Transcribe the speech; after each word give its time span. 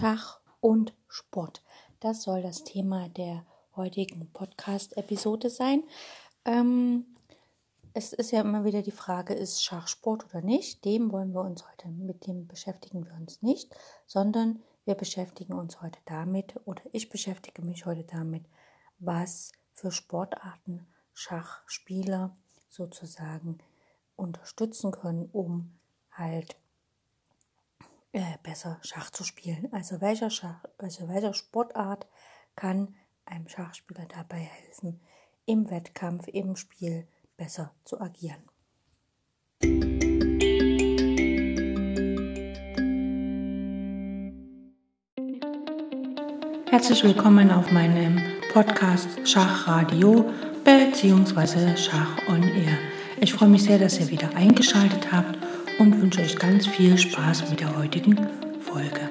Schach 0.00 0.40
und 0.62 0.94
Sport. 1.08 1.62
Das 2.00 2.22
soll 2.22 2.40
das 2.40 2.64
Thema 2.64 3.10
der 3.10 3.44
heutigen 3.76 4.32
Podcast-Episode 4.32 5.50
sein. 5.50 5.82
Ähm, 6.46 7.04
es 7.92 8.14
ist 8.14 8.30
ja 8.30 8.40
immer 8.40 8.64
wieder 8.64 8.80
die 8.80 8.92
Frage, 8.92 9.34
ist 9.34 9.62
Schach 9.62 9.88
Sport 9.88 10.24
oder 10.24 10.40
nicht? 10.40 10.86
Dem 10.86 11.12
wollen 11.12 11.34
wir 11.34 11.42
uns 11.42 11.68
heute, 11.68 11.88
mit 11.88 12.26
dem 12.26 12.46
beschäftigen 12.46 13.04
wir 13.04 13.12
uns 13.12 13.42
nicht, 13.42 13.76
sondern 14.06 14.62
wir 14.86 14.94
beschäftigen 14.94 15.52
uns 15.52 15.82
heute 15.82 15.98
damit 16.06 16.54
oder 16.64 16.82
ich 16.92 17.10
beschäftige 17.10 17.60
mich 17.60 17.84
heute 17.84 18.04
damit, 18.04 18.46
was 19.00 19.52
für 19.74 19.92
Sportarten 19.92 20.86
Schachspieler 21.12 22.34
sozusagen 22.70 23.58
unterstützen 24.16 24.92
können, 24.92 25.28
um 25.30 25.78
halt 26.10 26.56
äh, 28.12 28.38
besser 28.42 28.78
Schach 28.82 29.10
zu 29.10 29.24
spielen. 29.24 29.68
Also 29.72 30.00
welcher, 30.00 30.30
Schach, 30.30 30.64
also 30.78 31.08
welcher 31.08 31.34
Sportart 31.34 32.06
kann 32.56 32.94
einem 33.24 33.48
Schachspieler 33.48 34.06
dabei 34.06 34.38
helfen, 34.38 35.00
im 35.46 35.70
Wettkampf, 35.70 36.26
im 36.28 36.56
Spiel 36.56 37.06
besser 37.36 37.72
zu 37.84 38.00
agieren. 38.00 38.42
Herzlich 46.70 47.02
willkommen 47.02 47.50
auf 47.50 47.70
meinem 47.72 48.20
Podcast 48.52 49.28
Schachradio 49.28 50.32
bzw. 50.64 51.76
Schach 51.76 52.28
on 52.28 52.42
Air. 52.42 52.78
Ich 53.20 53.32
freue 53.34 53.48
mich 53.48 53.64
sehr, 53.64 53.78
dass 53.78 53.98
ihr 53.98 54.08
wieder 54.08 54.34
eingeschaltet 54.34 55.12
habt 55.12 55.39
und 55.80 55.98
wünsche 55.98 56.20
euch 56.20 56.36
ganz 56.36 56.66
viel 56.66 56.98
Spaß 56.98 57.48
mit 57.48 57.60
der 57.60 57.74
heutigen 57.74 58.14
Folge. 58.60 59.08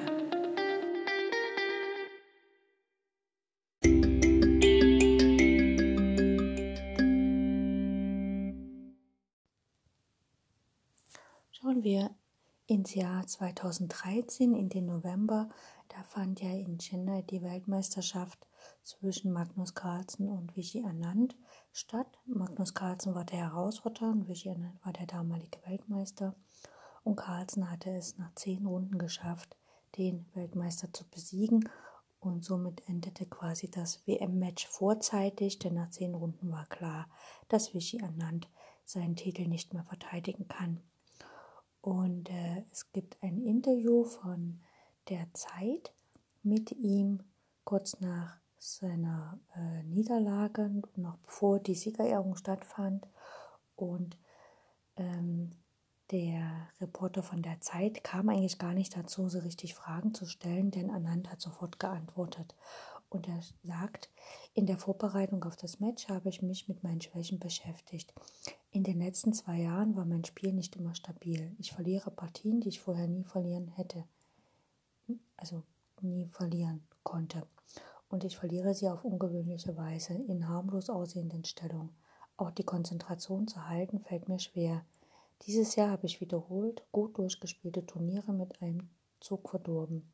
Schauen 11.50 11.82
wir 11.82 12.14
ins 12.68 12.94
Jahr 12.94 13.26
2013, 13.26 14.54
in 14.54 14.68
den 14.68 14.86
November. 14.86 15.48
Da 15.88 16.04
fand 16.04 16.40
ja 16.40 16.50
in 16.50 16.78
Chennai 16.78 17.22
die 17.22 17.42
Weltmeisterschaft 17.42 18.46
zwischen 18.84 19.32
Magnus 19.32 19.74
Carlsen 19.74 20.28
und 20.28 20.56
Vichy 20.56 20.84
Anand 20.84 21.36
statt. 21.72 22.20
Magnus 22.26 22.74
Carlsen 22.74 23.16
war 23.16 23.24
der 23.24 23.40
Herausforderer 23.40 24.10
und 24.10 24.28
Vichy 24.28 24.50
Anand 24.50 24.78
war 24.84 24.92
der 24.92 25.06
damalige 25.06 25.58
Weltmeister 25.66 26.36
und 27.04 27.16
Carlsen 27.16 27.70
hatte 27.70 27.90
es 27.90 28.18
nach 28.18 28.34
zehn 28.34 28.66
Runden 28.66 28.98
geschafft, 28.98 29.56
den 29.96 30.26
Weltmeister 30.34 30.92
zu 30.92 31.04
besiegen 31.08 31.68
und 32.20 32.44
somit 32.44 32.86
endete 32.88 33.26
quasi 33.26 33.70
das 33.70 34.06
WM-Match 34.06 34.66
vorzeitig, 34.66 35.58
denn 35.58 35.74
nach 35.74 35.90
zehn 35.90 36.14
Runden 36.14 36.52
war 36.52 36.66
klar, 36.66 37.08
dass 37.48 37.72
Vichy 37.74 38.02
Anand 38.02 38.48
seinen 38.84 39.16
Titel 39.16 39.48
nicht 39.48 39.72
mehr 39.72 39.84
verteidigen 39.84 40.46
kann. 40.46 40.80
Und 41.80 42.28
äh, 42.28 42.64
es 42.70 42.92
gibt 42.92 43.16
ein 43.22 43.40
Interview 43.42 44.04
von 44.04 44.60
der 45.08 45.32
Zeit 45.32 45.94
mit 46.42 46.72
ihm 46.72 47.22
kurz 47.64 48.00
nach 48.00 48.36
seiner 48.58 49.38
äh, 49.56 49.82
Niederlage, 49.84 50.70
noch 50.96 51.16
bevor 51.18 51.58
die 51.58 51.74
Siegerehrung 51.74 52.36
stattfand. 52.36 53.06
Und 53.76 54.18
ähm, 54.96 55.52
der 56.10 56.68
Reporter 56.80 57.22
von 57.22 57.42
der 57.42 57.60
Zeit 57.60 58.02
kam 58.02 58.28
eigentlich 58.28 58.58
gar 58.58 58.74
nicht 58.74 58.96
dazu, 58.96 59.28
so 59.28 59.38
richtig 59.40 59.74
Fragen 59.74 60.14
zu 60.14 60.26
stellen, 60.26 60.70
denn 60.70 60.90
Anand 60.90 61.30
hat 61.30 61.40
sofort 61.40 61.78
geantwortet. 61.78 62.54
Und 63.08 63.28
er 63.28 63.40
sagt, 63.64 64.08
in 64.54 64.66
der 64.66 64.78
Vorbereitung 64.78 65.42
auf 65.44 65.56
das 65.56 65.80
Match 65.80 66.08
habe 66.08 66.28
ich 66.28 66.42
mich 66.42 66.68
mit 66.68 66.84
meinen 66.84 67.00
Schwächen 67.00 67.38
beschäftigt. 67.40 68.14
In 68.70 68.84
den 68.84 68.98
letzten 68.98 69.32
zwei 69.32 69.58
Jahren 69.58 69.96
war 69.96 70.04
mein 70.04 70.24
Spiel 70.24 70.52
nicht 70.52 70.76
immer 70.76 70.94
stabil. 70.94 71.54
Ich 71.58 71.72
verliere 71.72 72.10
Partien, 72.10 72.60
die 72.60 72.68
ich 72.68 72.80
vorher 72.80 73.08
nie 73.08 73.24
verlieren 73.24 73.68
hätte. 73.68 74.04
Also 75.36 75.64
nie 76.00 76.26
verlieren 76.26 76.82
konnte. 77.02 77.46
Und 78.08 78.24
ich 78.24 78.36
verliere 78.36 78.74
sie 78.74 78.88
auf 78.88 79.04
ungewöhnliche 79.04 79.76
Weise, 79.76 80.14
in 80.14 80.48
harmlos 80.48 80.88
aussehenden 80.88 81.44
Stellungen. 81.44 81.90
Auch 82.36 82.50
die 82.50 82.64
Konzentration 82.64 83.48
zu 83.48 83.68
halten 83.68 84.00
fällt 84.00 84.28
mir 84.28 84.38
schwer. 84.38 84.84
Dieses 85.46 85.74
Jahr 85.76 85.90
habe 85.90 86.06
ich 86.06 86.20
wiederholt 86.20 86.82
gut 86.92 87.16
durchgespielte 87.16 87.86
Turniere 87.86 88.32
mit 88.32 88.60
einem 88.60 88.90
Zug 89.20 89.48
verdorben. 89.48 90.12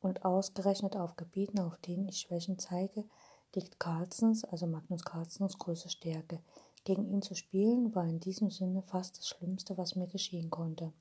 Und 0.00 0.24
ausgerechnet 0.24 0.96
auf 0.96 1.16
Gebieten, 1.16 1.60
auf 1.60 1.78
denen 1.78 2.08
ich 2.08 2.18
Schwächen 2.18 2.58
zeige, 2.58 3.04
liegt 3.54 3.78
Carlsens, 3.78 4.44
also 4.44 4.66
Magnus 4.66 5.04
Carlsens, 5.04 5.58
große 5.58 5.88
Stärke. 5.88 6.40
Gegen 6.84 7.06
ihn 7.06 7.22
zu 7.22 7.34
spielen 7.34 7.94
war 7.94 8.04
in 8.04 8.20
diesem 8.20 8.50
Sinne 8.50 8.82
fast 8.82 9.16
das 9.16 9.28
Schlimmste, 9.28 9.78
was 9.78 9.96
mir 9.96 10.08
geschehen 10.08 10.50
konnte. 10.50 10.92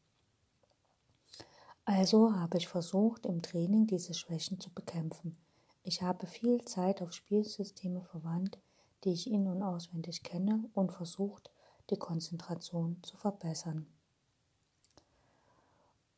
Also 1.84 2.34
habe 2.34 2.58
ich 2.58 2.70
versucht, 2.70 3.26
im 3.26 3.42
Training 3.42 3.88
diese 3.88 4.14
Schwächen 4.14 4.60
zu 4.60 4.70
bekämpfen. 4.70 5.36
Ich 5.84 6.02
habe 6.02 6.28
viel 6.28 6.64
Zeit 6.64 7.02
auf 7.02 7.12
Spielsysteme 7.12 8.02
verwandt, 8.04 8.58
die 9.04 9.12
ich 9.12 9.30
in- 9.30 9.48
und 9.48 9.62
auswendig 9.62 10.24
kenne, 10.24 10.64
und 10.74 10.94
versucht, 10.94 11.52
die 11.90 11.98
Konzentration 11.98 13.02
zu 13.04 13.18
verbessern. 13.18 13.88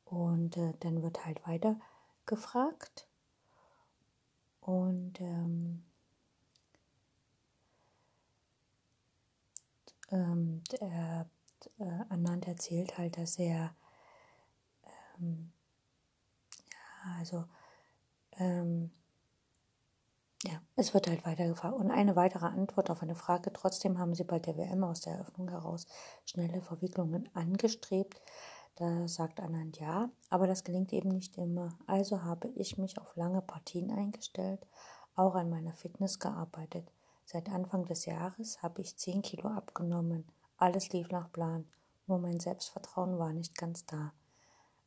Und 0.05 0.55
äh, 0.57 0.73
dann 0.79 1.01
wird 1.01 1.25
halt 1.25 1.45
weiter 1.47 1.79
gefragt. 2.25 3.07
Und 4.61 5.19
ähm, 5.21 5.83
ähm, 10.11 10.63
der, 10.71 11.29
äh, 11.79 12.03
Anand 12.09 12.47
erzählt 12.47 12.97
halt, 12.97 13.17
dass 13.17 13.37
er, 13.37 13.75
ähm, 15.19 15.51
ja, 16.71 17.17
also, 17.19 17.45
ähm, 18.33 18.91
ja, 20.47 20.61
es 20.75 20.93
wird 20.93 21.07
halt 21.07 21.25
weiter 21.25 21.47
gefragt. 21.47 21.75
Und 21.75 21.91
eine 21.91 22.15
weitere 22.15 22.45
Antwort 22.45 22.89
auf 22.89 23.01
eine 23.01 23.15
Frage. 23.15 23.51
Trotzdem 23.53 23.99
haben 23.99 24.13
sie 24.13 24.23
bei 24.23 24.39
der 24.39 24.57
WM 24.57 24.83
aus 24.83 25.01
der 25.01 25.13
Eröffnung 25.13 25.49
heraus 25.49 25.87
schnelle 26.25 26.61
Verwicklungen 26.61 27.29
angestrebt. 27.33 28.21
Da 28.75 29.07
sagt 29.07 29.39
Anand 29.39 29.79
ja, 29.79 30.09
aber 30.29 30.47
das 30.47 30.63
gelingt 30.63 30.91
eben 30.91 31.09
nicht 31.09 31.37
immer. 31.37 31.77
Also 31.87 32.23
habe 32.23 32.49
ich 32.55 32.77
mich 32.77 32.99
auf 32.99 33.15
lange 33.15 33.41
Partien 33.41 33.89
eingestellt, 33.89 34.67
auch 35.15 35.35
an 35.35 35.49
meiner 35.49 35.73
Fitness 35.73 36.19
gearbeitet. 36.19 36.91
Seit 37.23 37.49
Anfang 37.49 37.85
des 37.85 38.05
Jahres 38.05 38.61
habe 38.61 38.81
ich 38.81 38.97
10 38.97 39.21
Kilo 39.21 39.47
abgenommen. 39.47 40.25
Alles 40.57 40.89
lief 40.89 41.09
nach 41.09 41.31
Plan. 41.31 41.65
Nur 42.05 42.19
mein 42.19 42.39
Selbstvertrauen 42.39 43.17
war 43.17 43.33
nicht 43.33 43.57
ganz 43.57 43.85
da. 43.85 44.13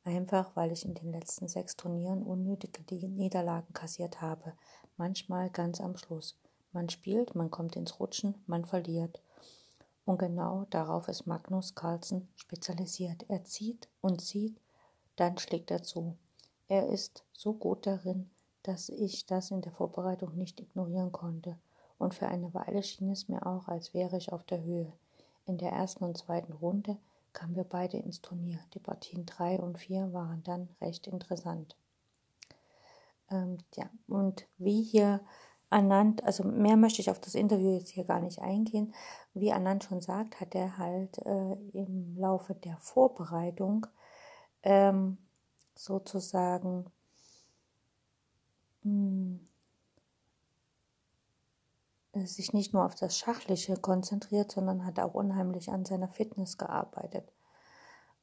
Einfach 0.04 0.54
weil 0.54 0.70
ich 0.70 0.84
in 0.84 0.94
den 0.94 1.10
letzten 1.10 1.48
sechs 1.48 1.76
Turnieren 1.76 2.22
unnötige 2.22 3.08
Niederlagen 3.08 3.72
kassiert 3.72 4.20
habe, 4.20 4.54
manchmal 4.98 5.50
ganz 5.50 5.80
am 5.80 5.96
Schluss. 5.96 6.36
Man 6.72 6.88
spielt, 6.88 7.34
man 7.34 7.50
kommt 7.50 7.76
ins 7.76 7.98
Rutschen, 7.98 8.34
man 8.46 8.64
verliert. 8.64 9.22
Und 10.04 10.18
genau 10.18 10.66
darauf 10.70 11.08
ist 11.08 11.26
Magnus 11.26 11.74
Carlsen 11.74 12.28
spezialisiert. 12.36 13.24
Er 13.28 13.44
zieht 13.44 13.88
und 14.00 14.20
zieht, 14.20 14.56
dann 15.16 15.38
schlägt 15.38 15.70
er 15.70 15.82
zu. 15.82 16.16
Er 16.68 16.88
ist 16.88 17.24
so 17.32 17.52
gut 17.54 17.86
darin, 17.86 18.30
dass 18.62 18.88
ich 18.90 19.26
das 19.26 19.50
in 19.50 19.62
der 19.62 19.72
Vorbereitung 19.72 20.36
nicht 20.36 20.60
ignorieren 20.60 21.12
konnte. 21.12 21.56
Und 21.98 22.14
für 22.14 22.28
eine 22.28 22.52
Weile 22.54 22.82
schien 22.82 23.10
es 23.10 23.28
mir 23.28 23.46
auch, 23.46 23.68
als 23.68 23.94
wäre 23.94 24.18
ich 24.18 24.32
auf 24.32 24.44
der 24.44 24.62
Höhe. 24.62 24.92
In 25.46 25.58
der 25.58 25.72
ersten 25.72 26.04
und 26.04 26.18
zweiten 26.18 26.52
Runde 26.52 26.96
kamen 27.32 27.56
wir 27.56 27.64
beide 27.64 27.96
ins 27.96 28.20
Turnier. 28.20 28.60
Die 28.74 28.78
Partien 28.78 29.26
3 29.26 29.58
und 29.58 29.78
4 29.78 30.12
waren 30.12 30.42
dann 30.44 30.68
recht 30.80 31.06
interessant. 31.06 31.76
Ähm, 33.30 33.58
ja, 33.74 33.90
und 34.06 34.46
wie 34.58 34.82
hier 34.82 35.20
Anand, 35.70 36.24
also 36.24 36.44
mehr 36.44 36.76
möchte 36.76 37.02
ich 37.02 37.10
auf 37.10 37.20
das 37.20 37.34
Interview 37.34 37.74
jetzt 37.74 37.90
hier 37.90 38.04
gar 38.04 38.20
nicht 38.20 38.40
eingehen. 38.40 38.94
Wie 39.34 39.52
Anand 39.52 39.84
schon 39.84 40.00
sagt, 40.00 40.40
hat 40.40 40.54
er 40.54 40.78
halt 40.78 41.18
äh, 41.18 41.52
im 41.72 42.16
Laufe 42.16 42.54
der 42.54 42.78
Vorbereitung 42.78 43.86
ähm, 44.62 45.18
sozusagen 45.74 46.86
hm, 48.82 49.46
sich 52.14 52.52
nicht 52.52 52.72
nur 52.72 52.84
auf 52.84 52.94
das 52.94 53.18
Schachliche 53.18 53.76
konzentriert, 53.76 54.50
sondern 54.50 54.84
hat 54.84 54.98
auch 54.98 55.14
unheimlich 55.14 55.70
an 55.70 55.84
seiner 55.84 56.08
Fitness 56.08 56.56
gearbeitet. 56.56 57.30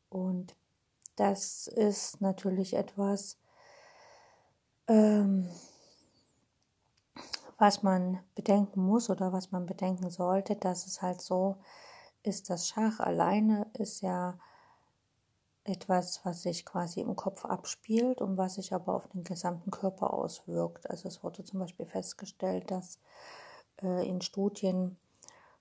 Und 0.09 0.55
das 1.15 1.67
ist 1.67 2.21
natürlich 2.21 2.73
etwas, 2.73 3.37
ähm, 4.87 5.49
was 7.57 7.83
man 7.83 8.19
bedenken 8.35 8.85
muss 8.85 9.09
oder 9.09 9.31
was 9.31 9.51
man 9.51 9.65
bedenken 9.65 10.09
sollte, 10.09 10.55
dass 10.55 10.87
es 10.87 11.01
halt 11.01 11.21
so 11.21 11.57
ist, 12.23 12.49
das 12.49 12.67
Schach 12.67 12.99
alleine 12.99 13.67
ist 13.73 14.01
ja 14.01 14.37
etwas, 15.63 16.21
was 16.23 16.43
sich 16.43 16.65
quasi 16.65 17.01
im 17.01 17.15
Kopf 17.15 17.43
abspielt 17.45 18.21
und 18.21 18.37
was 18.37 18.55
sich 18.55 18.73
aber 18.73 18.93
auf 18.93 19.07
den 19.07 19.23
gesamten 19.23 19.71
Körper 19.71 20.13
auswirkt. 20.13 20.89
Also 20.89 21.07
es 21.07 21.23
wurde 21.23 21.43
zum 21.43 21.59
Beispiel 21.59 21.87
festgestellt, 21.87 22.69
dass 22.69 22.99
äh, 23.81 24.07
in 24.07 24.21
Studien 24.21 24.97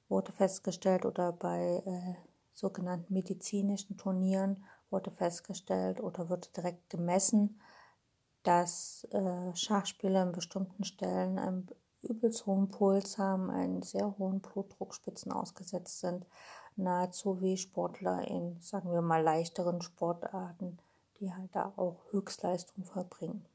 wurde 0.08 0.32
festgestellt 0.32 1.06
oder 1.06 1.32
bei 1.32 1.82
äh, 1.86 2.14
sogenannten 2.52 3.14
medizinischen 3.14 3.96
Turnieren 3.96 4.64
wurde 4.90 5.10
festgestellt 5.10 6.00
oder 6.00 6.28
wird 6.28 6.54
direkt 6.56 6.90
gemessen, 6.90 7.60
dass 8.44 9.08
äh, 9.11 9.56
Schachspieler 9.56 10.23
an 10.23 10.32
bestimmten 10.32 10.85
Stellen 10.85 11.38
einen 11.38 11.67
übelst 12.02 12.46
hohen 12.46 12.69
Puls 12.69 13.19
haben, 13.19 13.50
einen 13.50 13.82
sehr 13.82 14.17
hohen 14.19 14.41
Blutdruckspitzen 14.41 15.32
ausgesetzt 15.32 16.00
sind, 16.00 16.26
nahezu 16.76 17.41
wie 17.41 17.56
Sportler 17.56 18.29
in, 18.29 18.61
sagen 18.61 18.93
wir 18.93 19.00
mal, 19.00 19.23
leichteren 19.23 19.81
Sportarten, 19.81 20.79
die 21.19 21.32
halt 21.32 21.55
da 21.56 21.73
auch 21.76 21.96
Höchstleistung 22.11 22.85
vollbringen. 22.85 23.46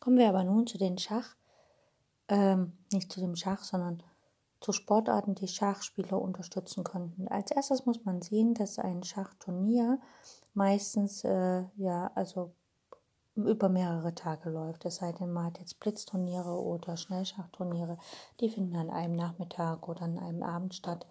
Kommen 0.00 0.18
wir 0.18 0.28
aber 0.28 0.44
nun 0.44 0.66
zu 0.66 0.78
den 0.78 0.98
Schach, 0.98 1.34
ähm, 2.28 2.72
nicht 2.92 3.12
zu 3.12 3.20
dem 3.20 3.36
Schach, 3.36 3.64
sondern 3.64 4.02
zu 4.64 4.72
Sportarten, 4.72 5.34
die 5.34 5.46
Schachspieler 5.46 6.18
unterstützen 6.18 6.84
könnten. 6.84 7.28
Als 7.28 7.50
erstes 7.50 7.84
muss 7.84 8.02
man 8.06 8.22
sehen, 8.22 8.54
dass 8.54 8.78
ein 8.78 9.02
Schachturnier 9.02 10.00
meistens 10.54 11.22
äh, 11.22 11.64
ja 11.76 12.10
also 12.14 12.54
über 13.36 13.68
mehrere 13.68 14.14
Tage 14.14 14.48
läuft. 14.48 14.86
Es 14.86 14.96
sei 14.96 15.12
denn, 15.12 15.32
man 15.32 15.46
hat 15.46 15.58
jetzt 15.58 15.80
Blitzturniere 15.80 16.58
oder 16.58 16.96
Schnellschachturniere, 16.96 17.98
die 18.40 18.48
finden 18.48 18.76
an 18.76 18.88
einem 18.88 19.16
Nachmittag 19.16 19.86
oder 19.86 20.02
an 20.02 20.18
einem 20.18 20.42
Abend 20.42 20.74
statt. 20.74 21.06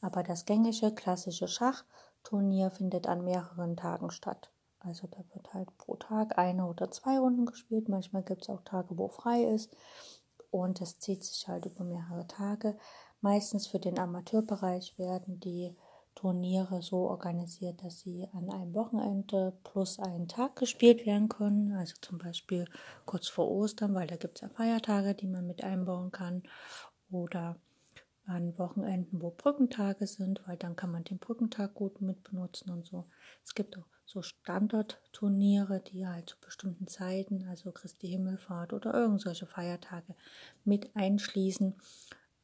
Aber 0.00 0.24
das 0.24 0.44
gängige 0.44 0.92
klassische 0.92 1.46
Schachturnier 1.46 2.72
findet 2.72 3.06
an 3.06 3.22
mehreren 3.22 3.76
Tagen 3.76 4.10
statt. 4.10 4.50
Also 4.80 5.06
da 5.06 5.18
wird 5.34 5.54
halt 5.54 5.76
pro 5.78 5.94
Tag 5.94 6.36
eine 6.36 6.66
oder 6.66 6.90
zwei 6.90 7.20
Runden 7.20 7.46
gespielt. 7.46 7.88
Manchmal 7.88 8.24
gibt 8.24 8.42
es 8.42 8.48
auch 8.48 8.62
Tage, 8.62 8.98
wo 8.98 9.06
frei 9.06 9.44
ist 9.44 9.76
und 10.50 10.80
es 10.80 10.98
zieht 10.98 11.24
sich 11.24 11.48
halt 11.48 11.66
über 11.66 11.84
mehrere 11.84 12.26
Tage. 12.26 12.76
Meistens 13.20 13.66
für 13.66 13.78
den 13.78 13.98
Amateurbereich 13.98 14.98
werden 14.98 15.40
die 15.40 15.74
Turniere 16.14 16.82
so 16.82 17.08
organisiert, 17.08 17.84
dass 17.84 18.00
sie 18.00 18.28
an 18.32 18.50
einem 18.50 18.74
Wochenende 18.74 19.56
plus 19.62 20.00
einen 20.00 20.26
Tag 20.26 20.56
gespielt 20.56 21.06
werden 21.06 21.28
können. 21.28 21.72
Also 21.72 21.94
zum 22.00 22.18
Beispiel 22.18 22.68
kurz 23.06 23.28
vor 23.28 23.48
Ostern, 23.48 23.94
weil 23.94 24.08
da 24.08 24.16
gibt 24.16 24.36
es 24.36 24.40
ja 24.42 24.48
Feiertage, 24.48 25.14
die 25.14 25.28
man 25.28 25.46
mit 25.46 25.62
einbauen 25.62 26.10
kann. 26.10 26.42
Oder 27.10 27.56
an 28.26 28.58
Wochenenden, 28.58 29.22
wo 29.22 29.30
Brückentage 29.30 30.06
sind, 30.06 30.42
weil 30.46 30.56
dann 30.56 30.76
kann 30.76 30.90
man 30.90 31.04
den 31.04 31.18
Brückentag 31.18 31.74
gut 31.74 32.00
mit 32.00 32.24
benutzen 32.24 32.70
und 32.70 32.84
so. 32.84 33.06
Es 33.44 33.54
gibt 33.54 33.78
auch 33.78 33.86
so 34.08 34.22
Standardturniere, 34.22 35.80
die 35.80 36.06
halt 36.06 36.30
zu 36.30 36.36
bestimmten 36.40 36.86
Zeiten, 36.86 37.46
also 37.46 37.70
Christi 37.72 38.08
Himmelfahrt 38.08 38.72
oder 38.72 38.94
irgendwelche 38.94 39.44
Feiertage 39.44 40.14
mit 40.64 40.96
einschließen, 40.96 41.74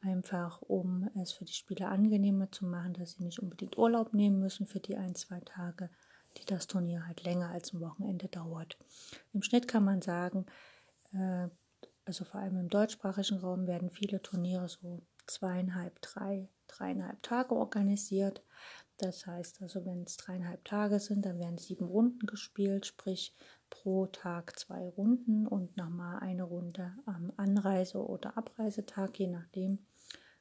einfach 0.03 0.61
um 0.61 1.09
es 1.15 1.33
für 1.33 1.47
die 1.47 1.55
Spieler 1.55 1.89
angenehmer 1.89 2.53
zu 2.53 2.67
machen, 2.67 2.93
dass 2.93 3.13
sie 3.13 3.25
nicht 3.25 3.39
unbedingt 3.39 3.79
Urlaub 3.79 4.13
nehmen 4.13 4.41
müssen 4.41 4.67
für 4.67 4.81
die 4.81 4.99
ein, 4.99 5.15
zwei 5.15 5.41
Tage, 5.41 5.89
die 6.37 6.45
das 6.45 6.67
Turnier 6.67 7.07
halt 7.07 7.25
länger 7.25 7.49
als 7.49 7.73
ein 7.73 7.81
Wochenende 7.81 8.29
dauert. 8.29 8.77
Im 9.33 9.43
Schnitt 9.43 9.67
kann 9.67 9.87
man 9.87 10.03
sagen, 10.03 10.45
äh, 11.13 11.49
also 12.05 12.27
vor 12.27 12.43
allem 12.43 12.59
im 12.59 12.69
deutschsprachigen 12.69 13.39
Raum 13.39 13.67
werden 13.67 13.89
viele 13.89 14.21
Turniere 14.21 14.69
so 14.69 15.01
zweieinhalb, 15.27 15.99
drei, 16.03 16.47
dreieinhalb 16.67 17.23
Tage 17.23 17.55
organisiert. 17.55 18.43
Das 18.99 19.27
heißt 19.27 19.61
also, 19.63 19.85
wenn 19.85 20.05
es 20.05 20.17
dreieinhalb 20.17 20.65
Tage 20.65 21.01
sind, 21.01 21.25
dann 21.27 21.39
werden 21.39 21.59
sieben 21.59 21.87
Runden 21.87 22.27
gespielt, 22.27 22.87
sprich 22.87 23.35
pro 23.69 24.07
Tag 24.07 24.59
zwei 24.59 24.89
Runden 24.89 25.47
und 25.47 25.77
nochmal 25.77 26.21
eine 26.21 26.45
Runde 26.45 26.93
am 27.07 27.33
Anreise- 27.37 28.07
oder 28.07 28.39
Abreisetag, 28.39 29.19
je 29.19 29.27
nachdem, 29.27 29.85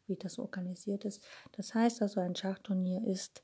wie 0.06 0.18
das 0.18 0.38
organisiert 0.38 1.04
ist. 1.04 1.26
Das 1.54 1.74
heißt 1.74 2.02
also, 2.04 2.20
ein 2.20 2.36
Schachturnier 2.36 3.04
ist 3.08 3.44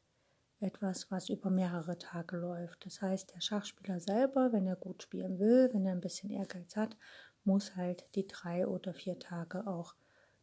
etwas, 0.60 1.10
was 1.10 1.30
über 1.30 1.50
mehrere 1.50 1.98
Tage 1.98 2.38
läuft. 2.38 2.86
Das 2.86 3.02
heißt, 3.02 3.34
der 3.34 3.42
Schachspieler 3.42 4.00
selber, 4.00 4.52
wenn 4.52 4.68
er 4.68 4.76
gut 4.76 5.04
spielen 5.04 5.40
will, 5.40 5.70
wenn 5.74 5.86
er 5.86 5.94
ein 5.94 6.02
bisschen 6.02 6.30
Ehrgeiz 6.30 6.76
hat, 6.76 6.98
muss 7.44 7.76
halt 7.76 8.06
die 8.16 8.28
drei 8.28 8.68
oder 8.68 8.94
vier 8.94 9.18
Tage 9.18 9.66
auch 9.66 9.96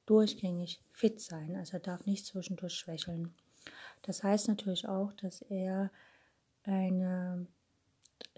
durchgängig 0.06 0.82
fit 0.90 1.20
sein. 1.20 1.54
Also 1.56 1.74
er 1.74 1.80
darf 1.80 2.06
nicht 2.06 2.26
zwischendurch 2.26 2.74
schwächeln. 2.74 3.34
Das 4.02 4.22
heißt 4.22 4.48
natürlich 4.48 4.88
auch, 4.88 5.12
dass 5.14 5.42
er 5.42 5.90
eine, 6.62 7.46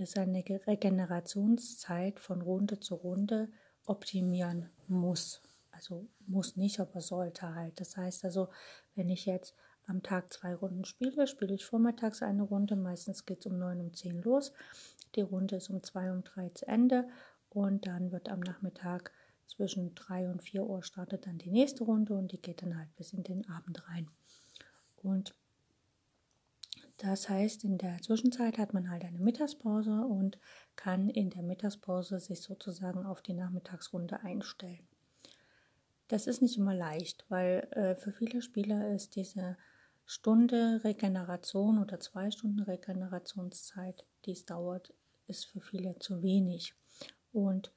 seine 0.02 0.44
Regenerationszeit 0.66 2.20
von 2.20 2.42
Runde 2.42 2.80
zu 2.80 2.94
Runde 2.94 3.48
optimieren 3.86 4.70
muss. 4.86 5.42
Also 5.70 6.06
muss 6.26 6.56
nicht, 6.56 6.80
aber 6.80 7.00
sollte 7.00 7.54
halt. 7.54 7.80
Das 7.80 7.96
heißt 7.96 8.24
also, 8.24 8.48
wenn 8.94 9.08
ich 9.08 9.26
jetzt 9.26 9.54
am 9.86 10.02
Tag 10.02 10.32
zwei 10.32 10.54
Runden 10.54 10.84
spiele, 10.84 11.26
spiele 11.26 11.54
ich 11.54 11.64
vormittags 11.64 12.22
eine 12.22 12.42
Runde. 12.42 12.76
Meistens 12.76 13.24
geht 13.24 13.40
es 13.40 13.46
um 13.46 13.58
neun 13.58 13.80
um 13.80 13.94
zehn 13.94 14.20
los. 14.22 14.52
Die 15.14 15.22
Runde 15.22 15.56
ist 15.56 15.70
um 15.70 15.82
zwei 15.82 16.10
um 16.12 16.22
drei 16.24 16.50
zu 16.50 16.66
Ende 16.68 17.08
und 17.48 17.86
dann 17.86 18.12
wird 18.12 18.28
am 18.28 18.40
Nachmittag 18.40 19.12
zwischen 19.46 19.94
drei 19.94 20.28
und 20.28 20.42
vier 20.42 20.64
Uhr 20.64 20.82
startet 20.82 21.26
dann 21.26 21.38
die 21.38 21.50
nächste 21.50 21.84
Runde 21.84 22.12
und 22.12 22.32
die 22.32 22.40
geht 22.40 22.62
dann 22.62 22.76
halt 22.76 22.94
bis 22.96 23.14
in 23.14 23.22
den 23.22 23.48
Abend 23.48 23.88
rein. 23.88 24.10
Und 24.96 25.34
das 26.98 27.28
heißt, 27.28 27.64
in 27.64 27.78
der 27.78 28.00
Zwischenzeit 28.02 28.58
hat 28.58 28.74
man 28.74 28.90
halt 28.90 29.04
eine 29.04 29.20
Mittagspause 29.20 30.04
und 30.04 30.38
kann 30.74 31.08
in 31.08 31.30
der 31.30 31.42
Mittagspause 31.42 32.18
sich 32.18 32.42
sozusagen 32.42 33.06
auf 33.06 33.22
die 33.22 33.34
Nachmittagsrunde 33.34 34.20
einstellen. 34.20 34.86
Das 36.08 36.26
ist 36.26 36.42
nicht 36.42 36.58
immer 36.58 36.74
leicht, 36.74 37.24
weil 37.28 37.68
äh, 37.72 37.94
für 37.94 38.12
viele 38.12 38.42
Spieler 38.42 38.92
ist 38.92 39.14
diese 39.14 39.56
Stunde 40.06 40.80
Regeneration 40.82 41.78
oder 41.78 42.00
zwei 42.00 42.30
Stunden 42.30 42.60
Regenerationszeit, 42.60 44.04
die 44.24 44.32
es 44.32 44.44
dauert, 44.44 44.92
ist 45.28 45.46
für 45.46 45.60
viele 45.60 45.98
zu 46.00 46.22
wenig. 46.22 46.74
Und 47.32 47.72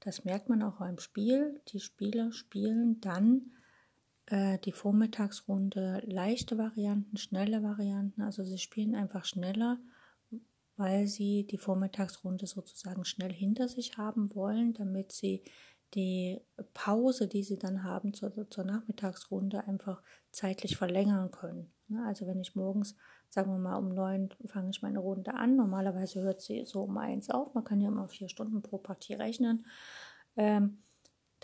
das 0.00 0.24
merkt 0.24 0.50
man 0.50 0.62
auch 0.62 0.78
beim 0.78 0.98
Spiel. 0.98 1.60
Die 1.68 1.80
Spieler 1.80 2.32
spielen 2.32 3.00
dann 3.00 3.52
äh, 4.26 4.58
die 4.58 4.72
Vormittagsrunde 4.72 6.02
leichte 6.06 6.58
Varianten, 6.58 7.16
schnelle 7.16 7.62
Varianten. 7.62 8.22
Also 8.22 8.44
sie 8.44 8.58
spielen 8.58 8.94
einfach 8.94 9.24
schneller, 9.24 9.78
weil 10.76 11.06
sie 11.06 11.46
die 11.46 11.58
Vormittagsrunde 11.58 12.46
sozusagen 12.46 13.04
schnell 13.04 13.32
hinter 13.32 13.68
sich 13.68 13.96
haben 13.96 14.34
wollen, 14.34 14.74
damit 14.74 15.12
sie 15.12 15.42
die 15.94 16.40
Pause, 16.72 17.28
die 17.28 17.42
sie 17.42 17.58
dann 17.58 17.84
haben 17.84 18.14
zur, 18.14 18.50
zur 18.50 18.64
Nachmittagsrunde, 18.64 19.66
einfach 19.66 20.02
zeitlich 20.32 20.76
verlängern 20.76 21.30
können. 21.30 21.70
Ne, 21.88 22.04
also 22.06 22.26
wenn 22.26 22.40
ich 22.40 22.56
morgens, 22.56 22.96
sagen 23.28 23.52
wir 23.52 23.58
mal 23.58 23.76
um 23.76 23.90
neun, 23.90 24.30
fange 24.46 24.70
ich 24.70 24.82
meine 24.82 24.98
Runde 24.98 25.34
an. 25.34 25.56
Normalerweise 25.56 26.22
hört 26.22 26.40
sie 26.40 26.64
so 26.64 26.82
um 26.82 26.96
eins 26.96 27.30
auf. 27.30 27.54
Man 27.54 27.64
kann 27.64 27.80
ja 27.80 27.88
immer 27.88 28.08
vier 28.08 28.28
Stunden 28.28 28.62
pro 28.62 28.78
Partie 28.78 29.14
rechnen. 29.14 29.66
Ähm, 30.36 30.78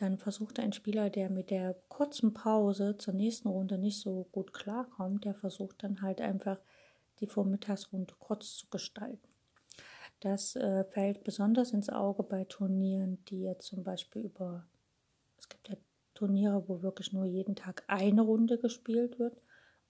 dann 0.00 0.16
versucht 0.16 0.58
ein 0.58 0.72
Spieler, 0.72 1.10
der 1.10 1.28
mit 1.28 1.50
der 1.50 1.74
kurzen 1.88 2.32
Pause 2.32 2.96
zur 2.96 3.12
nächsten 3.12 3.48
Runde 3.48 3.76
nicht 3.76 4.00
so 4.00 4.28
gut 4.32 4.54
klarkommt, 4.54 5.24
der 5.24 5.34
versucht 5.34 5.82
dann 5.82 6.00
halt 6.00 6.20
einfach 6.20 6.58
die 7.20 7.26
Vormittagsrunde 7.26 8.14
kurz 8.18 8.56
zu 8.56 8.68
gestalten. 8.70 9.28
Das 10.20 10.56
äh, 10.56 10.84
fällt 10.84 11.22
besonders 11.24 11.72
ins 11.72 11.90
Auge 11.90 12.22
bei 12.22 12.44
Turnieren, 12.44 13.22
die 13.26 13.42
jetzt 13.42 13.66
zum 13.66 13.84
Beispiel 13.84 14.22
über, 14.22 14.66
es 15.38 15.48
gibt 15.48 15.68
ja 15.68 15.76
Turniere, 16.14 16.66
wo 16.68 16.82
wirklich 16.82 17.12
nur 17.12 17.26
jeden 17.26 17.54
Tag 17.54 17.84
eine 17.86 18.22
Runde 18.22 18.58
gespielt 18.58 19.18
wird 19.18 19.40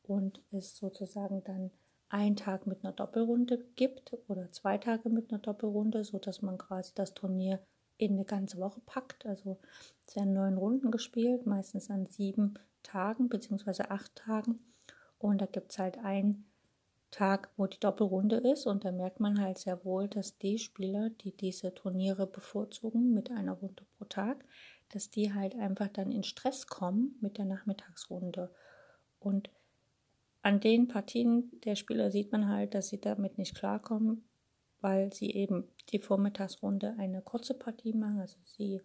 und 0.02 0.42
es 0.50 0.76
sozusagen 0.76 1.44
dann 1.44 1.70
einen 2.08 2.34
Tag 2.36 2.66
mit 2.66 2.84
einer 2.84 2.92
Doppelrunde 2.92 3.64
gibt 3.76 4.12
oder 4.28 4.50
zwei 4.50 4.78
Tage 4.78 5.08
mit 5.08 5.30
einer 5.30 5.40
Doppelrunde, 5.40 6.02
sodass 6.02 6.42
man 6.42 6.58
quasi 6.58 6.92
das 6.94 7.14
Turnier 7.14 7.60
in 8.00 8.12
eine 8.12 8.24
ganze 8.24 8.58
Woche 8.58 8.80
packt. 8.86 9.26
Also 9.26 9.58
es 10.06 10.16
werden 10.16 10.32
neun 10.32 10.56
Runden 10.56 10.90
gespielt, 10.90 11.46
meistens 11.46 11.90
an 11.90 12.06
sieben 12.06 12.54
Tagen 12.82 13.28
bzw. 13.28 13.84
acht 13.88 14.14
Tagen. 14.16 14.58
Und 15.18 15.40
da 15.40 15.46
gibt 15.46 15.72
es 15.72 15.78
halt 15.78 15.98
einen 15.98 16.46
Tag, 17.10 17.50
wo 17.56 17.66
die 17.66 17.78
Doppelrunde 17.78 18.36
ist. 18.36 18.66
Und 18.66 18.84
da 18.84 18.92
merkt 18.92 19.20
man 19.20 19.40
halt 19.40 19.58
sehr 19.58 19.84
wohl, 19.84 20.08
dass 20.08 20.38
die 20.38 20.58
Spieler, 20.58 21.10
die 21.10 21.36
diese 21.36 21.74
Turniere 21.74 22.26
bevorzugen 22.26 23.12
mit 23.12 23.30
einer 23.30 23.52
Runde 23.52 23.84
pro 23.98 24.06
Tag, 24.06 24.44
dass 24.88 25.10
die 25.10 25.34
halt 25.34 25.54
einfach 25.54 25.88
dann 25.88 26.10
in 26.10 26.22
Stress 26.22 26.66
kommen 26.66 27.16
mit 27.20 27.36
der 27.36 27.44
Nachmittagsrunde. 27.44 28.50
Und 29.18 29.50
an 30.42 30.60
den 30.60 30.88
Partien 30.88 31.50
der 31.64 31.76
Spieler 31.76 32.10
sieht 32.10 32.32
man 32.32 32.48
halt, 32.48 32.74
dass 32.74 32.88
sie 32.88 33.00
damit 33.00 33.36
nicht 33.36 33.54
klarkommen, 33.54 34.24
weil 34.80 35.12
sie 35.12 35.30
eben 35.30 35.68
die 35.90 35.98
Vormittagsrunde 35.98 36.94
eine 36.98 37.22
kurze 37.22 37.54
Partie 37.54 37.92
machen. 37.92 38.20
Also 38.20 38.36
sie 38.44 38.80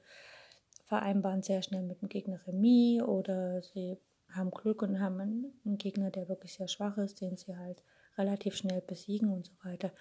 vereinbaren 0.86 1.42
sehr 1.42 1.62
schnell 1.62 1.84
mit 1.84 2.02
dem 2.02 2.10
Gegner 2.10 2.40
Remis 2.46 3.02
oder 3.02 3.62
sie 3.62 3.98
haben 4.32 4.52
Glück 4.52 4.82
und 4.82 5.00
haben 5.00 5.20
einen, 5.20 5.78
Gegner, 5.78 6.12
der 6.12 6.30
wirklich 6.30 6.54
sehr 6.54 6.68
schwach 6.68 6.98
ist, 6.98 7.22
den 7.22 7.38
sie 7.38 7.56
halt 7.58 7.82
relativ 8.18 8.56
schnell 8.56 8.82
besiegen 8.82 9.30
und 9.30 9.46
so 9.46 9.54
weiter. 9.64 9.92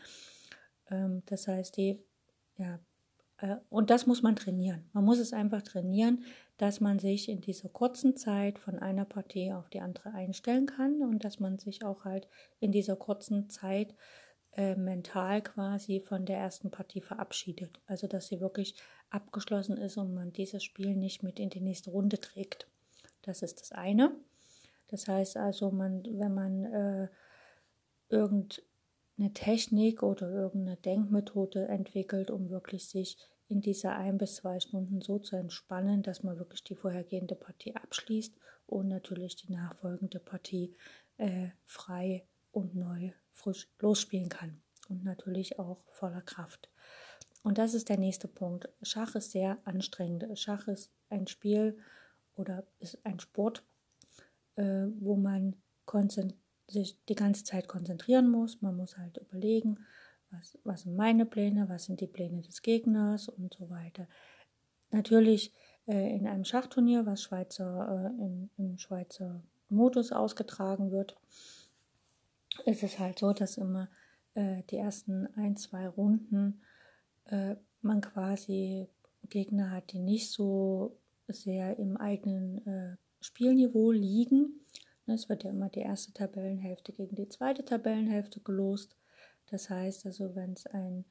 Ähm, 0.90 1.22
das 1.26 1.48
heißt, 1.48 1.76
die, 1.76 2.02
ja, 2.56 2.78
äh, 3.38 3.56
und 3.70 3.90
das 3.90 4.06
muss 4.06 4.22
man 4.22 4.36
trainieren. 4.36 4.88
Man 4.92 5.04
muss 5.04 5.18
es 5.18 5.32
einfach 5.32 5.62
trainieren, 5.62 6.24
dass 6.56 6.80
man 6.80 6.98
sich 6.98 7.28
in 7.28 7.40
dieser 7.40 7.68
kurzen 7.68 8.16
Zeit 8.16 8.58
von 8.58 8.78
einer 8.78 9.04
Partie 9.04 9.52
auf 9.52 9.68
die 9.68 9.80
andere 9.80 10.12
einstellen 10.12 10.66
kann 10.66 11.02
und 11.02 11.24
dass 11.24 11.40
man 11.40 11.58
sich 11.58 11.84
auch 11.84 12.04
halt 12.04 12.28
in 12.60 12.72
dieser 12.72 12.96
kurzen 12.96 13.50
Zeit 13.50 13.94
äh, 14.56 14.76
mental 14.76 15.42
quasi 15.42 16.00
von 16.00 16.24
der 16.26 16.38
ersten 16.38 16.70
Partie 16.70 17.00
verabschiedet. 17.00 17.80
Also 17.86 18.06
dass 18.06 18.28
sie 18.28 18.40
wirklich 18.40 18.76
abgeschlossen 19.10 19.76
ist 19.76 19.96
und 19.96 20.14
man 20.14 20.32
dieses 20.32 20.62
Spiel 20.64 20.94
nicht 20.96 21.22
mit 21.22 21.38
in 21.38 21.50
die 21.50 21.60
nächste 21.60 21.90
Runde 21.90 22.20
trägt. 22.20 22.66
Das 23.22 23.42
ist 23.42 23.60
das 23.60 23.72
eine. 23.72 24.14
Das 24.88 25.08
heißt 25.08 25.36
also, 25.36 25.70
man, 25.70 26.04
wenn 26.04 26.34
man 26.34 26.64
äh, 26.64 27.08
irgendeine 28.08 29.32
Technik 29.32 30.02
oder 30.02 30.30
irgendeine 30.30 30.76
Denkmethode 30.76 31.66
entwickelt, 31.68 32.30
um 32.30 32.50
wirklich 32.50 32.88
sich 32.88 33.18
in 33.48 33.60
dieser 33.60 33.96
ein 33.96 34.18
bis 34.18 34.36
zwei 34.36 34.60
Stunden 34.60 35.00
so 35.00 35.18
zu 35.18 35.36
entspannen, 35.36 36.02
dass 36.02 36.22
man 36.22 36.38
wirklich 36.38 36.64
die 36.64 36.74
vorhergehende 36.74 37.34
Partie 37.34 37.74
abschließt 37.74 38.34
und 38.66 38.88
natürlich 38.88 39.36
die 39.36 39.52
nachfolgende 39.52 40.18
Partie 40.18 40.74
äh, 41.16 41.48
frei 41.64 42.24
und 42.54 42.74
neu 42.74 43.12
frisch 43.32 43.68
losspielen 43.80 44.28
kann 44.28 44.60
und 44.88 45.04
natürlich 45.04 45.58
auch 45.58 45.82
voller 45.90 46.22
Kraft. 46.22 46.70
Und 47.42 47.58
das 47.58 47.74
ist 47.74 47.88
der 47.88 47.98
nächste 47.98 48.28
Punkt. 48.28 48.68
Schach 48.82 49.14
ist 49.14 49.32
sehr 49.32 49.58
anstrengend. 49.64 50.26
Schach 50.38 50.66
ist 50.66 50.90
ein 51.10 51.26
Spiel 51.26 51.76
oder 52.36 52.64
ist 52.80 53.04
ein 53.04 53.20
Sport, 53.20 53.62
äh, 54.56 54.86
wo 54.98 55.16
man 55.16 55.56
sich 56.66 56.98
die 57.08 57.14
ganze 57.14 57.44
Zeit 57.44 57.68
konzentrieren 57.68 58.30
muss. 58.30 58.62
Man 58.62 58.76
muss 58.76 58.96
halt 58.96 59.18
überlegen, 59.18 59.84
was, 60.30 60.58
was 60.64 60.82
sind 60.82 60.96
meine 60.96 61.26
Pläne, 61.26 61.68
was 61.68 61.84
sind 61.84 62.00
die 62.00 62.06
Pläne 62.06 62.40
des 62.40 62.62
Gegners 62.62 63.28
und 63.28 63.52
so 63.54 63.68
weiter. 63.68 64.08
Natürlich 64.90 65.52
äh, 65.86 66.16
in 66.16 66.26
einem 66.26 66.44
Schachturnier, 66.44 67.04
was 67.04 67.22
Schweizer, 67.22 68.14
äh, 68.18 68.22
in, 68.22 68.50
im 68.56 68.78
Schweizer 68.78 69.42
Modus 69.68 70.12
ausgetragen 70.12 70.90
wird, 70.90 71.16
ist 72.64 72.82
es 72.82 72.98
halt 72.98 73.18
so, 73.18 73.32
dass 73.32 73.56
immer 73.56 73.88
äh, 74.34 74.62
die 74.70 74.76
ersten 74.76 75.26
ein, 75.36 75.56
zwei 75.56 75.88
Runden 75.88 76.62
äh, 77.26 77.56
man 77.82 78.00
quasi 78.00 78.88
Gegner 79.28 79.70
hat, 79.70 79.92
die 79.92 79.98
nicht 79.98 80.30
so 80.30 80.98
sehr 81.28 81.78
im 81.78 81.96
eigenen 81.96 82.66
äh, 82.66 82.96
Spielniveau 83.20 83.90
liegen. 83.90 84.60
Es 85.06 85.28
wird 85.28 85.44
ja 85.44 85.50
immer 85.50 85.68
die 85.68 85.80
erste 85.80 86.12
Tabellenhälfte 86.12 86.92
gegen 86.92 87.16
die 87.16 87.28
zweite 87.28 87.64
Tabellenhälfte 87.64 88.40
gelost. 88.40 88.96
Das 89.46 89.68
heißt 89.68 90.06
also, 90.06 90.34
wenn 90.34 90.52
es 90.52 90.66
ein 90.66 91.04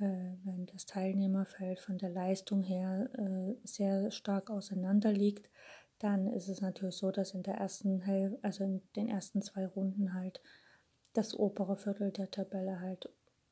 äh, 0.00 0.36
wenn 0.44 0.66
das 0.66 0.86
Teilnehmerfeld 0.86 1.78
von 1.78 1.98
der 1.98 2.10
Leistung 2.10 2.64
her 2.64 3.08
äh, 3.16 3.54
sehr 3.64 4.10
stark 4.10 4.50
auseinander 4.50 5.12
liegt, 5.12 5.48
dann 5.98 6.26
ist 6.26 6.48
es 6.48 6.60
natürlich 6.60 6.96
so, 6.96 7.10
dass 7.10 7.32
in 7.32 7.42
der 7.42 7.54
ersten 7.54 8.00
Hälfte, 8.00 8.38
also 8.42 8.64
in 8.64 8.82
den 8.96 9.08
ersten 9.08 9.42
zwei 9.42 9.66
Runden 9.66 10.14
halt 10.14 10.40
das 11.12 11.38
obere 11.38 11.76
Viertel 11.76 12.10
der 12.10 12.30
Tabelle 12.30 12.80
halt 12.80 13.08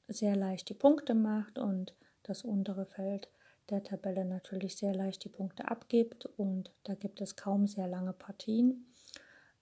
sehr 0.08 0.36
leicht 0.36 0.68
die 0.68 0.74
Punkte 0.74 1.14
macht 1.14 1.58
und 1.58 1.94
das 2.24 2.42
untere 2.42 2.86
Feld 2.86 3.28
der 3.70 3.82
Tabelle 3.82 4.24
natürlich 4.24 4.76
sehr 4.76 4.94
leicht 4.94 5.24
die 5.24 5.28
Punkte 5.28 5.70
abgibt 5.70 6.26
und 6.36 6.72
da 6.84 6.94
gibt 6.94 7.20
es 7.20 7.36
kaum 7.36 7.66
sehr 7.66 7.86
lange 7.86 8.12
Partien. 8.12 8.86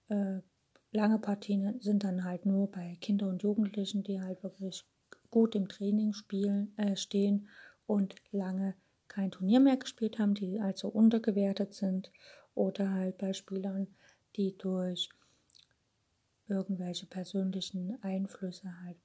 Äh, 0.08 0.40
lange 0.90 1.18
Partien 1.18 1.80
sind 1.80 2.04
dann 2.04 2.24
halt 2.24 2.46
nur 2.46 2.70
bei 2.70 2.96
Kindern 3.00 3.30
und 3.30 3.42
Jugendlichen, 3.42 4.02
die 4.02 4.20
halt 4.20 4.42
wirklich 4.42 4.84
gut 5.30 5.54
im 5.54 5.68
Training 5.68 6.12
spielen, 6.12 6.76
äh, 6.76 6.96
stehen 6.96 7.48
und 7.86 8.16
lange 8.32 8.74
kein 9.06 9.30
Turnier 9.30 9.60
mehr 9.60 9.76
gespielt 9.76 10.18
haben, 10.18 10.34
die 10.34 10.60
also 10.60 10.88
untergewertet 10.88 11.74
sind 11.74 12.10
oder 12.54 12.90
halt 12.92 13.18
bei 13.18 13.32
Spielern, 13.32 13.88
die 14.36 14.56
durch 14.56 15.10
irgendwelche 16.48 17.06
persönlichen 17.06 18.02
Einflüsse 18.02 18.72
halt 18.84 18.96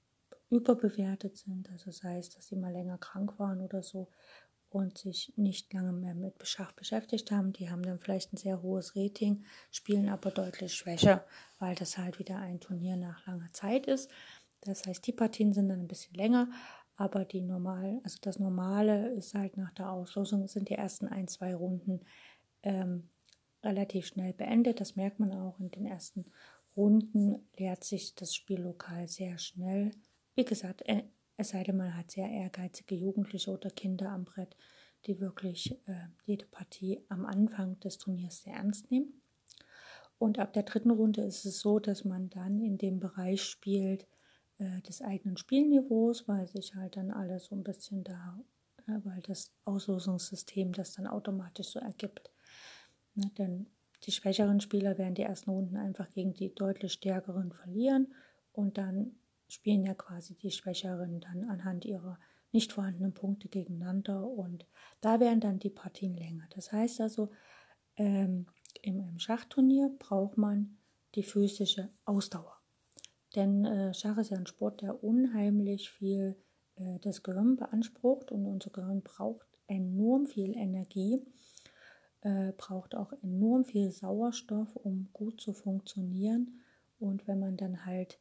überbewertet 0.49 1.37
sind. 1.37 1.69
Also 1.71 1.91
sei 1.91 2.17
es, 2.17 2.29
dass 2.29 2.47
sie 2.47 2.55
mal 2.55 2.71
länger 2.71 2.97
krank 2.97 3.39
waren 3.39 3.61
oder 3.61 3.83
so 3.83 4.07
und 4.69 4.97
sich 4.97 5.33
nicht 5.37 5.71
lange 5.73 5.93
mehr 5.93 6.15
mit 6.15 6.35
Schach 6.45 6.73
beschäftigt 6.73 7.31
haben. 7.31 7.53
Die 7.53 7.69
haben 7.69 7.83
dann 7.83 7.99
vielleicht 7.99 8.33
ein 8.33 8.37
sehr 8.37 8.61
hohes 8.61 8.95
Rating, 8.95 9.45
spielen 9.71 10.09
aber 10.09 10.31
deutlich 10.31 10.73
schwächer, 10.73 11.25
weil 11.59 11.75
das 11.75 11.97
halt 11.97 12.19
wieder 12.19 12.37
ein 12.39 12.59
Turnier 12.59 12.97
nach 12.97 13.25
langer 13.25 13.51
Zeit 13.53 13.87
ist. 13.87 14.09
Das 14.61 14.85
heißt, 14.85 15.05
die 15.05 15.13
Partien 15.13 15.53
sind 15.53 15.69
dann 15.69 15.81
ein 15.81 15.87
bisschen 15.87 16.15
länger, 16.15 16.49
aber 16.97 17.25
die 17.25 17.41
normal, 17.41 17.99
also 18.03 18.17
das 18.21 18.39
Normale 18.39 19.09
ist 19.13 19.33
halt 19.33 19.57
nach 19.57 19.71
der 19.73 19.91
Auslosung 19.91 20.47
sind 20.47 20.69
die 20.69 20.75
ersten 20.75 21.07
ein, 21.07 21.27
zwei 21.27 21.55
Runden 21.55 22.01
ähm, 22.63 23.09
relativ 23.65 24.07
schnell 24.07 24.33
beendet. 24.33 24.79
Das 24.79 24.95
merkt 24.95 25.19
man 25.19 25.33
auch 25.33 25.59
in 25.59 25.71
den 25.71 25.85
ersten 25.85 26.25
Runden 26.75 27.47
leert 27.57 27.83
sich 27.83 28.15
das 28.15 28.35
Spiellokal 28.35 29.07
sehr 29.07 29.37
schnell. 29.37 29.91
Wie 30.35 30.45
gesagt, 30.45 30.81
äh, 30.87 31.03
es 31.37 31.49
sei 31.49 31.63
denn, 31.63 31.77
man 31.77 31.95
hat 31.95 32.11
sehr 32.11 32.29
ehrgeizige 32.29 32.95
Jugendliche 32.95 33.51
oder 33.51 33.69
Kinder 33.69 34.09
am 34.09 34.25
Brett, 34.25 34.55
die 35.05 35.19
wirklich 35.19 35.71
äh, 35.87 36.07
jede 36.25 36.45
Partie 36.45 37.01
am 37.09 37.25
Anfang 37.25 37.79
des 37.79 37.97
Turniers 37.97 38.43
sehr 38.43 38.55
ernst 38.55 38.91
nehmen. 38.91 39.21
Und 40.17 40.39
ab 40.39 40.53
der 40.53 40.63
dritten 40.63 40.91
Runde 40.91 41.21
ist 41.21 41.45
es 41.45 41.59
so, 41.59 41.79
dass 41.79 42.05
man 42.05 42.29
dann 42.29 42.59
in 42.61 42.77
dem 42.77 42.99
Bereich 42.99 43.43
spielt 43.43 44.07
äh, 44.57 44.81
des 44.81 45.01
eigenen 45.01 45.37
Spielniveaus, 45.37 46.27
weil 46.27 46.47
sich 46.47 46.75
halt 46.75 46.95
dann 46.95 47.11
alles 47.11 47.45
so 47.45 47.55
ein 47.55 47.63
bisschen 47.63 48.03
da, 48.03 48.39
äh, 48.87 48.99
weil 49.03 49.21
das 49.21 49.51
Auslosungssystem 49.65 50.71
das 50.71 50.93
dann 50.93 51.07
automatisch 51.07 51.67
so 51.67 51.79
ergibt. 51.79 52.31
Ne, 53.15 53.31
denn 53.37 53.67
die 54.03 54.11
schwächeren 54.11 54.59
Spieler 54.59 54.97
werden 54.97 55.15
die 55.15 55.23
ersten 55.23 55.49
Runden 55.49 55.77
einfach 55.77 56.09
gegen 56.09 56.33
die 56.33 56.53
deutlich 56.53 56.93
stärkeren 56.93 57.51
verlieren 57.51 58.13
und 58.51 58.77
dann 58.77 59.15
spielen 59.47 59.83
ja 59.83 59.93
quasi 59.93 60.35
die 60.35 60.51
Schwächeren 60.51 61.21
dann 61.21 61.45
anhand 61.45 61.85
ihrer 61.85 62.19
nicht 62.51 62.73
vorhandenen 62.73 63.13
Punkte 63.13 63.47
gegeneinander 63.47 64.27
und 64.27 64.65
da 65.01 65.19
werden 65.19 65.39
dann 65.39 65.59
die 65.59 65.69
Partien 65.69 66.15
länger. 66.15 66.47
Das 66.55 66.71
heißt 66.71 67.01
also, 67.01 67.31
ähm, 67.97 68.47
im, 68.81 69.19
Schachturnier 69.19 69.89
braucht 69.99 70.37
man 70.37 70.77
die 71.15 71.23
physische 71.23 71.89
Ausdauer. 72.05 72.57
Denn 73.35 73.65
äh, 73.65 73.93
Schach 73.93 74.17
ist 74.17 74.31
ja 74.31 74.37
ein 74.37 74.47
Sport, 74.47 74.81
der 74.81 75.03
unheimlich 75.03 75.89
viel 75.89 76.37
äh, 76.75 76.99
das 77.01 77.23
Gehirn 77.23 77.55
beansprucht 77.55 78.31
und 78.31 78.45
unser 78.45 78.69
Gehirn 78.69 79.01
braucht 79.01 79.47
enorm 79.67 80.25
viel 80.25 80.55
Energie 80.55 81.25
äh, 82.25 82.53
braucht 82.57 82.95
auch 82.95 83.13
enorm 83.21 83.65
viel 83.65 83.91
Sauerstoff, 83.91 84.75
um 84.75 85.09
gut 85.13 85.39
zu 85.39 85.53
funktionieren. 85.53 86.59
Und 86.97 87.27
wenn 87.27 87.39
man 87.39 87.55
dann 87.55 87.85
halt 87.85 88.19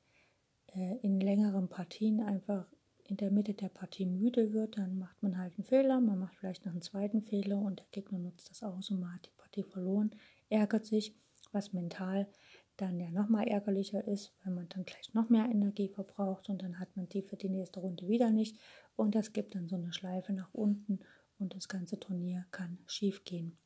äh, 0.75 0.99
in 0.99 1.20
längeren 1.20 1.68
Partien 1.68 2.20
einfach 2.20 2.66
in 3.04 3.16
der 3.16 3.30
Mitte 3.30 3.54
der 3.54 3.70
Partie 3.70 4.04
müde 4.04 4.52
wird, 4.52 4.76
dann 4.76 4.99
macht 4.99 5.23
man 5.23 5.38
halt 5.38 5.54
einen 5.56 5.64
Fehler, 5.64 6.00
man 6.00 6.18
macht 6.18 6.37
vielleicht 6.37 6.66
noch 6.66 6.73
einen 6.73 6.82
zweiten 6.82 7.23
Fehler 7.23 7.58
und 7.58 7.80
der 7.80 7.87
Gegner 7.92 8.18
nutzt 8.18 8.50
das 8.50 8.62
aus 8.62 8.90
und 8.90 9.00
man 9.00 9.14
hat 9.14 9.26
die 9.26 9.38
Partie 9.38 9.62
verloren, 9.62 10.11
ärgert 10.50 10.84
sich, 10.84 11.16
was 11.52 11.73
mental 11.73 12.28
dann 12.76 12.99
ja 12.99 13.11
nochmal 13.11 13.46
ärgerlicher 13.46 14.06
ist, 14.06 14.34
wenn 14.42 14.54
man 14.54 14.68
dann 14.68 14.84
gleich 14.84 15.14
noch 15.14 15.30
mehr 15.30 15.44
Energie 15.46 15.88
verbraucht 15.88 16.49
und 16.49 16.62
dann 16.62 16.78
hat 16.78 16.96
man 16.96 17.08
die 17.08 17.23
für 17.23 17.37
die 17.37 17.49
nächste 17.49 17.80
Runde 17.80 18.08
wieder 18.08 18.30
nicht 18.30 18.58
und 18.96 19.14
das 19.14 19.32
gibt 19.32 19.54
dann 19.54 19.68
so 19.68 19.76
eine 19.76 19.92
Schleife 19.92 20.32
nach 20.32 20.52
unten 20.52 21.00
und 21.38 21.54
das 21.54 21.68
ganze 21.68 22.00
Turnier 22.00 22.46
kann 22.50 22.78
schief 22.87 23.25
gehen. 23.25 23.58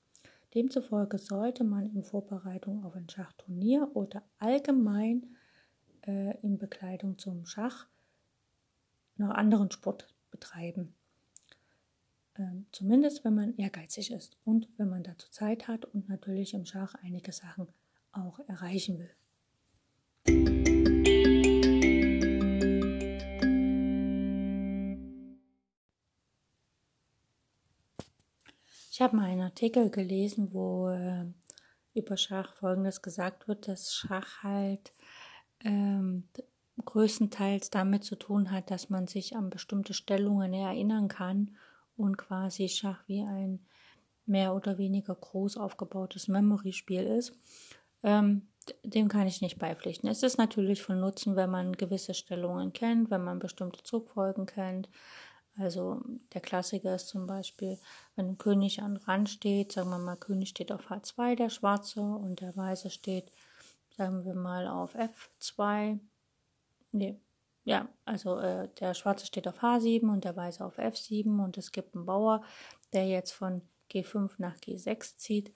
Demzufolge 0.54 1.18
sollte 1.18 1.64
man 1.64 1.86
in 1.94 2.02
Vorbereitung 2.02 2.84
auf 2.84 2.96
ein 2.96 3.08
Schachturnier 3.08 3.90
oder 3.94 4.22
allgemein 4.38 5.36
äh, 6.06 6.38
in 6.40 6.58
Bekleidung 6.58 7.18
zum 7.18 7.44
Schach 7.44 7.86
noch 9.16 9.30
anderen 9.30 9.70
Sport 9.70 10.14
betreiben. 10.30 10.94
Ähm, 12.36 12.66
zumindest 12.72 13.24
wenn 13.24 13.34
man 13.34 13.56
ehrgeizig 13.56 14.12
ist 14.12 14.38
und 14.44 14.68
wenn 14.78 14.88
man 14.88 15.02
dazu 15.02 15.30
Zeit 15.30 15.68
hat 15.68 15.84
und 15.84 16.08
natürlich 16.08 16.54
im 16.54 16.64
Schach 16.64 16.94
einige 17.02 17.32
Sachen 17.32 17.68
auch 18.12 18.38
erreichen 18.48 18.98
will. 18.98 20.67
Ich 28.98 29.02
habe 29.02 29.14
mal 29.14 29.26
einen 29.26 29.42
Artikel 29.42 29.90
gelesen, 29.90 30.52
wo 30.52 30.88
äh, 30.88 31.24
über 31.94 32.16
Schach 32.16 32.56
Folgendes 32.56 33.00
gesagt 33.00 33.46
wird, 33.46 33.68
dass 33.68 33.94
Schach 33.94 34.42
halt 34.42 34.92
ähm, 35.62 36.24
größtenteils 36.84 37.70
damit 37.70 38.02
zu 38.02 38.16
tun 38.16 38.50
hat, 38.50 38.72
dass 38.72 38.90
man 38.90 39.06
sich 39.06 39.36
an 39.36 39.50
bestimmte 39.50 39.94
Stellungen 39.94 40.52
erinnern 40.52 41.06
kann 41.06 41.56
und 41.96 42.18
quasi 42.18 42.68
Schach 42.68 43.04
wie 43.06 43.22
ein 43.22 43.60
mehr 44.26 44.52
oder 44.52 44.78
weniger 44.78 45.14
groß 45.14 45.58
aufgebautes 45.58 46.26
Memory-Spiel 46.26 47.04
ist, 47.04 47.38
ähm, 48.02 48.48
dem 48.82 49.06
kann 49.06 49.28
ich 49.28 49.40
nicht 49.42 49.60
beipflichten. 49.60 50.08
Es 50.08 50.24
ist 50.24 50.38
natürlich 50.38 50.82
von 50.82 50.98
Nutzen, 50.98 51.36
wenn 51.36 51.50
man 51.50 51.76
gewisse 51.76 52.14
Stellungen 52.14 52.72
kennt, 52.72 53.12
wenn 53.12 53.22
man 53.22 53.38
bestimmte 53.38 53.80
Zugfolgen 53.84 54.46
kennt. 54.46 54.88
Also 55.58 56.00
der 56.32 56.40
Klassiker 56.40 56.94
ist 56.94 57.08
zum 57.08 57.26
Beispiel, 57.26 57.78
wenn 58.14 58.28
ein 58.28 58.38
König 58.38 58.80
an 58.80 58.96
Rand 58.96 59.28
steht, 59.28 59.72
sagen 59.72 59.90
wir 59.90 59.98
mal, 59.98 60.16
König 60.16 60.50
steht 60.50 60.70
auf 60.70 60.90
H2, 60.90 61.34
der 61.36 61.50
Schwarze, 61.50 62.00
und 62.00 62.40
der 62.40 62.56
Weiße 62.56 62.90
steht, 62.90 63.32
sagen 63.96 64.24
wir 64.24 64.34
mal, 64.34 64.68
auf 64.68 64.94
F2. 64.94 65.98
Nee, 66.92 67.20
ja, 67.64 67.88
also 68.04 68.38
äh, 68.38 68.68
der 68.80 68.94
Schwarze 68.94 69.26
steht 69.26 69.48
auf 69.48 69.62
H7 69.62 70.08
und 70.10 70.24
der 70.24 70.36
Weiße 70.36 70.64
auf 70.64 70.78
F7 70.78 71.42
und 71.44 71.58
es 71.58 71.72
gibt 71.72 71.94
einen 71.94 72.06
Bauer, 72.06 72.42
der 72.92 73.06
jetzt 73.06 73.32
von 73.32 73.62
G5 73.90 74.30
nach 74.38 74.56
G6 74.56 75.16
zieht, 75.18 75.52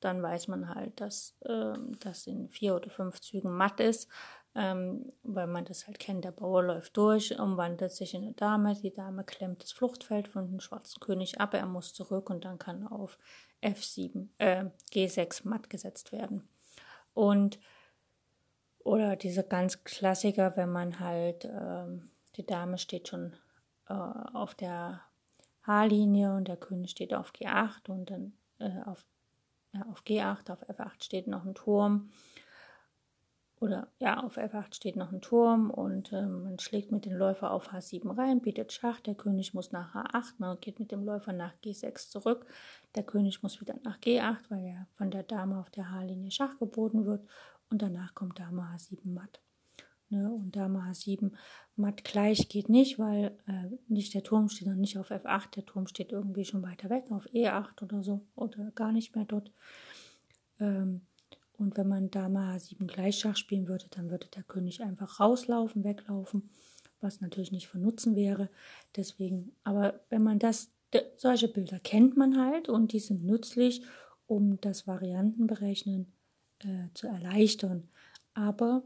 dann 0.00 0.22
weiß 0.22 0.48
man 0.48 0.74
halt, 0.74 1.00
dass 1.00 1.36
äh, 1.42 1.74
das 1.98 2.26
in 2.26 2.48
vier 2.48 2.74
oder 2.76 2.88
fünf 2.88 3.20
Zügen 3.20 3.50
matt 3.50 3.80
ist, 3.80 4.08
ähm, 4.54 5.12
weil 5.22 5.46
man 5.46 5.64
das 5.64 5.86
halt 5.86 5.98
kennt. 5.98 6.24
Der 6.24 6.32
Bauer 6.32 6.62
läuft 6.62 6.96
durch, 6.96 7.38
umwandelt 7.38 7.92
sich 7.92 8.14
in 8.14 8.22
eine 8.22 8.32
Dame, 8.32 8.74
die 8.74 8.92
Dame 8.92 9.24
klemmt 9.24 9.62
das 9.62 9.72
Fluchtfeld 9.72 10.28
von 10.28 10.48
dem 10.48 10.60
schwarzen 10.60 11.00
König 11.00 11.40
ab, 11.40 11.54
er 11.54 11.66
muss 11.66 11.94
zurück 11.94 12.30
und 12.30 12.44
dann 12.44 12.58
kann 12.58 12.86
auf 12.86 13.18
F7, 13.62 14.28
äh, 14.38 14.66
G6 14.92 15.46
matt 15.48 15.70
gesetzt 15.70 16.12
werden. 16.12 16.48
Und 17.14 17.58
oder 18.82 19.16
diese 19.16 19.44
ganz 19.44 19.84
Klassiker, 19.84 20.56
wenn 20.56 20.72
man 20.72 21.00
halt, 21.00 21.44
ähm, 21.44 22.10
die 22.36 22.46
Dame 22.46 22.78
steht 22.78 23.08
schon 23.08 23.34
äh, 23.88 23.92
auf 23.92 24.54
der 24.54 25.02
H-Linie 25.66 26.34
und 26.34 26.48
der 26.48 26.56
König 26.56 26.90
steht 26.90 27.12
auf 27.12 27.32
G8 27.32 27.90
und 27.90 28.10
dann 28.10 28.32
äh, 28.58 28.82
auf, 28.86 29.04
ja, 29.72 29.82
auf 29.90 30.02
G8, 30.02 30.50
auf 30.50 30.68
F8 30.68 31.04
steht 31.04 31.26
noch 31.26 31.44
ein 31.44 31.54
Turm. 31.54 32.10
Oder 33.60 33.88
ja, 33.98 34.22
auf 34.22 34.38
F8 34.38 34.74
steht 34.74 34.96
noch 34.96 35.12
ein 35.12 35.20
Turm 35.20 35.70
und 35.70 36.12
äh, 36.12 36.26
man 36.26 36.58
schlägt 36.58 36.90
mit 36.92 37.04
dem 37.04 37.12
Läufer 37.12 37.50
auf 37.50 37.72
H7 37.74 38.16
rein, 38.16 38.40
bietet 38.40 38.72
Schach, 38.72 39.00
der 39.00 39.14
König 39.14 39.52
muss 39.52 39.70
nach 39.70 39.94
H8, 39.94 40.32
man 40.38 40.58
geht 40.60 40.80
mit 40.80 40.90
dem 40.90 41.04
Läufer 41.04 41.34
nach 41.34 41.52
G6 41.62 42.08
zurück, 42.08 42.46
der 42.94 43.02
König 43.02 43.42
muss 43.42 43.60
wieder 43.60 43.74
nach 43.82 43.98
G8, 43.98 44.38
weil 44.48 44.64
er 44.64 44.86
von 44.96 45.10
der 45.10 45.24
Dame 45.24 45.58
auf 45.58 45.68
der 45.68 45.90
H-Linie 45.90 46.30
Schach 46.30 46.58
geboten 46.58 47.04
wird 47.04 47.28
und 47.68 47.82
danach 47.82 48.14
kommt 48.14 48.38
Dame 48.38 48.62
H7 48.62 49.06
matt. 49.12 49.42
Ne? 50.08 50.32
Und 50.32 50.56
Dame 50.56 50.78
H7 50.78 51.30
matt 51.76 52.02
gleich 52.02 52.48
geht 52.48 52.70
nicht, 52.70 52.98
weil 52.98 53.38
äh, 53.46 53.76
nicht 53.88 54.14
der 54.14 54.22
Turm 54.22 54.48
steht 54.48 54.68
noch 54.68 54.74
nicht 54.74 54.96
auf 54.96 55.10
F8, 55.10 55.50
der 55.56 55.66
Turm 55.66 55.86
steht 55.86 56.12
irgendwie 56.12 56.46
schon 56.46 56.62
weiter 56.62 56.88
weg, 56.88 57.04
auf 57.10 57.26
E8 57.26 57.82
oder 57.82 58.02
so 58.02 58.26
oder 58.34 58.70
gar 58.70 58.90
nicht 58.90 59.14
mehr 59.14 59.26
dort. 59.26 59.52
Ähm, 60.58 61.02
und 61.60 61.76
wenn 61.76 61.88
man 61.88 62.10
Dame 62.10 62.38
H7 62.38 62.86
gleich 62.86 63.18
Schach 63.18 63.36
spielen 63.36 63.68
würde, 63.68 63.84
dann 63.90 64.10
würde 64.10 64.26
der 64.34 64.42
König 64.42 64.82
einfach 64.82 65.20
rauslaufen, 65.20 65.84
weglaufen, 65.84 66.48
was 67.00 67.20
natürlich 67.20 67.52
nicht 67.52 67.68
von 67.68 67.82
Nutzen 67.82 68.16
wäre. 68.16 68.48
Deswegen, 68.96 69.52
aber 69.62 70.00
wenn 70.08 70.22
man 70.22 70.38
das, 70.38 70.70
solche 71.16 71.48
Bilder 71.48 71.78
kennt 71.78 72.16
man 72.16 72.38
halt 72.38 72.68
und 72.68 72.92
die 72.92 72.98
sind 72.98 73.24
nützlich, 73.24 73.82
um 74.26 74.60
das 74.60 74.86
Variantenberechnen 74.86 76.10
äh, 76.60 76.88
zu 76.94 77.06
erleichtern. 77.06 77.88
Aber 78.32 78.82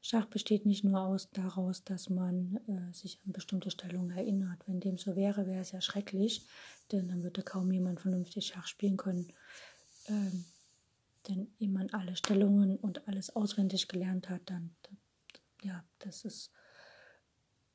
Schach 0.00 0.26
besteht 0.26 0.66
nicht 0.66 0.82
nur 0.82 1.00
aus 1.00 1.30
daraus, 1.30 1.84
dass 1.84 2.10
man 2.10 2.58
äh, 2.66 2.92
sich 2.92 3.20
an 3.24 3.32
bestimmte 3.32 3.70
Stellungen 3.70 4.10
erinnert. 4.10 4.58
Wenn 4.66 4.80
dem 4.80 4.98
so 4.98 5.14
wäre, 5.14 5.46
wäre 5.46 5.60
es 5.60 5.70
ja 5.70 5.80
schrecklich, 5.80 6.44
denn 6.90 7.06
dann 7.06 7.22
würde 7.22 7.42
kaum 7.42 7.70
jemand 7.70 8.00
vernünftig 8.00 8.48
Schach 8.48 8.66
spielen 8.66 8.96
können. 8.96 9.28
Ähm, 10.08 10.44
denn 11.28 11.52
ehe 11.58 11.68
man 11.68 11.90
alle 11.90 12.16
Stellungen 12.16 12.76
und 12.76 13.06
alles 13.08 13.34
auswendig 13.34 13.88
gelernt 13.88 14.28
hat, 14.28 14.42
dann, 14.46 14.74
dann 14.82 14.98
ja, 15.62 15.84
das 15.98 16.24
ist, 16.24 16.50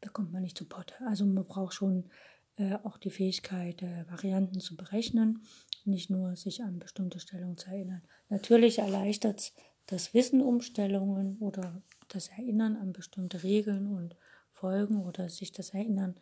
da 0.02 0.10
kommt 0.10 0.32
man 0.32 0.42
nicht 0.42 0.58
zu 0.58 0.66
Potte. 0.66 0.96
Also 1.06 1.26
man 1.26 1.46
braucht 1.46 1.74
schon 1.74 2.10
äh, 2.58 2.76
auch 2.84 2.98
die 2.98 3.10
Fähigkeit, 3.10 3.82
äh, 3.82 4.10
Varianten 4.10 4.60
zu 4.60 4.76
berechnen, 4.76 5.44
nicht 5.86 6.10
nur 6.10 6.36
sich 6.36 6.64
an 6.64 6.80
bestimmte 6.80 7.20
Stellungen 7.20 7.58
zu 7.58 7.70
erinnern. 7.70 8.02
Natürlich 8.30 8.80
erleichtert 8.80 9.40
es 9.40 9.54
das 9.86 10.14
Wissen 10.14 10.42
um 10.42 10.62
Stellungen 10.62 11.38
oder 11.38 11.82
das 12.10 12.28
Erinnern 12.30 12.76
an 12.76 12.94
bestimmte 12.94 13.44
Regeln 13.44 13.88
und 13.88 14.16
Folgen 14.52 15.02
oder 15.02 15.30
sich 15.30 15.52
das 15.52 15.70
Erinnern 15.70 16.20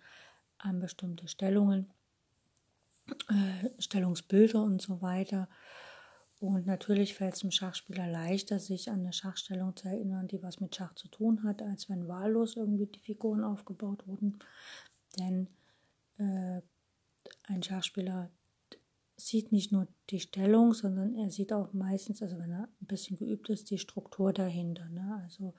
an 0.58 0.80
bestimmte 0.80 1.28
Stellungen, 1.28 1.91
äh, 3.30 3.82
Stellungsbilder 3.82 4.62
und 4.62 4.82
so 4.82 5.02
weiter. 5.02 5.49
Und 6.39 6.65
natürlich 6.65 7.15
fällt 7.15 7.36
es 7.36 7.39
dem 7.39 7.52
Schachspieler 7.52 8.08
leichter, 8.08 8.60
sich 8.60 8.89
an 8.89 9.00
eine 9.00 9.13
Schachstellung 9.13 9.76
zu 9.76 9.88
erinnern, 9.88 10.28
die 10.28 10.43
was 10.43 10.60
mit 10.60 10.76
Schach 10.76 10.93
zu 10.95 11.08
tun 11.08 11.43
hat, 11.43 11.62
als 11.62 11.89
wenn 11.89 12.08
wahllos 12.08 12.58
irgendwie 12.58 12.88
die 12.88 13.00
Figuren 13.00 13.43
aufgebaut 13.43 14.06
wurden. 14.08 14.39
Denn 15.17 15.48
äh, 16.17 16.62
ein 17.43 17.63
Schachspieler 17.63 18.30
sieht 19.17 19.52
nicht 19.52 19.71
nur 19.71 19.88
die 20.10 20.19
Stellung, 20.19 20.74
sondern 20.74 21.15
er 21.15 21.30
sieht 21.30 21.54
auch 21.54 21.71
meistens, 21.74 22.21
also 22.21 22.38
wenn 22.38 22.52
er 22.52 22.67
ein 22.82 22.88
bisschen 22.88 23.17
geübt 23.17 23.50
ist, 23.50 23.69
die 23.71 23.78
Struktur 23.78 24.34
dahinter. 24.34 24.89
Ne? 24.89 25.21
Also 25.24 25.54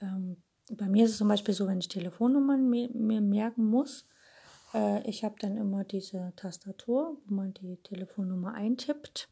ähm, 0.00 0.36
bei 0.70 0.88
mir 0.88 1.04
ist 1.04 1.12
es 1.12 1.18
zum 1.18 1.28
Beispiel 1.28 1.54
so, 1.54 1.66
wenn 1.66 1.80
ich 1.80 1.88
Telefonnummern 1.88 2.68
mir, 2.68 2.88
mir 2.92 3.20
merken 3.20 3.64
muss, 3.64 4.06
äh, 4.74 5.08
ich 5.08 5.24
habe 5.24 5.36
dann 5.40 5.56
immer 5.56 5.84
diese 5.84 6.32
Tastatur, 6.36 7.20
wo 7.26 7.34
man 7.34 7.54
die 7.54 7.76
Telefonnummer 7.78 8.54
eintippt. 8.54 9.28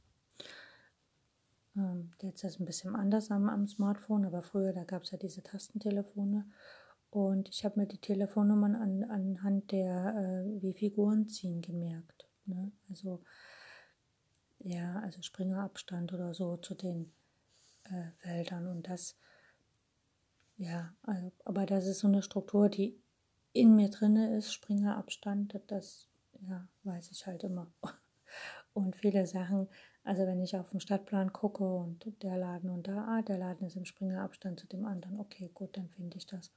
Ähm, 1.76 2.12
jetzt 2.22 2.42
ist 2.44 2.54
es 2.54 2.60
ein 2.60 2.66
bisschen 2.66 2.96
anders 2.96 3.30
am, 3.30 3.48
am 3.48 3.66
Smartphone, 3.66 4.24
aber 4.24 4.42
früher, 4.42 4.72
da 4.72 4.84
gab 4.84 5.02
es 5.02 5.10
ja 5.10 5.18
diese 5.18 5.42
Tastentelefone. 5.42 6.46
Und 7.10 7.48
ich 7.48 7.64
habe 7.64 7.80
mir 7.80 7.86
die 7.86 8.00
Telefonnummern 8.00 8.74
an, 8.74 9.04
anhand 9.04 9.72
der 9.72 10.44
äh, 10.46 10.62
wie 10.62 10.74
Figuren 10.74 11.28
ziehen 11.28 11.62
gemerkt. 11.62 12.28
Ne? 12.46 12.72
Also 12.88 13.22
ja, 14.58 15.00
also 15.00 15.22
Springerabstand 15.22 16.12
oder 16.12 16.34
so 16.34 16.56
zu 16.56 16.74
den 16.74 17.12
äh, 17.84 18.10
Feldern. 18.18 18.66
Und 18.66 18.88
das, 18.88 19.16
ja, 20.56 20.94
also, 21.02 21.32
aber 21.44 21.66
das 21.66 21.86
ist 21.86 22.00
so 22.00 22.08
eine 22.08 22.22
Struktur, 22.22 22.68
die 22.68 22.98
in 23.52 23.76
mir 23.76 23.88
drinne 23.90 24.36
ist, 24.36 24.52
Springerabstand, 24.52 25.60
das, 25.68 26.08
ja, 26.40 26.66
weiß 26.84 27.10
ich 27.10 27.26
halt 27.26 27.44
immer. 27.44 27.72
Und 28.74 28.96
viele 28.96 29.26
Sachen, 29.26 29.68
also 30.06 30.24
wenn 30.24 30.40
ich 30.40 30.56
auf 30.56 30.70
den 30.70 30.78
Stadtplan 30.80 31.32
gucke 31.32 31.64
und 31.64 32.06
der 32.22 32.36
Laden 32.36 32.70
und 32.70 32.86
da, 32.86 33.06
ah, 33.08 33.22
der 33.22 33.38
Laden 33.38 33.66
ist 33.66 33.76
im 33.76 33.84
Springerabstand 33.84 34.60
zu 34.60 34.68
dem 34.68 34.84
anderen, 34.84 35.18
okay, 35.18 35.50
gut, 35.52 35.76
dann 35.76 35.88
finde 35.88 36.16
ich 36.16 36.26
das. 36.26 36.52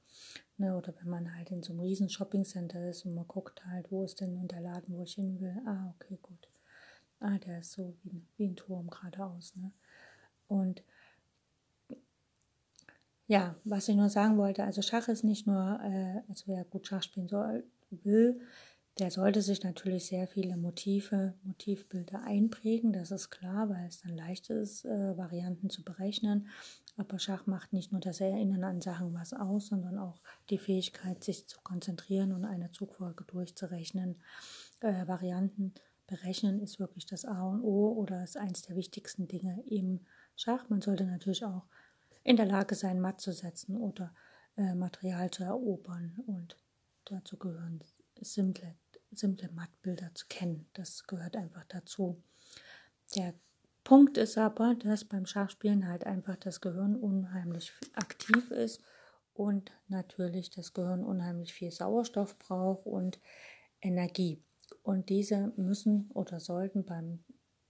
Ne, 0.56 0.76
oder 0.76 0.94
wenn 1.00 1.10
man 1.10 1.34
halt 1.34 1.50
in 1.50 1.62
so 1.62 1.72
einem 1.72 1.80
riesen 1.80 2.08
Shoppingcenter 2.08 2.88
ist 2.88 3.04
und 3.04 3.14
man 3.14 3.26
guckt 3.26 3.66
halt, 3.66 3.90
wo 3.90 4.04
ist 4.04 4.20
denn 4.20 4.46
der 4.46 4.60
Laden, 4.60 4.96
wo 4.96 5.02
ich 5.02 5.14
hin 5.14 5.40
will, 5.40 5.60
ah, 5.66 5.92
okay, 5.96 6.16
gut. 6.22 6.48
Ah, 7.18 7.38
der 7.38 7.58
ist 7.58 7.72
so 7.72 7.92
wie, 8.04 8.22
wie 8.36 8.46
ein 8.46 8.56
Turm 8.56 8.88
geradeaus. 8.88 9.56
Ne? 9.56 9.72
Und 10.46 10.84
ja, 13.26 13.56
was 13.64 13.88
ich 13.88 13.96
nur 13.96 14.10
sagen 14.10 14.38
wollte, 14.38 14.62
also 14.62 14.80
Schach 14.80 15.08
ist 15.08 15.24
nicht 15.24 15.48
nur, 15.48 15.80
äh, 15.82 16.22
also 16.28 16.44
wer 16.46 16.64
gut 16.64 16.86
Schach 16.86 17.02
spielen 17.02 17.28
soll, 17.28 17.64
will, 17.90 18.40
der 19.00 19.10
sollte 19.10 19.40
sich 19.40 19.62
natürlich 19.64 20.06
sehr 20.06 20.28
viele 20.28 20.56
Motive, 20.56 21.34
Motivbilder 21.42 22.22
einprägen, 22.22 22.92
das 22.92 23.10
ist 23.10 23.30
klar, 23.30 23.70
weil 23.70 23.86
es 23.86 24.02
dann 24.02 24.14
leicht 24.14 24.50
ist, 24.50 24.84
äh, 24.84 25.16
Varianten 25.16 25.70
zu 25.70 25.82
berechnen. 25.82 26.48
Aber 26.98 27.18
Schach 27.18 27.46
macht 27.46 27.72
nicht 27.72 27.92
nur 27.92 28.00
das 28.02 28.20
Erinnern 28.20 28.62
an 28.62 28.82
Sachen 28.82 29.14
was 29.14 29.32
aus, 29.32 29.68
sondern 29.68 29.98
auch 29.98 30.20
die 30.50 30.58
Fähigkeit, 30.58 31.24
sich 31.24 31.48
zu 31.48 31.58
konzentrieren 31.62 32.32
und 32.32 32.44
eine 32.44 32.72
Zugfolge 32.72 33.24
durchzurechnen. 33.24 34.20
Äh, 34.80 35.06
Varianten 35.06 35.72
berechnen 36.06 36.60
ist 36.60 36.78
wirklich 36.78 37.06
das 37.06 37.24
A 37.24 37.42
und 37.42 37.62
O 37.62 37.92
oder 37.92 38.22
ist 38.22 38.36
eines 38.36 38.62
der 38.62 38.76
wichtigsten 38.76 39.28
Dinge 39.28 39.62
im 39.66 40.00
Schach. 40.36 40.68
Man 40.68 40.82
sollte 40.82 41.04
natürlich 41.04 41.44
auch 41.44 41.64
in 42.22 42.36
der 42.36 42.46
Lage 42.46 42.74
sein, 42.74 43.00
Matt 43.00 43.20
zu 43.20 43.32
setzen 43.32 43.76
oder 43.76 44.12
äh, 44.56 44.74
Material 44.74 45.30
zu 45.30 45.44
erobern 45.44 46.18
und 46.26 46.58
dazu 47.06 47.38
gehören 47.38 47.80
simple 48.20 48.74
simple 49.12 49.50
Mattbilder 49.52 50.10
zu 50.14 50.26
kennen. 50.28 50.66
Das 50.74 51.06
gehört 51.06 51.36
einfach 51.36 51.64
dazu. 51.68 52.22
Der 53.16 53.34
Punkt 53.84 54.18
ist 54.18 54.38
aber, 54.38 54.74
dass 54.74 55.04
beim 55.04 55.26
Schachspielen 55.26 55.88
halt 55.88 56.04
einfach 56.04 56.36
das 56.36 56.60
Gehirn 56.60 56.96
unheimlich 56.96 57.72
aktiv 57.94 58.50
ist 58.50 58.82
und 59.34 59.72
natürlich 59.88 60.50
das 60.50 60.74
Gehirn 60.74 61.04
unheimlich 61.04 61.52
viel 61.52 61.70
Sauerstoff 61.70 62.38
braucht 62.38 62.86
und 62.86 63.20
Energie. 63.80 64.42
Und 64.82 65.08
diese 65.08 65.52
müssen 65.56 66.10
oder 66.12 66.40
sollten 66.40 66.84
beim 66.84 67.24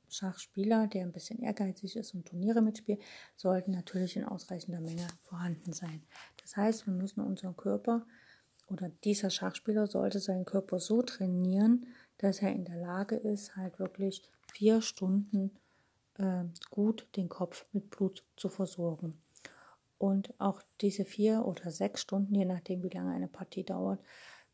Schachspieler, 0.09 0.89
der 0.89 1.03
ein 1.03 1.13
bisschen 1.13 1.39
ehrgeizig 1.41 1.97
ist 1.97 2.15
und 2.15 2.27
Turniere 2.27 2.61
mitspielt, 2.63 3.01
sollten 3.37 3.71
natürlich 3.71 4.17
in 4.17 4.25
ausreichender 4.25 4.81
Menge 4.81 5.07
vorhanden 5.23 5.73
sein. 5.73 6.03
Das 6.43 6.57
heißt, 6.57 6.87
wir 6.87 6.93
müssen 6.93 7.21
unseren 7.21 7.57
Körper 7.57 8.05
oder 8.71 8.89
dieser 9.05 9.31
Schachspieler 9.31 9.87
sollte 9.87 10.21
seinen 10.21 10.45
Körper 10.45 10.79
so 10.79 11.03
trainieren, 11.03 11.87
dass 12.19 12.41
er 12.41 12.53
in 12.53 12.65
der 12.65 12.77
Lage 12.77 13.17
ist, 13.17 13.57
halt 13.57 13.79
wirklich 13.79 14.23
vier 14.53 14.81
Stunden 14.81 15.51
äh, 16.19 16.45
gut 16.71 17.07
den 17.17 17.29
Kopf 17.29 17.67
mit 17.73 17.91
Blut 17.91 18.25
zu 18.37 18.49
versorgen. 18.49 19.21
Und 19.99 20.33
auch 20.39 20.63
diese 20.81 21.05
vier 21.05 21.45
oder 21.45 21.71
sechs 21.71 22.01
Stunden, 22.01 22.35
je 22.35 22.45
nachdem 22.45 22.83
wie 22.83 22.89
lange 22.89 23.13
eine 23.13 23.29
Partie 23.29 23.65
dauert, 23.65 24.01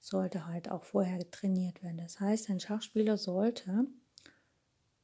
sollte 0.00 0.46
halt 0.46 0.70
auch 0.70 0.84
vorher 0.84 1.30
trainiert 1.30 1.82
werden. 1.82 1.98
Das 1.98 2.20
heißt, 2.20 2.50
ein 2.50 2.60
Schachspieler 2.60 3.16
sollte 3.16 3.86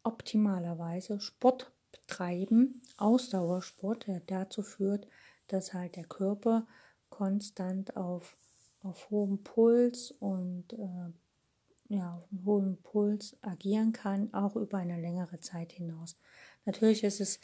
optimalerweise 0.02 1.20
Sport 1.20 1.70
betreiben, 1.92 2.82
Ausdauersport, 2.96 4.06
der 4.06 4.20
dazu 4.20 4.62
führt, 4.62 5.06
dass 5.48 5.74
halt 5.74 5.96
der 5.96 6.04
Körper 6.04 6.66
konstant 7.08 7.96
auf, 7.96 8.36
auf 8.82 9.10
hohem 9.10 9.42
Puls 9.42 10.10
und 10.18 10.72
äh, 10.72 11.94
ja, 11.94 12.16
auf 12.16 12.28
hohen 12.44 12.80
Puls 12.82 13.36
agieren 13.42 13.92
kann, 13.92 14.32
auch 14.32 14.56
über 14.56 14.78
eine 14.78 15.00
längere 15.00 15.40
Zeit 15.40 15.72
hinaus. 15.72 16.16
Natürlich 16.64 17.04
ist 17.04 17.20
es, 17.20 17.40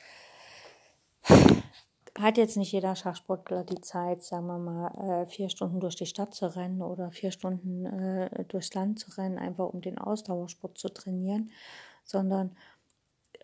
hat 2.19 2.39
jetzt 2.39 2.57
nicht 2.57 2.73
jeder 2.73 2.97
Schachsportler 2.97 3.65
die 3.65 3.81
Zeit, 3.81 4.23
sagen 4.23 4.47
wir 4.47 4.59
mal, 4.59 5.23
äh, 5.23 5.27
vier 5.27 5.49
Stunden 5.51 5.81
durch 5.81 5.97
die 5.97 6.07
Stadt 6.07 6.35
zu 6.35 6.47
rennen 6.57 6.83
oder 6.83 7.11
vier 7.11 7.31
Stunden 7.31 7.85
äh, 7.87 8.45
durchs 8.47 8.73
Land 8.75 9.01
zu 9.01 9.11
rennen, 9.19 9.39
einfach 9.39 9.69
um 9.69 9.81
den 9.81 9.99
Ausdauersport 9.99 10.79
zu 10.79 10.89
trainieren, 10.89 11.51
sondern 12.05 12.57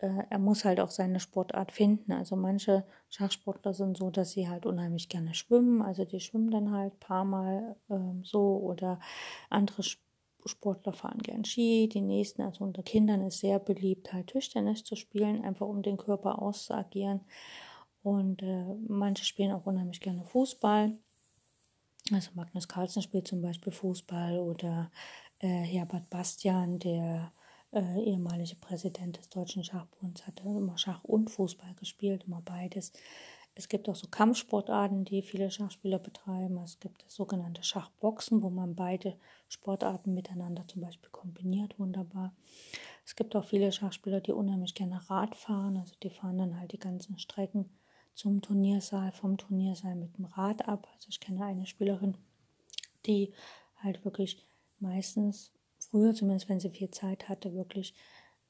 äh, 0.05 0.23
er 0.29 0.39
muss 0.39 0.65
halt 0.65 0.79
auch 0.79 0.91
seine 0.91 1.19
Sportart 1.19 1.71
finden. 1.71 2.11
Also 2.11 2.35
manche 2.35 2.85
Schachsportler 3.09 3.73
sind 3.73 3.97
so, 3.97 4.09
dass 4.09 4.31
sie 4.31 4.47
halt 4.47 4.65
unheimlich 4.65 5.09
gerne 5.09 5.33
schwimmen. 5.33 5.81
Also 5.81 6.05
die 6.05 6.19
schwimmen 6.19 6.51
dann 6.51 6.71
halt 6.71 6.93
ein 6.93 6.99
paar 6.99 7.25
Mal 7.25 7.75
ähm, 7.89 8.23
so 8.23 8.57
oder 8.57 8.99
andere 9.49 9.83
Sportler 10.45 10.93
fahren 10.93 11.19
gern 11.19 11.45
Ski. 11.45 11.89
Die 11.91 12.01
nächsten, 12.01 12.41
also 12.41 12.63
unter 12.63 12.83
Kindern 12.83 13.21
ist 13.21 13.39
sehr 13.39 13.59
beliebt, 13.59 14.13
halt 14.13 14.27
Tischtennis 14.27 14.83
zu 14.83 14.95
spielen, 14.95 15.43
einfach 15.43 15.67
um 15.67 15.81
den 15.81 15.97
Körper 15.97 16.41
auszuagieren. 16.41 17.21
Und 18.03 18.43
äh, 18.43 18.65
manche 18.87 19.25
spielen 19.25 19.51
auch 19.51 19.65
unheimlich 19.65 19.99
gerne 19.99 20.23
Fußball. 20.23 20.95
Also 22.11 22.29
Magnus 22.35 22.67
Carlsen 22.67 23.01
spielt 23.01 23.27
zum 23.27 23.41
Beispiel 23.41 23.73
Fußball 23.73 24.37
oder 24.37 24.91
äh, 25.39 25.47
Herbert 25.47 26.09
Bastian, 26.11 26.77
der 26.77 27.31
äh, 27.75 28.01
ehemalige 28.01 28.55
Präsident 28.55 29.17
des 29.17 29.29
Deutschen 29.29 29.63
Schachbunds, 29.63 30.25
hat 30.25 30.41
immer 30.41 30.77
Schach 30.77 31.03
und 31.03 31.29
Fußball 31.29 31.73
gespielt, 31.75 32.23
immer 32.25 32.41
beides. 32.41 32.93
Es 33.57 33.69
gibt 33.69 33.87
auch 33.87 33.95
so 33.95 34.07
Kampfsportarten, 34.07 35.05
die 35.05 35.21
viele 35.21 35.49
Schachspieler 35.49 35.99
betreiben. 35.99 36.57
Es 36.57 36.79
gibt 36.79 37.05
sogenannte 37.07 37.63
Schachboxen, 37.63 38.43
wo 38.43 38.49
man 38.49 38.75
beide 38.75 39.15
Sportarten 39.47 40.13
miteinander 40.13 40.67
zum 40.67 40.81
Beispiel 40.81 41.09
kombiniert, 41.09 41.79
wunderbar. 41.79 42.33
Es 43.05 43.15
gibt 43.15 43.35
auch 43.35 43.45
viele 43.45 43.71
Schachspieler, 43.71 44.19
die 44.19 44.33
unheimlich 44.33 44.75
gerne 44.75 45.09
Rad 45.09 45.35
fahren. 45.35 45.77
Also 45.77 45.93
die 46.03 46.09
fahren 46.09 46.37
dann 46.37 46.59
halt 46.59 46.73
die 46.73 46.79
ganzen 46.79 47.17
Strecken 47.17 47.69
zum 48.13 48.41
Turniersaal, 48.41 49.11
vom 49.13 49.37
Turniersaal 49.37 49.95
mit 49.95 50.17
dem 50.17 50.25
Rad 50.25 50.67
ab. 50.67 50.87
Also 50.93 51.07
ich 51.09 51.21
kenne 51.21 51.45
eine 51.45 51.65
Spielerin, 51.65 52.17
die 53.05 53.31
halt 53.77 54.03
wirklich 54.03 54.45
meistens 54.79 55.54
früher, 55.95 56.13
zumindest 56.13 56.49
wenn 56.49 56.59
sie 56.59 56.71
viel 56.71 56.91
Zeit 56.91 57.29
hatte, 57.29 57.53
wirklich 57.53 57.93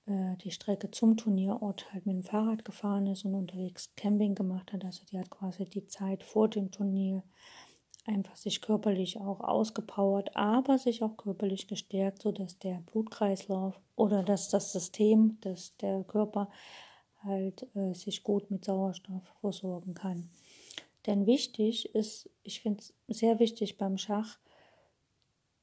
äh, 0.07 0.35
die 0.37 0.49
Strecke 0.49 0.89
zum 0.89 1.15
Turnierort 1.15 1.93
halt 1.93 2.07
mit 2.07 2.15
dem 2.15 2.23
Fahrrad 2.23 2.65
gefahren 2.65 3.05
ist 3.05 3.23
und 3.23 3.35
unterwegs 3.35 3.93
Camping 3.95 4.33
gemacht 4.33 4.73
hat. 4.73 4.83
Also 4.83 5.03
die 5.11 5.19
hat 5.19 5.29
quasi 5.29 5.65
die 5.65 5.85
Zeit 5.85 6.23
vor 6.23 6.49
dem 6.49 6.71
Turnier 6.71 7.21
einfach 8.07 8.35
sich 8.35 8.61
körperlich 8.61 9.19
auch 9.19 9.41
ausgepowert, 9.41 10.35
aber 10.35 10.79
sich 10.79 11.03
auch 11.03 11.17
körperlich 11.17 11.67
gestärkt, 11.67 12.23
sodass 12.23 12.57
der 12.57 12.81
Blutkreislauf 12.91 13.79
oder 13.95 14.23
dass 14.23 14.49
das 14.49 14.71
System, 14.71 15.37
dass 15.41 15.77
der 15.77 16.03
Körper 16.03 16.49
halt 17.21 17.67
äh, 17.75 17.93
sich 17.93 18.23
gut 18.23 18.49
mit 18.49 18.65
Sauerstoff 18.65 19.23
versorgen 19.39 19.93
kann. 19.93 20.31
Denn 21.05 21.27
wichtig 21.27 21.93
ist, 21.93 22.27
ich 22.41 22.61
finde 22.61 22.79
es 22.79 22.95
sehr 23.07 23.37
wichtig 23.37 23.77
beim 23.77 23.99
Schach, 23.99 24.39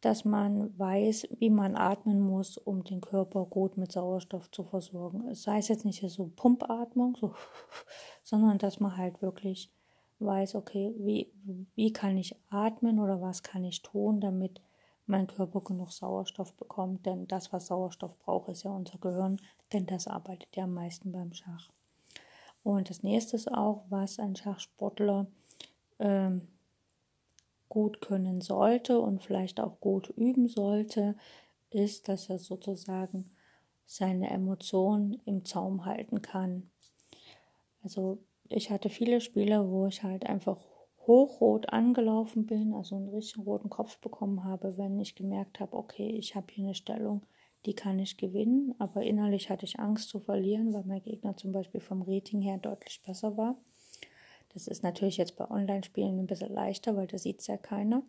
dass 0.03 0.25
man 0.25 0.77
weiß, 0.79 1.29
wie 1.39 1.49
man 1.49 1.77
atmen 1.77 2.21
muss, 2.21 2.59
um 2.59 2.83
den 2.85 3.01
Körper 3.01 3.47
gut 3.47 3.77
mit 3.77 3.93
Sauerstoff 3.93 4.51
zu 4.51 4.65
versorgen. 4.65 5.29
Es 5.29 5.45
sei 5.45 5.59
es 5.59 5.69
jetzt 5.69 5.85
nicht 5.85 6.03
so 6.11 6.31
Pumpatmung, 6.35 7.17
so, 7.17 7.35
sondern 8.23 8.59
dass 8.59 8.81
man 8.81 8.97
halt 8.97 9.23
wirklich 9.23 9.73
weiß, 10.19 10.57
okay, 10.57 10.93
wie, 10.99 11.33
wie 11.75 11.93
kann 11.93 12.17
ich 12.17 12.37
atmen 12.51 12.99
oder 12.99 13.21
was 13.21 13.45
kann 13.45 13.65
ich 13.65 13.83
tun, 13.83 14.21
damit 14.21 14.61
mein 15.07 15.29
Körper 15.29 15.61
genug 15.61 15.93
Sauerstoff 15.93 16.55
bekommt. 16.55 17.07
Denn 17.07 17.29
das, 17.29 17.53
was 17.53 17.69
Sauerstoff 17.69 18.19
braucht, 18.19 18.49
ist 18.49 18.65
ja 18.65 18.73
unser 18.73 18.99
Gehirn, 18.99 19.41
denn 19.73 19.87
das 19.87 20.09
arbeitet 20.09 20.57
ja 20.57 20.65
am 20.65 20.75
meisten 20.75 21.13
beim 21.13 21.33
Schach. 21.33 21.71
Und 22.65 22.91
das 22.91 23.05
nächste 23.05 23.37
ist 23.37 23.53
auch, 23.53 23.85
was 23.89 24.19
ein 24.19 24.35
Schachsportler 24.37 25.27
ähm, 25.99 26.49
gut 27.73 28.03
können 28.03 28.43
sollte 28.43 29.01
und 29.01 29.23
vielleicht 29.23 29.59
auch 29.59 29.81
gut 29.81 30.11
üben 30.11 30.47
sollte, 30.47 31.17
ist, 31.71 32.07
dass 32.07 32.29
er 32.29 32.39
sozusagen 32.39 33.31
seine 33.87 34.29
Emotionen 34.29 35.23
im 35.25 35.47
Zaum 35.47 35.87
halten 35.87 36.21
kann. 36.21 36.71
Also 37.83 38.19
ich 38.51 38.71
hatte 38.71 38.91
viele 38.91 39.23
Spiele, 39.23 39.71
wo 39.71 39.87
ich 39.87 40.03
halt 40.03 40.27
einfach 40.27 40.59
hochrot 41.07 41.71
angelaufen 41.71 42.45
bin, 42.45 42.75
also 42.75 42.97
einen 42.97 43.09
richtig 43.09 43.47
roten 43.47 43.71
Kopf 43.71 43.97
bekommen 44.01 44.45
habe, 44.45 44.77
wenn 44.77 45.01
ich 45.01 45.15
gemerkt 45.15 45.59
habe, 45.59 45.75
okay, 45.75 46.11
ich 46.11 46.37
habe 46.37 46.49
hier 46.51 46.67
eine 46.67 46.75
Stellung, 46.75 47.23
die 47.65 47.73
kann 47.75 47.99
ich 47.99 48.19
gewinnen, 48.19 48.75
aber 48.81 49.03
innerlich 49.03 49.49
hatte 49.49 49.65
ich 49.65 49.81
Angst 49.81 50.11
zu 50.11 50.21
verlieren, 50.21 50.75
weil 50.75 50.85
mein 50.85 51.03
Gegner 51.03 51.39
zum 51.39 51.53
Beispiel 51.53 51.81
vom 51.81 52.03
Rating 52.03 52.43
her 52.43 52.59
deutlich 52.59 53.01
besser 53.03 53.35
war. 53.39 53.57
Das 54.55 54.67
ist 54.67 54.83
natürlich 54.83 55.17
jetzt 55.17 55.37
bei 55.37 55.51
Online-Spielen 55.51 56.19
ein 56.19 56.27
bisschen 56.27 56.53
leichter, 56.53 56.97
weil 56.97 57.07
da 57.07 57.19
sieht 57.19 57.41
es 57.41 57.47
ja 57.47 57.57
keiner. 57.57 58.03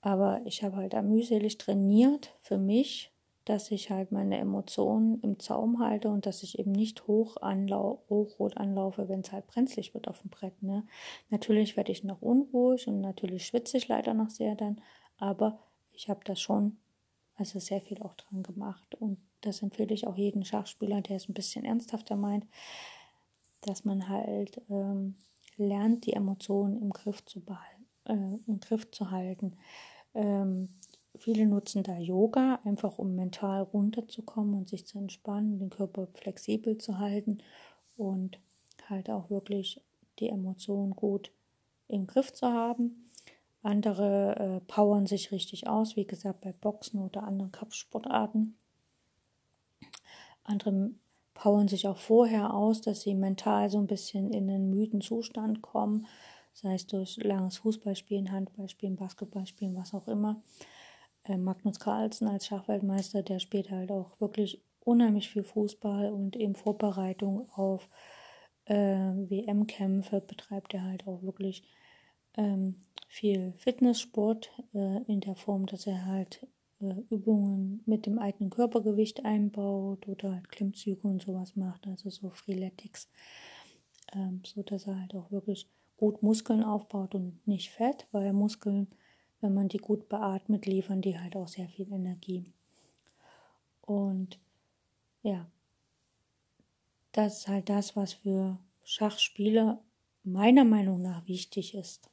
Aber 0.00 0.40
ich 0.44 0.62
habe 0.62 0.76
halt 0.76 0.92
da 0.92 1.02
mühselig 1.02 1.58
trainiert 1.58 2.36
für 2.40 2.58
mich, 2.58 3.12
dass 3.46 3.70
ich 3.70 3.90
halt 3.90 4.10
meine 4.10 4.38
Emotionen 4.38 5.20
im 5.20 5.38
Zaum 5.38 5.78
halte 5.78 6.08
und 6.08 6.26
dass 6.26 6.42
ich 6.42 6.58
eben 6.58 6.72
nicht 6.72 7.06
hoch 7.06 7.36
anlau 7.40 8.02
hochrot 8.08 8.56
anlaufe, 8.56 9.08
wenn 9.08 9.20
es 9.20 9.30
halt 9.30 9.46
brenzlig 9.46 9.94
wird 9.94 10.08
auf 10.08 10.20
dem 10.20 10.30
Brett. 10.30 10.62
Ne? 10.62 10.84
Natürlich 11.30 11.76
werde 11.76 11.92
ich 11.92 12.02
noch 12.02 12.22
unruhig 12.22 12.88
und 12.88 13.00
natürlich 13.00 13.46
schwitze 13.46 13.76
ich 13.76 13.86
leider 13.86 14.14
noch 14.14 14.30
sehr 14.30 14.56
dann, 14.56 14.80
aber 15.16 15.60
ich 15.92 16.08
habe 16.08 16.20
da 16.24 16.34
schon 16.34 16.76
also 17.36 17.60
sehr 17.60 17.80
viel 17.80 18.02
auch 18.02 18.14
dran 18.14 18.42
gemacht 18.42 18.96
und 18.96 19.18
das 19.42 19.62
empfehle 19.62 19.94
ich 19.94 20.08
auch 20.08 20.16
jedem 20.16 20.44
Schachspieler, 20.44 21.00
der 21.00 21.16
es 21.16 21.28
ein 21.28 21.34
bisschen 21.34 21.64
ernsthafter 21.64 22.16
meint, 22.16 22.46
dass 23.66 23.84
man 23.84 24.08
halt 24.08 24.60
ähm, 24.70 25.16
lernt, 25.56 26.06
die 26.06 26.12
Emotionen 26.12 26.80
im 26.80 26.90
Griff 26.90 27.24
zu 27.24 27.40
behalten, 27.40 27.86
äh, 28.04 28.38
im 28.46 28.60
Griff 28.60 28.90
zu 28.90 29.10
halten. 29.10 29.56
Ähm, 30.14 30.68
viele 31.16 31.46
nutzen 31.46 31.82
da 31.82 31.98
Yoga, 31.98 32.60
einfach 32.64 32.98
um 32.98 33.14
mental 33.14 33.62
runterzukommen 33.62 34.54
und 34.54 34.68
sich 34.68 34.86
zu 34.86 34.98
entspannen, 34.98 35.58
den 35.58 35.70
Körper 35.70 36.06
flexibel 36.14 36.78
zu 36.78 36.98
halten 36.98 37.38
und 37.96 38.38
halt 38.88 39.10
auch 39.10 39.30
wirklich 39.30 39.82
die 40.18 40.28
Emotionen 40.28 40.92
gut 40.94 41.32
im 41.88 42.06
Griff 42.06 42.32
zu 42.32 42.46
haben. 42.46 43.10
Andere 43.62 44.36
äh, 44.36 44.60
powern 44.66 45.06
sich 45.06 45.32
richtig 45.32 45.66
aus, 45.66 45.96
wie 45.96 46.06
gesagt, 46.06 46.40
bei 46.40 46.52
Boxen 46.52 47.00
oder 47.00 47.24
anderen 47.24 47.52
Kampfsportarten. 47.52 48.56
Andere 50.44 50.90
powern 51.36 51.68
sich 51.68 51.86
auch 51.86 51.98
vorher 51.98 52.54
aus, 52.54 52.80
dass 52.80 53.02
sie 53.02 53.14
mental 53.14 53.68
so 53.68 53.78
ein 53.78 53.86
bisschen 53.86 54.30
in 54.32 54.50
einen 54.50 54.70
müden 54.70 55.02
Zustand 55.02 55.60
kommen, 55.62 56.06
sei 56.54 56.74
es 56.74 56.86
durch 56.86 57.18
langes 57.22 57.58
Fußballspielen, 57.58 58.32
Handballspielen, 58.32 58.96
Basketballspielen, 58.96 59.76
was 59.76 59.92
auch 59.92 60.08
immer. 60.08 60.42
Äh, 61.24 61.36
Magnus 61.36 61.78
Carlsen 61.78 62.26
als 62.26 62.46
Schachweltmeister, 62.46 63.22
der 63.22 63.38
spielt 63.38 63.70
halt 63.70 63.92
auch 63.92 64.18
wirklich 64.18 64.62
unheimlich 64.80 65.28
viel 65.28 65.44
Fußball 65.44 66.10
und 66.10 66.36
in 66.36 66.54
Vorbereitung 66.54 67.50
auf 67.52 67.88
äh, 68.64 68.74
WM-Kämpfe 68.74 70.22
betreibt 70.22 70.72
er 70.72 70.84
halt 70.84 71.06
auch 71.06 71.22
wirklich 71.22 71.64
ähm, 72.36 72.76
viel 73.08 73.52
Fitnesssport 73.58 74.52
äh, 74.74 75.02
in 75.04 75.20
der 75.20 75.36
Form, 75.36 75.66
dass 75.66 75.86
er 75.86 76.06
halt 76.06 76.46
Übungen 76.80 77.82
mit 77.86 78.06
dem 78.06 78.18
eigenen 78.18 78.50
Körpergewicht 78.50 79.24
einbaut 79.24 80.06
oder 80.08 80.32
halt 80.32 80.48
Klimmzüge 80.48 81.08
und 81.08 81.22
sowas 81.22 81.56
macht, 81.56 81.86
also 81.86 82.10
so 82.10 82.30
Freeletics, 82.30 83.08
ähm, 84.12 84.42
so 84.44 84.62
dass 84.62 84.86
er 84.86 85.00
halt 85.00 85.14
auch 85.14 85.30
wirklich 85.30 85.68
gut 85.96 86.22
Muskeln 86.22 86.62
aufbaut 86.62 87.14
und 87.14 87.46
nicht 87.46 87.70
Fett, 87.70 88.06
weil 88.12 88.32
Muskeln, 88.32 88.88
wenn 89.40 89.54
man 89.54 89.68
die 89.68 89.78
gut 89.78 90.08
beatmet, 90.08 90.66
liefern 90.66 91.00
die 91.00 91.18
halt 91.18 91.34
auch 91.36 91.48
sehr 91.48 91.68
viel 91.68 91.90
Energie. 91.90 92.44
Und 93.80 94.38
ja, 95.22 95.46
das 97.12 97.38
ist 97.38 97.48
halt 97.48 97.68
das, 97.70 97.96
was 97.96 98.12
für 98.12 98.58
Schachspieler 98.84 99.80
meiner 100.24 100.64
Meinung 100.64 101.00
nach 101.00 101.26
wichtig 101.26 101.74
ist. 101.74 102.10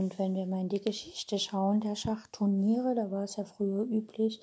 Und 0.00 0.18
wenn 0.18 0.34
wir 0.34 0.46
mal 0.46 0.62
in 0.62 0.70
die 0.70 0.80
Geschichte 0.80 1.38
schauen, 1.38 1.82
der 1.82 1.94
Schachturniere, 1.94 2.94
da 2.94 3.10
war 3.10 3.24
es 3.24 3.36
ja 3.36 3.44
früher 3.44 3.82
üblich, 3.82 4.40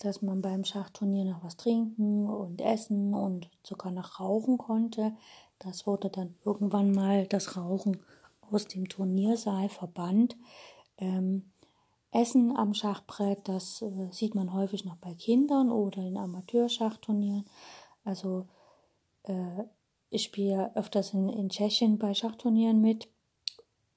dass 0.00 0.22
man 0.22 0.42
beim 0.42 0.64
Schachturnier 0.64 1.24
noch 1.24 1.42
was 1.42 1.56
trinken 1.56 2.28
und 2.28 2.60
essen 2.60 3.12
und 3.12 3.50
sogar 3.64 3.90
noch 3.90 4.20
rauchen 4.20 4.58
konnte. 4.58 5.12
Das 5.58 5.88
wurde 5.88 6.08
dann 6.08 6.36
irgendwann 6.44 6.92
mal 6.92 7.26
das 7.26 7.56
Rauchen 7.56 7.98
aus 8.48 8.68
dem 8.68 8.88
Turniersaal 8.88 9.68
verbannt. 9.68 10.36
Ähm, 10.98 11.50
Essen 12.12 12.56
am 12.56 12.72
Schachbrett, 12.72 13.48
das 13.48 13.82
äh, 13.82 14.12
sieht 14.12 14.36
man 14.36 14.54
häufig 14.54 14.84
noch 14.84 14.96
bei 14.98 15.14
Kindern 15.14 15.72
oder 15.72 16.00
in 16.00 16.16
Amateurschachturnieren. 16.16 17.44
Also 18.04 18.46
äh, 19.24 19.64
ich 20.10 20.22
spiele 20.22 20.76
öfters 20.76 21.12
in, 21.12 21.28
in 21.28 21.48
Tschechien 21.48 21.98
bei 21.98 22.14
Schachturnieren 22.14 22.80
mit 22.80 23.08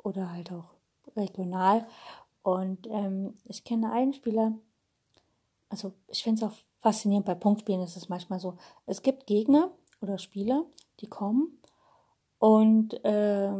oder 0.03 0.31
halt 0.31 0.51
auch 0.51 0.69
regional. 1.15 1.87
Und 2.41 2.87
ähm, 2.87 3.35
ich 3.45 3.63
kenne 3.63 3.91
einen 3.91 4.13
Spieler, 4.13 4.53
also 5.69 5.93
ich 6.07 6.23
finde 6.23 6.45
es 6.45 6.51
auch 6.51 6.55
faszinierend, 6.81 7.25
bei 7.25 7.35
Punktspielen 7.35 7.81
ist 7.81 7.97
es 7.97 8.09
manchmal 8.09 8.39
so, 8.39 8.57
es 8.85 9.01
gibt 9.01 9.25
Gegner 9.25 9.71
oder 10.01 10.17
Spieler, 10.17 10.65
die 10.99 11.07
kommen 11.07 11.57
und 12.43 12.93
äh, 13.05 13.53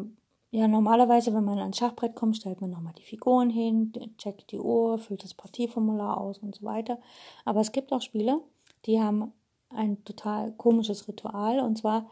ja, 0.52 0.68
normalerweise, 0.68 1.34
wenn 1.34 1.46
man 1.46 1.58
ans 1.58 1.78
Schachbrett 1.78 2.16
kommt, 2.16 2.36
stellt 2.36 2.62
man 2.62 2.70
nochmal 2.70 2.94
die 2.98 3.06
Figuren 3.06 3.50
hin, 3.50 3.92
checkt 4.18 4.52
die 4.52 4.60
Uhr, 4.60 5.00
füllt 5.00 5.24
das 5.24 5.34
Partieformular 5.34 6.20
aus 6.20 6.38
und 6.40 6.54
so 6.54 6.64
weiter. 6.64 7.00
Aber 7.44 7.62
es 7.62 7.72
gibt 7.72 7.92
auch 7.92 8.02
Spieler, 8.02 8.40
die 8.86 9.02
haben 9.02 9.32
ein 9.70 10.04
total 10.04 10.52
komisches 10.52 11.08
Ritual 11.08 11.60
und 11.60 11.78
zwar, 11.78 12.08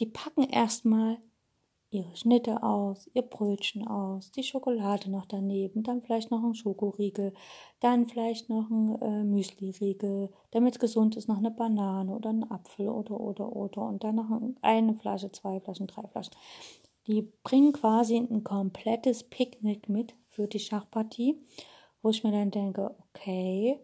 die 0.00 0.06
packen 0.06 0.42
erstmal 0.42 1.16
ihre 1.90 2.14
Schnitte 2.16 2.62
aus, 2.62 3.08
ihr 3.14 3.22
Brötchen 3.22 3.86
aus, 3.86 4.30
die 4.30 4.42
Schokolade 4.42 5.10
noch 5.10 5.26
daneben, 5.26 5.82
dann 5.82 6.02
vielleicht 6.02 6.30
noch 6.30 6.44
ein 6.44 6.54
Schokoriegel, 6.54 7.32
dann 7.80 8.06
vielleicht 8.06 8.50
noch 8.50 8.68
ein 8.68 9.00
äh, 9.00 9.24
Müsli-Riegel, 9.24 10.30
damit 10.50 10.74
es 10.74 10.80
gesund 10.80 11.16
ist, 11.16 11.28
noch 11.28 11.38
eine 11.38 11.50
Banane 11.50 12.14
oder 12.14 12.30
ein 12.30 12.50
Apfel 12.50 12.88
oder 12.88 13.18
oder 13.18 13.54
oder 13.54 13.82
und 13.82 14.04
dann 14.04 14.16
noch 14.16 14.28
eine 14.60 14.94
Flasche, 14.94 15.32
zwei 15.32 15.60
Flaschen, 15.60 15.86
drei 15.86 16.06
Flaschen. 16.08 16.34
Die 17.06 17.22
bringen 17.42 17.72
quasi 17.72 18.16
ein 18.16 18.44
komplettes 18.44 19.24
Picknick 19.24 19.88
mit 19.88 20.14
für 20.28 20.46
die 20.46 20.58
Schachpartie, 20.58 21.40
wo 22.02 22.10
ich 22.10 22.22
mir 22.22 22.32
dann 22.32 22.50
denke, 22.50 22.94
okay, 23.14 23.80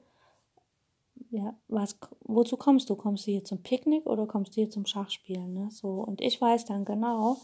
ja, 1.31 1.57
was, 1.69 1.99
wozu 2.21 2.57
kommst 2.57 2.90
du? 2.90 2.97
Kommst 2.97 3.27
du 3.27 3.31
hier 3.31 3.45
zum 3.45 3.62
Picknick 3.62 4.07
oder 4.07 4.27
kommst 4.27 4.53
du 4.53 4.61
hier 4.61 4.71
zum 4.71 4.85
Schachspielen? 4.85 5.55
Ne? 5.55 5.71
So, 5.71 5.88
und 5.88 6.21
ich 6.21 6.40
weiß 6.40 6.67
dann 6.67 6.85
genau, 6.85 7.38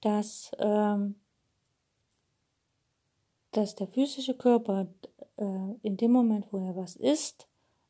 dass, 0.00 0.50
ähm, 0.58 1.16
dass 3.52 3.74
der 3.74 3.88
physische 3.88 4.34
Körper 4.34 4.88
äh, 5.36 5.74
in 5.82 5.96
dem 5.96 6.12
Moment, 6.12 6.46
wo 6.52 6.58
er 6.58 6.76
was 6.76 6.96
isst, 6.96 7.46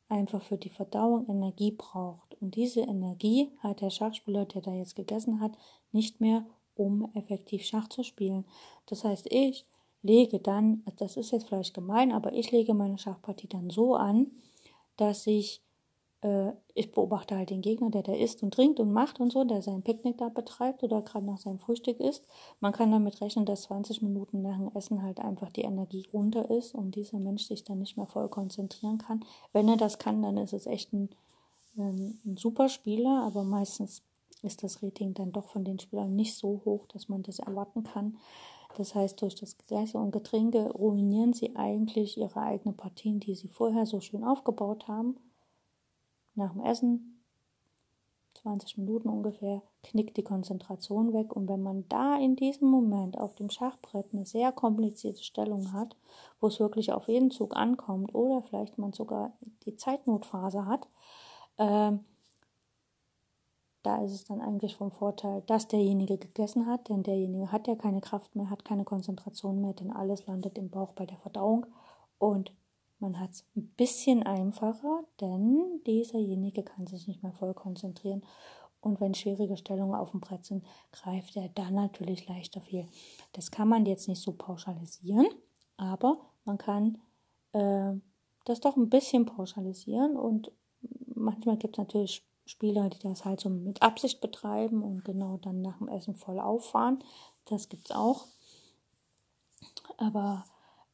einfach 0.08 0.42
für 0.42 0.56
die 0.56 0.70
Verdauung 0.70 1.28
Energie 1.28 1.70
braucht. 1.70 2.34
Und 2.40 2.56
diese 2.56 2.80
Energie 2.80 3.50
hat 3.58 3.80
der 3.80 3.90
Schachspieler, 3.90 4.44
der 4.44 4.62
da 4.62 4.72
jetzt 4.72 4.96
gegessen 4.96 5.40
hat, 5.40 5.52
nicht 5.92 6.20
mehr, 6.20 6.44
um 6.74 7.10
effektiv 7.14 7.64
Schach 7.64 7.88
zu 7.88 8.02
spielen. 8.02 8.44
Das 8.86 9.04
heißt, 9.04 9.26
ich 9.30 9.66
lege 10.02 10.40
dann, 10.40 10.82
das 10.96 11.16
ist 11.16 11.30
jetzt 11.30 11.46
vielleicht 11.46 11.74
gemein, 11.74 12.12
aber 12.12 12.32
ich 12.32 12.50
lege 12.50 12.74
meine 12.74 12.98
Schachpartie 12.98 13.48
dann 13.48 13.70
so 13.70 13.94
an, 13.94 14.32
dass 14.96 15.26
ich 15.26 15.62
äh, 16.22 16.52
ich 16.74 16.92
beobachte 16.92 17.36
halt 17.36 17.50
den 17.50 17.62
Gegner, 17.62 17.90
der 17.90 18.02
da 18.02 18.12
isst 18.12 18.42
und 18.42 18.52
trinkt 18.52 18.80
und 18.80 18.92
macht 18.92 19.20
und 19.20 19.32
so, 19.32 19.44
der 19.44 19.62
sein 19.62 19.82
Picknick 19.82 20.18
da 20.18 20.28
betreibt 20.28 20.82
oder 20.82 21.02
gerade 21.02 21.26
nach 21.26 21.38
seinem 21.38 21.58
Frühstück 21.58 22.00
isst. 22.00 22.24
Man 22.60 22.72
kann 22.72 22.90
damit 22.90 23.20
rechnen, 23.20 23.46
dass 23.46 23.62
20 23.62 24.02
Minuten 24.02 24.42
nach 24.42 24.56
dem 24.56 24.70
Essen 24.74 25.02
halt 25.02 25.20
einfach 25.20 25.50
die 25.50 25.62
Energie 25.62 26.06
runter 26.12 26.50
ist 26.50 26.74
und 26.74 26.94
dieser 26.94 27.18
Mensch 27.18 27.44
sich 27.44 27.64
dann 27.64 27.78
nicht 27.78 27.96
mehr 27.96 28.06
voll 28.06 28.28
konzentrieren 28.28 28.98
kann. 28.98 29.24
Wenn 29.52 29.68
er 29.68 29.76
das 29.76 29.98
kann, 29.98 30.22
dann 30.22 30.36
ist 30.36 30.52
es 30.52 30.66
echt 30.66 30.92
ein, 30.92 31.10
ähm, 31.76 32.18
ein 32.24 32.36
super 32.36 32.68
Spieler, 32.68 33.22
aber 33.24 33.42
meistens 33.42 34.02
ist 34.42 34.62
das 34.62 34.82
Rating 34.82 35.14
dann 35.14 35.32
doch 35.32 35.48
von 35.48 35.64
den 35.64 35.78
Spielern 35.78 36.16
nicht 36.16 36.34
so 36.34 36.62
hoch, 36.64 36.86
dass 36.88 37.08
man 37.08 37.22
das 37.22 37.40
erwarten 37.40 37.82
kann. 37.82 38.16
Das 38.76 38.94
heißt, 38.94 39.20
durch 39.20 39.34
das 39.34 39.58
Gesäße 39.58 39.98
und 39.98 40.12
Getränke 40.12 40.70
ruinieren 40.70 41.32
sie 41.32 41.56
eigentlich 41.56 42.16
ihre 42.16 42.40
eigenen 42.40 42.76
Partien, 42.76 43.20
die 43.20 43.34
sie 43.34 43.48
vorher 43.48 43.84
so 43.84 44.00
schön 44.00 44.22
aufgebaut 44.22 44.86
haben 44.86 45.16
nach 46.40 46.52
dem 46.52 46.64
Essen, 46.64 47.22
20 48.34 48.78
Minuten 48.78 49.08
ungefähr, 49.08 49.62
knickt 49.82 50.16
die 50.16 50.24
Konzentration 50.24 51.12
weg. 51.12 51.34
Und 51.34 51.48
wenn 51.48 51.62
man 51.62 51.86
da 51.88 52.16
in 52.16 52.36
diesem 52.36 52.68
Moment 52.68 53.18
auf 53.18 53.34
dem 53.34 53.50
Schachbrett 53.50 54.06
eine 54.12 54.26
sehr 54.26 54.50
komplizierte 54.52 55.22
Stellung 55.22 55.72
hat, 55.72 55.96
wo 56.40 56.48
es 56.48 56.58
wirklich 56.58 56.92
auf 56.92 57.06
jeden 57.08 57.30
Zug 57.30 57.56
ankommt 57.56 58.14
oder 58.14 58.42
vielleicht 58.42 58.78
man 58.78 58.92
sogar 58.92 59.32
die 59.64 59.76
Zeitnotphase 59.76 60.66
hat, 60.66 60.88
äh, 61.58 61.92
da 63.82 64.02
ist 64.04 64.12
es 64.12 64.24
dann 64.24 64.40
eigentlich 64.40 64.76
vom 64.76 64.90
Vorteil, 64.90 65.42
dass 65.46 65.68
derjenige 65.68 66.18
gegessen 66.18 66.66
hat, 66.66 66.88
denn 66.88 67.02
derjenige 67.02 67.50
hat 67.50 67.66
ja 67.66 67.76
keine 67.76 68.00
Kraft 68.00 68.36
mehr, 68.36 68.50
hat 68.50 68.64
keine 68.64 68.84
Konzentration 68.84 69.60
mehr, 69.60 69.72
denn 69.72 69.90
alles 69.90 70.26
landet 70.26 70.58
im 70.58 70.68
Bauch 70.68 70.92
bei 70.92 71.06
der 71.06 71.16
Verdauung 71.18 71.66
und 72.18 72.52
man 73.00 73.18
hat 73.18 73.30
es 73.30 73.44
ein 73.56 73.68
bisschen 73.76 74.22
einfacher, 74.22 75.04
denn 75.20 75.82
dieserjenige 75.86 76.62
kann 76.62 76.86
sich 76.86 77.08
nicht 77.08 77.22
mehr 77.22 77.32
voll 77.32 77.54
konzentrieren. 77.54 78.22
Und 78.80 79.00
wenn 79.00 79.14
schwierige 79.14 79.56
Stellungen 79.56 79.94
auf 79.94 80.12
dem 80.12 80.20
Brett 80.20 80.44
sind, 80.44 80.64
greift 80.92 81.36
er 81.36 81.48
dann 81.50 81.74
natürlich 81.74 82.26
leichter 82.28 82.60
viel. 82.60 82.88
Das 83.32 83.50
kann 83.50 83.68
man 83.68 83.84
jetzt 83.84 84.08
nicht 84.08 84.22
so 84.22 84.32
pauschalisieren, 84.32 85.26
aber 85.76 86.18
man 86.44 86.56
kann 86.56 86.98
äh, 87.52 87.92
das 88.44 88.60
doch 88.60 88.76
ein 88.76 88.88
bisschen 88.88 89.26
pauschalisieren. 89.26 90.16
Und 90.16 90.52
manchmal 91.14 91.58
gibt 91.58 91.76
es 91.76 91.78
natürlich 91.78 92.26
Spieler, 92.46 92.88
die 92.88 92.98
das 92.98 93.24
halt 93.24 93.40
so 93.40 93.50
mit 93.50 93.82
Absicht 93.82 94.20
betreiben 94.20 94.82
und 94.82 95.04
genau 95.04 95.36
dann 95.36 95.60
nach 95.60 95.78
dem 95.78 95.88
Essen 95.88 96.14
voll 96.14 96.40
auffahren. 96.40 97.04
Das 97.44 97.68
gibt 97.68 97.90
es 97.90 97.96
auch. 97.96 98.26
Aber 99.98 100.44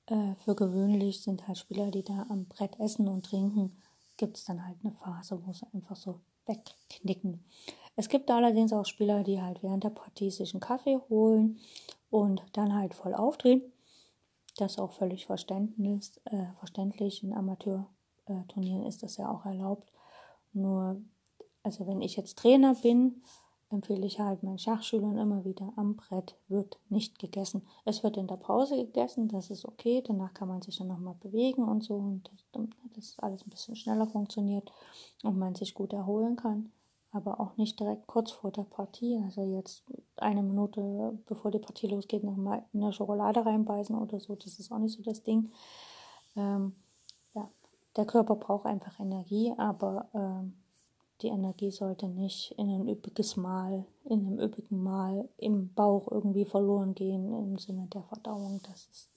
äh, 0.07 0.35
für 0.37 0.55
gewöhnlich 0.55 1.23
sind 1.23 1.47
halt 1.47 1.59
Spieler, 1.59 1.91
die 1.91 2.03
da 2.03 2.27
am 2.29 2.47
Brett 2.47 2.79
essen 2.81 3.09
und 3.09 3.27
trinken, 3.27 3.77
gibt 4.17 4.37
es 4.37 4.45
dann 4.45 4.67
halt 4.67 4.79
eine 4.83 4.93
Phase, 4.93 5.41
wo 5.45 5.53
sie 5.53 5.67
einfach 5.73 5.97
so 5.97 6.21
wegknicken. 6.47 7.45
Es 7.97 8.09
gibt 8.09 8.31
allerdings 8.31 8.73
auch 8.73 8.87
Spieler, 8.87 9.25
die 9.25 9.41
halt 9.41 9.63
während 9.63 9.85
der 9.85 9.91
Partie 9.91 10.31
sich 10.31 10.55
einen 10.55 10.61
Kaffee 10.61 10.99
holen 11.09 11.59
und 12.11 12.43
dann 12.53 12.75
halt 12.75 12.95
voll 12.95 13.15
aufdrehen. 13.15 13.63
Das 14.57 14.73
ist 14.73 14.79
auch 14.79 14.93
völlig 14.93 15.27
verständlich. 15.27 16.13
Äh, 16.25 16.47
verständlich. 16.59 17.23
In 17.23 17.33
Amateurturnieren 17.33 18.87
ist 18.87 19.03
das 19.03 19.17
ja 19.17 19.31
auch 19.31 19.45
erlaubt. 19.45 19.91
Nur, 20.53 21.01
also 21.63 21.87
wenn 21.87 22.01
ich 22.01 22.17
jetzt 22.17 22.39
Trainer 22.39 22.75
bin 22.75 23.23
empfehle 23.77 24.07
ich 24.07 24.19
halt 24.19 24.43
meinen 24.43 24.59
Schachschülern 24.59 25.19
immer 25.19 25.45
wieder, 25.45 25.73
am 25.77 25.97
Brett 25.97 26.37
wird 26.49 26.79
nicht 26.89 27.19
gegessen. 27.19 27.63
Es 27.85 28.03
wird 28.03 28.17
in 28.17 28.27
der 28.27 28.37
Pause 28.37 28.77
gegessen, 28.77 29.29
das 29.29 29.51
ist 29.51 29.65
okay, 29.65 30.03
danach 30.05 30.35
kann 30.35 30.49
man 30.49 30.63
sich 30.63 30.79
dann 30.79 30.89
nochmal 30.89 31.15
bewegen 31.21 31.63
und 31.65 31.85
so 31.85 31.95
und 31.95 32.31
das 32.95 33.19
alles 33.19 33.47
ein 33.47 33.51
bisschen 33.51 33.77
schneller 33.77 34.07
funktioniert 34.07 34.73
und 35.23 35.39
man 35.39 35.55
sich 35.55 35.75
gut 35.75 35.93
erholen 35.93 36.37
kann. 36.37 36.73
Aber 37.13 37.41
auch 37.41 37.57
nicht 37.57 37.79
direkt 37.79 38.07
kurz 38.07 38.31
vor 38.31 38.51
der 38.51 38.65
Partie, 38.65 39.21
also 39.25 39.43
jetzt 39.43 39.85
eine 40.17 40.43
Minute 40.43 41.19
bevor 41.27 41.51
die 41.51 41.59
Partie 41.59 41.87
losgeht, 41.87 42.25
nochmal 42.25 42.65
in 42.73 42.83
eine 42.83 42.93
Schokolade 42.93 43.45
reinbeißen 43.45 43.97
oder 43.97 44.19
so, 44.19 44.35
das 44.35 44.59
ist 44.59 44.73
auch 44.73 44.79
nicht 44.79 44.97
so 44.97 45.03
das 45.03 45.23
Ding. 45.23 45.51
Ähm, 46.35 46.75
ja, 47.35 47.49
der 47.97 48.07
Körper 48.07 48.37
braucht 48.37 48.67
einfach 48.67 48.99
Energie, 48.99 49.55
aber 49.57 50.09
ähm, 50.15 50.55
die 51.23 51.29
Energie 51.29 51.71
sollte 51.71 52.09
nicht 52.09 52.53
in 52.59 52.69
ein 52.69 52.89
üppiges 52.89 53.37
Mal, 53.37 53.87
in 54.05 54.27
einem 54.27 54.39
üppigen 54.39 54.83
Mal 54.83 55.29
im 55.39 55.73
Bauch 55.73 56.11
irgendwie 56.11 56.45
verloren 56.45 56.95
gehen 56.95 57.33
im 57.33 57.59
Sinne 57.59 57.87
der 57.93 58.03
Verdauung. 58.03 58.61
Das 58.65 58.87
ist 58.89 59.11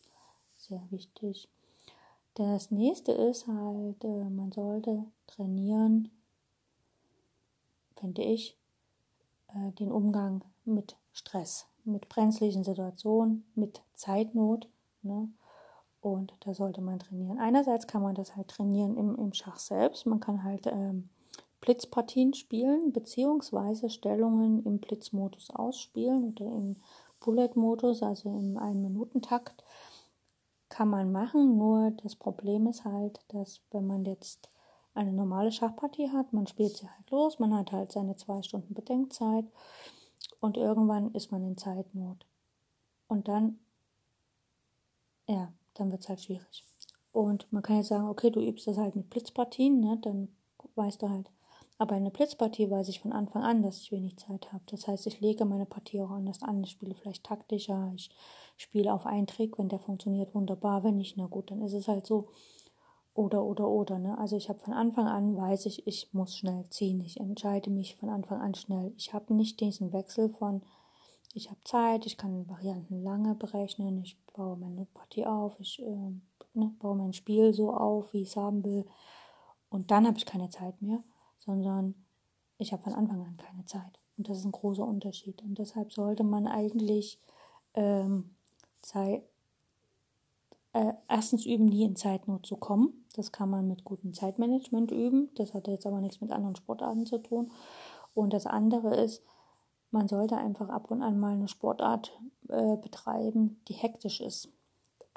sehr 0.55 0.81
wichtig. 0.89 1.49
Das 2.35 2.71
nächste 2.71 3.11
ist 3.11 3.47
halt, 3.47 4.03
äh, 4.03 4.29
man 4.29 4.51
sollte 4.51 5.03
trainieren, 5.27 6.09
finde 7.95 8.23
ich, 8.23 8.57
äh, 9.49 9.71
den 9.73 9.91
Umgang 9.91 10.45
mit 10.63 10.95
Stress, 11.11 11.67
mit 11.83 12.07
brenzlichen 12.07 12.63
Situationen, 12.63 13.43
mit 13.55 13.81
Zeitnot. 13.93 14.69
Ne? 15.01 15.29
Und 15.99 16.33
da 16.41 16.53
sollte 16.53 16.79
man 16.79 16.99
trainieren. 16.99 17.39
Einerseits 17.39 17.87
kann 17.87 18.01
man 18.01 18.15
das 18.15 18.37
halt 18.37 18.47
trainieren 18.47 18.95
im, 18.95 19.15
im 19.15 19.33
Schach 19.33 19.59
selbst. 19.59 20.05
Man 20.05 20.21
kann 20.21 20.43
halt 20.45 20.65
ähm, 20.67 21.09
Blitzpartien 21.61 22.33
spielen, 22.33 22.91
beziehungsweise 22.93 23.89
Stellungen 23.89 24.63
im 24.65 24.79
Blitzmodus 24.79 25.49
ausspielen 25.51 26.31
oder 26.31 26.45
im 26.45 26.77
Bullet-Modus, 27.19 28.01
also 28.03 28.29
im 28.29 28.57
Ein-Minuten-Takt, 28.57 29.63
kann 30.69 30.89
man 30.89 31.11
machen. 31.11 31.57
Nur 31.57 31.91
das 32.03 32.15
Problem 32.15 32.67
ist 32.67 32.85
halt, 32.85 33.19
dass 33.29 33.61
wenn 33.71 33.87
man 33.87 34.05
jetzt 34.05 34.49
eine 34.93 35.11
normale 35.11 35.51
Schachpartie 35.51 36.09
hat, 36.11 36.33
man 36.33 36.47
spielt 36.47 36.77
sie 36.77 36.87
halt 36.87 37.09
los, 37.11 37.39
man 37.39 37.53
hat 37.55 37.71
halt 37.71 37.91
seine 37.91 38.15
zwei 38.15 38.41
Stunden 38.41 38.73
Bedenkzeit 38.73 39.45
und 40.39 40.57
irgendwann 40.57 41.13
ist 41.13 41.31
man 41.31 41.43
in 41.43 41.57
Zeitnot. 41.57 42.25
Und 43.07 43.27
dann 43.27 43.59
ja, 45.29 45.53
dann 45.75 45.91
wird 45.91 46.01
es 46.01 46.09
halt 46.09 46.21
schwierig. 46.21 46.65
Und 47.11 47.51
man 47.53 47.61
kann 47.61 47.77
jetzt 47.77 47.89
sagen, 47.89 48.07
okay, 48.09 48.31
du 48.31 48.41
übst 48.41 48.67
das 48.67 48.77
halt 48.77 48.95
mit 48.95 49.09
Blitzpartien, 49.09 49.79
ne? 49.79 49.97
dann 50.01 50.29
weißt 50.75 51.01
du 51.01 51.09
halt. 51.09 51.29
Aber 51.81 51.95
in 51.95 52.03
einer 52.03 52.11
Blitzpartie 52.11 52.69
weiß 52.69 52.89
ich 52.89 52.99
von 52.99 53.13
Anfang 53.13 53.41
an, 53.41 53.63
dass 53.63 53.79
ich 53.79 53.93
wenig 53.93 54.17
Zeit 54.17 54.51
habe. 54.51 54.63
Das 54.67 54.85
heißt, 54.85 55.07
ich 55.07 55.21
lege 55.21 55.45
meine 55.45 55.65
Partie 55.65 56.01
auch 56.01 56.09
anders 56.09 56.43
an. 56.43 56.61
Ich 56.61 56.71
spiele 56.71 56.93
vielleicht 56.93 57.23
taktischer, 57.23 57.93
ich 57.95 58.09
spiele 58.57 58.93
auf 58.93 59.05
einen 59.05 59.27
Trick, 59.27 59.57
wenn 59.57 59.69
der 59.69 59.79
funktioniert, 59.79 60.35
wunderbar. 60.35 60.83
Wenn 60.83 60.97
nicht, 60.97 61.15
na 61.15 61.27
gut, 61.27 61.51
dann 61.51 61.61
ist 61.61 61.73
es 61.73 61.87
halt 61.87 62.05
so. 62.05 62.27
Oder, 63.13 63.43
oder, 63.45 63.67
oder. 63.69 63.97
Ne? 63.97 64.17
Also 64.17 64.35
ich 64.35 64.49
habe 64.49 64.59
von 64.59 64.73
Anfang 64.73 65.07
an, 65.07 65.37
weiß 65.37 65.65
ich, 65.67 65.87
ich 65.87 66.13
muss 66.13 66.35
schnell 66.35 66.65
ziehen. 66.69 66.99
Ich 66.99 67.17
entscheide 67.17 67.69
mich 67.69 67.95
von 67.95 68.09
Anfang 68.09 68.41
an 68.41 68.55
schnell. 68.55 68.93
Ich 68.97 69.13
habe 69.13 69.33
nicht 69.33 69.61
diesen 69.61 69.93
Wechsel 69.93 70.29
von, 70.29 70.61
ich 71.33 71.49
habe 71.49 71.59
Zeit, 71.63 72.05
ich 72.05 72.17
kann 72.17 72.49
Varianten 72.49 73.01
lange 73.03 73.35
berechnen, 73.35 74.01
ich 74.01 74.17
baue 74.33 74.57
meine 74.57 74.85
Partie 74.85 75.25
auf, 75.25 75.57
ich 75.59 75.81
äh, 75.81 76.13
ne, 76.53 76.73
baue 76.79 76.95
mein 76.95 77.13
Spiel 77.13 77.53
so 77.53 77.73
auf, 77.73 78.13
wie 78.13 78.21
ich 78.23 78.29
es 78.29 78.35
haben 78.35 78.65
will. 78.65 78.85
Und 79.69 79.91
dann 79.91 80.05
habe 80.05 80.17
ich 80.17 80.25
keine 80.25 80.49
Zeit 80.49 80.81
mehr, 80.81 81.03
sondern 81.49 81.95
ich 82.59 82.73
habe 82.73 82.83
von 82.83 82.93
Anfang 82.93 83.25
an 83.25 83.37
keine 83.37 83.65
Zeit. 83.65 83.99
Und 84.17 84.29
das 84.29 84.37
ist 84.37 84.45
ein 84.45 84.51
großer 84.51 84.85
Unterschied. 84.85 85.41
Und 85.41 85.57
deshalb 85.57 85.91
sollte 85.91 86.23
man 86.23 86.45
eigentlich 86.45 87.19
ähm, 87.73 88.35
Zeit, 88.81 89.23
äh, 90.73 90.93
erstens 91.07 91.47
üben, 91.47 91.65
nie 91.65 91.85
in 91.85 91.95
Zeitnot 91.95 92.45
zu 92.45 92.55
kommen. 92.55 93.03
Das 93.15 93.31
kann 93.31 93.49
man 93.49 93.67
mit 93.67 93.83
gutem 93.83 94.13
Zeitmanagement 94.13 94.91
üben. 94.91 95.31
Das 95.35 95.55
hat 95.55 95.67
jetzt 95.67 95.87
aber 95.87 96.01
nichts 96.01 96.21
mit 96.21 96.31
anderen 96.31 96.55
Sportarten 96.55 97.07
zu 97.07 97.17
tun. 97.17 97.51
Und 98.13 98.31
das 98.33 98.45
andere 98.45 98.95
ist, 98.95 99.23
man 99.89 100.07
sollte 100.07 100.37
einfach 100.37 100.69
ab 100.69 100.91
und 100.91 101.01
an 101.01 101.19
mal 101.19 101.33
eine 101.33 101.47
Sportart 101.47 102.11
äh, 102.49 102.77
betreiben, 102.77 103.59
die 103.67 103.73
hektisch 103.73 104.21
ist. 104.21 104.49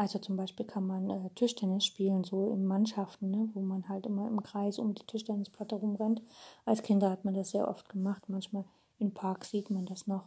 Also 0.03 0.19
zum 0.19 0.35
Beispiel 0.35 0.67
kann 0.67 0.85
man 0.85 1.11
äh, 1.11 1.31
Tischtennis 1.37 1.85
spielen, 1.85 2.25
so 2.25 2.51
in 2.51 2.67
Mannschaften, 2.67 3.31
ne, 3.31 3.49
wo 3.55 3.61
man 3.61 3.89
halt 3.89 4.05
immer 4.05 4.27
im 4.27 4.43
Kreis 4.43 4.81
um 4.81 4.95
die 4.95 5.07
Tischtennisplatte 5.07 5.77
rumrennt. 5.77 6.21
Als 6.65 6.83
Kinder 6.83 7.09
hat 7.09 7.25
man 7.25 7.35
das 7.35 7.51
sehr 7.51 7.69
oft 7.69 7.89
gemacht. 7.89 8.25
Manchmal 8.27 8.65
im 8.99 9.15
Park 9.15 9.45
sieht 9.45 9.71
man 9.71 9.87
das 9.87 10.09
noch. 10.09 10.27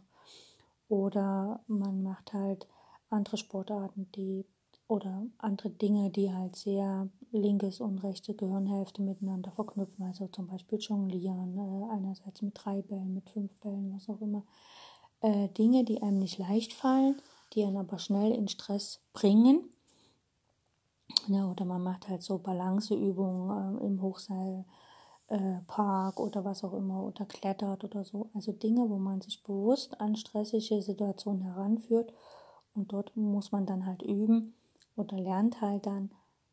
Oder 0.88 1.60
man 1.66 2.02
macht 2.02 2.32
halt 2.32 2.66
andere 3.10 3.36
Sportarten, 3.36 4.10
die 4.16 4.46
oder 4.88 5.26
andere 5.36 5.68
Dinge, 5.68 6.08
die 6.08 6.32
halt 6.32 6.56
sehr 6.56 7.10
linkes 7.30 7.82
und 7.82 7.98
rechte 7.98 8.32
Gehirnhälfte 8.32 9.02
miteinander 9.02 9.50
verknüpfen. 9.50 10.06
Also 10.06 10.26
zum 10.28 10.46
Beispiel 10.46 10.78
Jonglieren, 10.78 11.58
äh, 11.58 11.92
einerseits 11.92 12.40
mit 12.40 12.54
drei 12.54 12.80
Bällen, 12.80 13.12
mit 13.12 13.28
fünf 13.28 13.52
Bällen, 13.56 13.92
was 13.94 14.08
auch 14.08 14.22
immer. 14.22 14.42
Äh, 15.20 15.48
Dinge, 15.50 15.84
die 15.84 16.00
einem 16.00 16.20
nicht 16.20 16.38
leicht 16.38 16.72
fallen, 16.72 17.20
die 17.52 17.64
einen 17.64 17.76
aber 17.76 17.98
schnell 17.98 18.32
in 18.32 18.48
Stress 18.48 19.00
bringen. 19.12 19.68
Ja, 21.28 21.50
oder 21.50 21.64
man 21.64 21.82
macht 21.82 22.08
halt 22.08 22.22
so 22.22 22.38
Balanceübungen 22.38 23.80
äh, 23.80 23.86
im 23.86 24.02
Hochseilpark 24.02 24.66
äh, 26.18 26.22
oder 26.22 26.44
was 26.44 26.62
auch 26.64 26.74
immer 26.74 27.02
oder 27.02 27.24
klettert 27.24 27.84
oder 27.84 28.04
so. 28.04 28.30
Also 28.34 28.52
Dinge, 28.52 28.88
wo 28.88 28.98
man 28.98 29.20
sich 29.20 29.42
bewusst 29.42 30.00
an 30.00 30.16
stressige 30.16 30.82
Situationen 30.82 31.42
heranführt 31.42 32.12
und 32.74 32.92
dort 32.92 33.16
muss 33.16 33.52
man 33.52 33.66
dann 33.66 33.86
halt 33.86 34.02
üben 34.02 34.54
oder 34.96 35.18
lernt 35.18 35.60
halt 35.60 35.86
dann, 35.86 36.10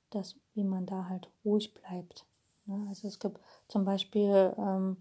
dass, 0.09 0.35
wie 0.53 0.63
man 0.63 0.85
da 0.85 1.07
halt 1.09 1.29
ruhig 1.43 1.73
bleibt. 1.73 2.25
Ne? 2.65 2.85
Also 2.89 3.07
es 3.07 3.19
gibt 3.19 3.39
zum 3.67 3.85
Beispiel, 3.85 4.53
ähm, 4.57 4.97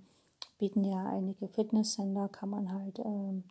bieten 0.59 0.85
ja 0.85 1.07
einige 1.07 1.49
Fitnesscenter, 1.49 2.29
kann 2.29 2.51
man 2.51 2.73
halt 2.73 2.99
ähm, 3.01 3.45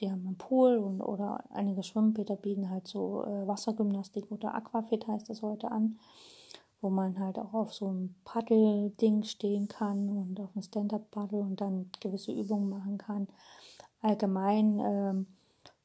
die 0.00 0.10
haben 0.10 0.26
einen 0.26 0.38
Pool 0.38 0.78
und, 0.78 1.00
oder 1.00 1.44
einige 1.50 1.82
Schwimmbäder 1.82 2.36
bieten 2.36 2.70
halt 2.70 2.86
so 2.86 3.24
äh, 3.24 3.46
Wassergymnastik 3.46 4.30
oder 4.30 4.54
Aquafit 4.54 5.06
heißt 5.06 5.28
das 5.28 5.42
heute 5.42 5.70
an, 5.70 5.98
wo 6.80 6.88
man 6.88 7.18
halt 7.18 7.38
auch 7.38 7.52
auf 7.52 7.74
so 7.74 7.88
einem 7.88 8.14
Paddel-Ding 8.24 9.24
stehen 9.24 9.68
kann 9.68 10.08
und 10.08 10.40
auf 10.40 10.50
einem 10.54 10.62
Stand-Up-Paddle 10.62 11.40
und 11.40 11.60
dann 11.60 11.90
gewisse 12.00 12.32
Übungen 12.32 12.70
machen 12.70 12.98
kann. 12.98 13.28
Allgemein 14.00 14.78
ähm, 14.78 15.26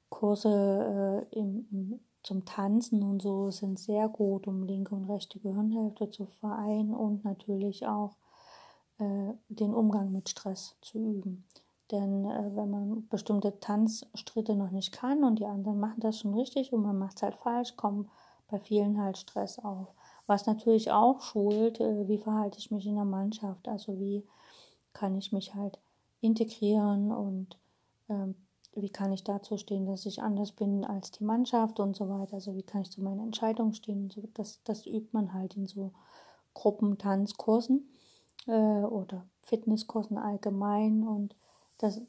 Kurse 0.09 1.27
äh, 1.31 1.37
im, 1.37 1.67
im, 1.71 1.99
zum 2.23 2.45
Tanzen 2.45 3.03
und 3.03 3.21
so 3.21 3.51
sind 3.51 3.77
sehr 3.77 4.07
gut, 4.07 4.47
um 4.47 4.63
linke 4.63 4.95
und 4.95 5.05
rechte 5.05 5.39
Gehirnhälfte 5.39 6.09
zu 6.09 6.25
vereinen 6.25 6.93
und 6.93 7.25
natürlich 7.25 7.85
auch 7.85 8.15
äh, 8.97 9.33
den 9.49 9.73
Umgang 9.73 10.11
mit 10.11 10.29
Stress 10.29 10.77
zu 10.81 10.97
üben. 10.97 11.45
Denn 11.91 12.25
äh, 12.25 12.55
wenn 12.55 12.69
man 12.69 13.07
bestimmte 13.09 13.59
Tanzstritte 13.59 14.55
noch 14.55 14.71
nicht 14.71 14.91
kann 14.91 15.23
und 15.23 15.39
die 15.39 15.45
anderen 15.45 15.79
machen 15.79 15.99
das 15.99 16.19
schon 16.19 16.33
richtig 16.33 16.73
und 16.73 16.81
man 16.81 16.97
macht 16.97 17.17
es 17.17 17.23
halt 17.23 17.35
falsch, 17.35 17.75
kommt 17.75 18.09
bei 18.47 18.59
vielen 18.59 19.01
halt 19.01 19.17
Stress 19.17 19.59
auf. 19.59 19.87
Was 20.27 20.47
natürlich 20.47 20.91
auch 20.91 21.21
schult, 21.21 21.79
äh, 21.79 22.07
wie 22.07 22.17
verhalte 22.17 22.57
ich 22.57 22.71
mich 22.71 22.85
in 22.87 22.95
der 22.95 23.05
Mannschaft, 23.05 23.67
also 23.67 23.99
wie 23.99 24.23
kann 24.93 25.15
ich 25.15 25.31
mich 25.31 25.53
halt 25.53 25.77
integrieren 26.21 27.11
und 27.11 27.57
ähm, 28.09 28.35
wie 28.75 28.89
kann 28.89 29.13
ich 29.13 29.23
dazu 29.23 29.57
stehen, 29.57 29.85
dass 29.85 30.05
ich 30.05 30.21
anders 30.21 30.51
bin 30.51 30.83
als 30.83 31.11
die 31.11 31.23
Mannschaft 31.23 31.79
und 31.79 31.95
so 31.95 32.09
weiter. 32.09 32.33
Also 32.33 32.55
wie 32.55 32.63
kann 32.63 32.81
ich 32.81 32.91
zu 32.91 33.01
meinen 33.01 33.21
Entscheidungen 33.21 33.73
stehen. 33.73 34.09
So, 34.09 34.23
das, 34.33 34.61
das 34.63 34.85
übt 34.85 35.09
man 35.11 35.33
halt 35.33 35.55
in 35.55 35.65
so 35.65 35.91
Gruppentanzkursen 36.53 37.87
äh, 38.47 38.51
oder 38.51 39.25
Fitnesskursen 39.43 40.17
allgemein 40.17 41.07
und 41.07 41.35
das 41.77 42.01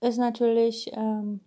ist 0.00 0.18
natürlich 0.18 0.90
ähm, 0.92 1.40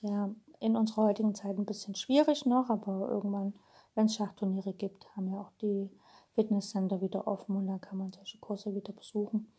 ja, 0.00 0.30
in 0.60 0.76
unserer 0.76 1.04
heutigen 1.04 1.34
Zeit 1.34 1.58
ein 1.58 1.66
bisschen 1.66 1.94
schwierig 1.94 2.46
noch, 2.46 2.70
aber 2.70 3.08
irgendwann, 3.08 3.54
wenn 3.94 4.06
es 4.06 4.14
Schachturniere 4.14 4.72
gibt, 4.72 5.14
haben 5.16 5.28
ja 5.28 5.40
auch 5.40 5.52
die 5.60 5.90
Fitnesscenter 6.34 7.00
wieder 7.00 7.26
offen 7.26 7.56
und 7.56 7.66
dann 7.66 7.80
kann 7.80 7.98
man 7.98 8.12
solche 8.12 8.38
Kurse 8.38 8.74
wieder 8.74 8.92
besuchen. 8.92 9.52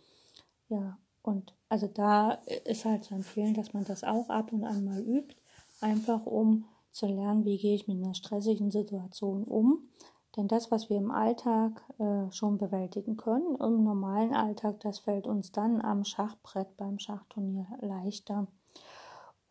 Ja, 0.69 0.97
und 1.21 1.55
also 1.69 1.87
da 1.87 2.31
ist 2.65 2.85
halt 2.85 3.03
zu 3.03 3.13
empfehlen, 3.13 3.53
dass 3.53 3.73
man 3.73 3.85
das 3.85 4.03
auch 4.03 4.29
ab 4.29 4.51
und 4.51 4.63
an 4.63 4.83
mal 4.83 5.01
übt, 5.01 5.35
einfach 5.81 6.25
um 6.25 6.65
zu 6.91 7.07
lernen, 7.07 7.45
wie 7.45 7.57
gehe 7.57 7.75
ich 7.75 7.87
mit 7.87 7.97
einer 7.97 8.13
stressigen 8.13 8.71
Situation 8.71 9.43
um. 9.43 9.89
Denn 10.35 10.47
das, 10.47 10.71
was 10.71 10.89
wir 10.89 10.97
im 10.97 11.11
Alltag 11.11 11.83
äh, 11.99 12.31
schon 12.31 12.57
bewältigen 12.57 13.17
können, 13.17 13.55
im 13.55 13.83
normalen 13.83 14.33
Alltag, 14.33 14.79
das 14.79 14.99
fällt 14.99 15.27
uns 15.27 15.51
dann 15.51 15.81
am 15.81 16.03
Schachbrett 16.03 16.75
beim 16.77 16.97
Schachturnier 16.97 17.67
leichter. 17.81 18.47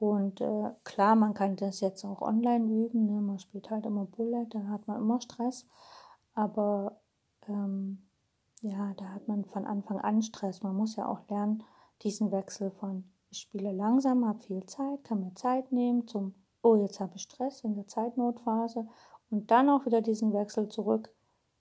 Und 0.00 0.40
äh, 0.40 0.70
klar, 0.82 1.14
man 1.14 1.34
kann 1.34 1.54
das 1.54 1.80
jetzt 1.80 2.04
auch 2.04 2.20
online 2.20 2.64
üben. 2.64 3.06
Ne? 3.06 3.20
Man 3.20 3.38
spielt 3.38 3.70
halt 3.70 3.86
immer 3.86 4.04
Bullet, 4.06 4.46
da 4.50 4.64
hat 4.64 4.88
man 4.88 5.00
immer 5.00 5.20
Stress. 5.20 5.66
Aber 6.34 7.00
ähm, 7.46 8.02
ja, 8.62 8.92
da 8.96 9.04
hat 9.10 9.28
man 9.28 9.44
von 9.44 9.64
Anfang 9.64 10.00
an 10.00 10.22
Stress. 10.22 10.64
Man 10.64 10.74
muss 10.74 10.96
ja 10.96 11.06
auch 11.06 11.20
lernen, 11.28 11.62
diesen 12.02 12.32
Wechsel 12.32 12.70
von 12.72 13.04
ich 13.30 13.38
spiele 13.38 13.72
langsam, 13.72 14.26
habe 14.26 14.40
viel 14.40 14.66
Zeit, 14.66 15.04
kann 15.04 15.20
mir 15.20 15.34
Zeit 15.34 15.72
nehmen 15.72 16.06
zum 16.06 16.34
oh, 16.62 16.76
jetzt 16.76 17.00
habe 17.00 17.16
ich 17.16 17.22
Stress 17.22 17.64
in 17.64 17.74
der 17.74 17.86
Zeitnotphase 17.86 18.86
und 19.32 19.50
dann 19.50 19.70
auch 19.70 19.86
wieder 19.86 20.02
diesen 20.02 20.32
Wechsel 20.34 20.68
zurück. 20.68 21.10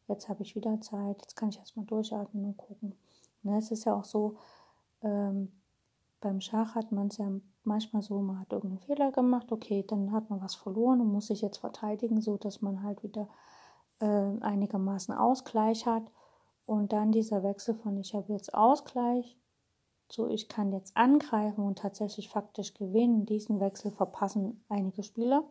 Jetzt 0.08 0.28
habe 0.28 0.44
ich 0.44 0.56
wieder 0.56 0.82
Zeit, 0.82 1.22
jetzt 1.22 1.36
kann 1.36 1.50
ich 1.50 1.58
erstmal 1.58 1.86
durchatmen 1.86 2.46
und 2.46 2.58
gucken. 2.58 2.96
Ne, 3.44 3.58
es 3.58 3.72
ist 3.72 3.86
ja 3.86 3.96
auch 3.96 4.04
so, 4.04 4.36
ähm, 5.02 5.52
beim 6.20 6.42
Schach 6.42 6.76
hat 6.76 6.92
man 6.92 7.08
es 7.08 7.18
ja 7.18 7.32
manchmal 7.64 8.02
so, 8.02 8.22
man 8.22 8.40
hat 8.40 8.52
irgendeinen 8.52 8.82
Fehler 8.82 9.12
gemacht, 9.12 9.52
okay, 9.52 9.84
dann 9.88 10.12
hat 10.12 10.30
man 10.30 10.42
was 10.42 10.54
verloren 10.54 11.00
und 11.02 11.12
muss 11.12 11.28
sich 11.28 11.42
jetzt 11.42 11.58
verteidigen, 11.58 12.22
so 12.22 12.38
dass 12.38 12.62
man 12.62 12.84
halt 12.84 13.04
wieder 13.04 13.28
äh, 14.00 14.06
einigermaßen 14.42 15.16
Ausgleich 15.16 15.86
hat. 15.86 16.04
Und 16.66 16.92
dann 16.94 17.12
dieser 17.12 17.42
Wechsel 17.42 17.74
von 17.74 17.98
ich 17.98 18.14
habe 18.14 18.34
jetzt 18.34 18.54
Ausgleich 18.54 19.38
zu 20.10 20.28
ich 20.28 20.50
kann 20.50 20.74
jetzt 20.74 20.98
angreifen 20.98 21.64
und 21.64 21.80
tatsächlich 21.80 22.28
faktisch 22.28 22.74
gewinnen. 22.74 23.26
Diesen 23.26 23.62
Wechsel 23.62 23.92
verpassen 23.92 24.64
einige 24.68 25.04
Spieler. 25.04 25.46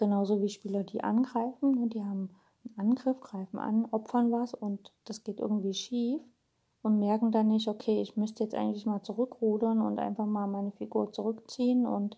Genauso 0.00 0.40
wie 0.40 0.48
Spieler, 0.48 0.82
die 0.82 1.04
angreifen, 1.04 1.74
ne, 1.74 1.86
die 1.86 2.02
haben 2.02 2.30
einen 2.64 2.92
Angriff, 2.92 3.20
greifen 3.20 3.58
an, 3.58 3.86
opfern 3.90 4.32
was 4.32 4.54
und 4.54 4.94
das 5.04 5.24
geht 5.24 5.40
irgendwie 5.40 5.74
schief 5.74 6.22
und 6.80 6.98
merken 6.98 7.32
dann 7.32 7.48
nicht, 7.48 7.68
okay, 7.68 8.00
ich 8.00 8.16
müsste 8.16 8.44
jetzt 8.44 8.54
eigentlich 8.54 8.86
mal 8.86 9.02
zurückrudern 9.02 9.82
und 9.82 9.98
einfach 9.98 10.24
mal 10.24 10.46
meine 10.46 10.70
Figur 10.72 11.12
zurückziehen 11.12 11.86
und 11.86 12.16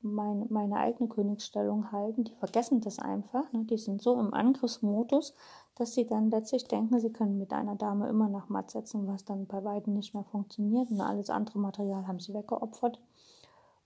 meine, 0.00 0.46
meine 0.50 0.74
eigene 0.78 1.08
Königsstellung 1.08 1.92
halten. 1.92 2.24
Die 2.24 2.34
vergessen 2.34 2.80
das 2.80 2.98
einfach. 2.98 3.52
Ne? 3.52 3.64
Die 3.66 3.78
sind 3.78 4.02
so 4.02 4.18
im 4.18 4.34
Angriffsmodus, 4.34 5.34
dass 5.76 5.94
sie 5.94 6.08
dann 6.08 6.32
letztlich 6.32 6.66
denken, 6.66 6.98
sie 6.98 7.12
können 7.12 7.38
mit 7.38 7.52
einer 7.52 7.76
Dame 7.76 8.08
immer 8.08 8.28
nach 8.28 8.48
Matt 8.48 8.72
setzen, 8.72 9.06
was 9.06 9.24
dann 9.24 9.46
bei 9.46 9.62
weitem 9.62 9.94
nicht 9.94 10.14
mehr 10.14 10.24
funktioniert. 10.24 10.90
Und 10.90 11.00
alles 11.00 11.30
andere 11.30 11.60
Material 11.60 12.08
haben 12.08 12.18
sie 12.18 12.34
weggeopfert. 12.34 13.00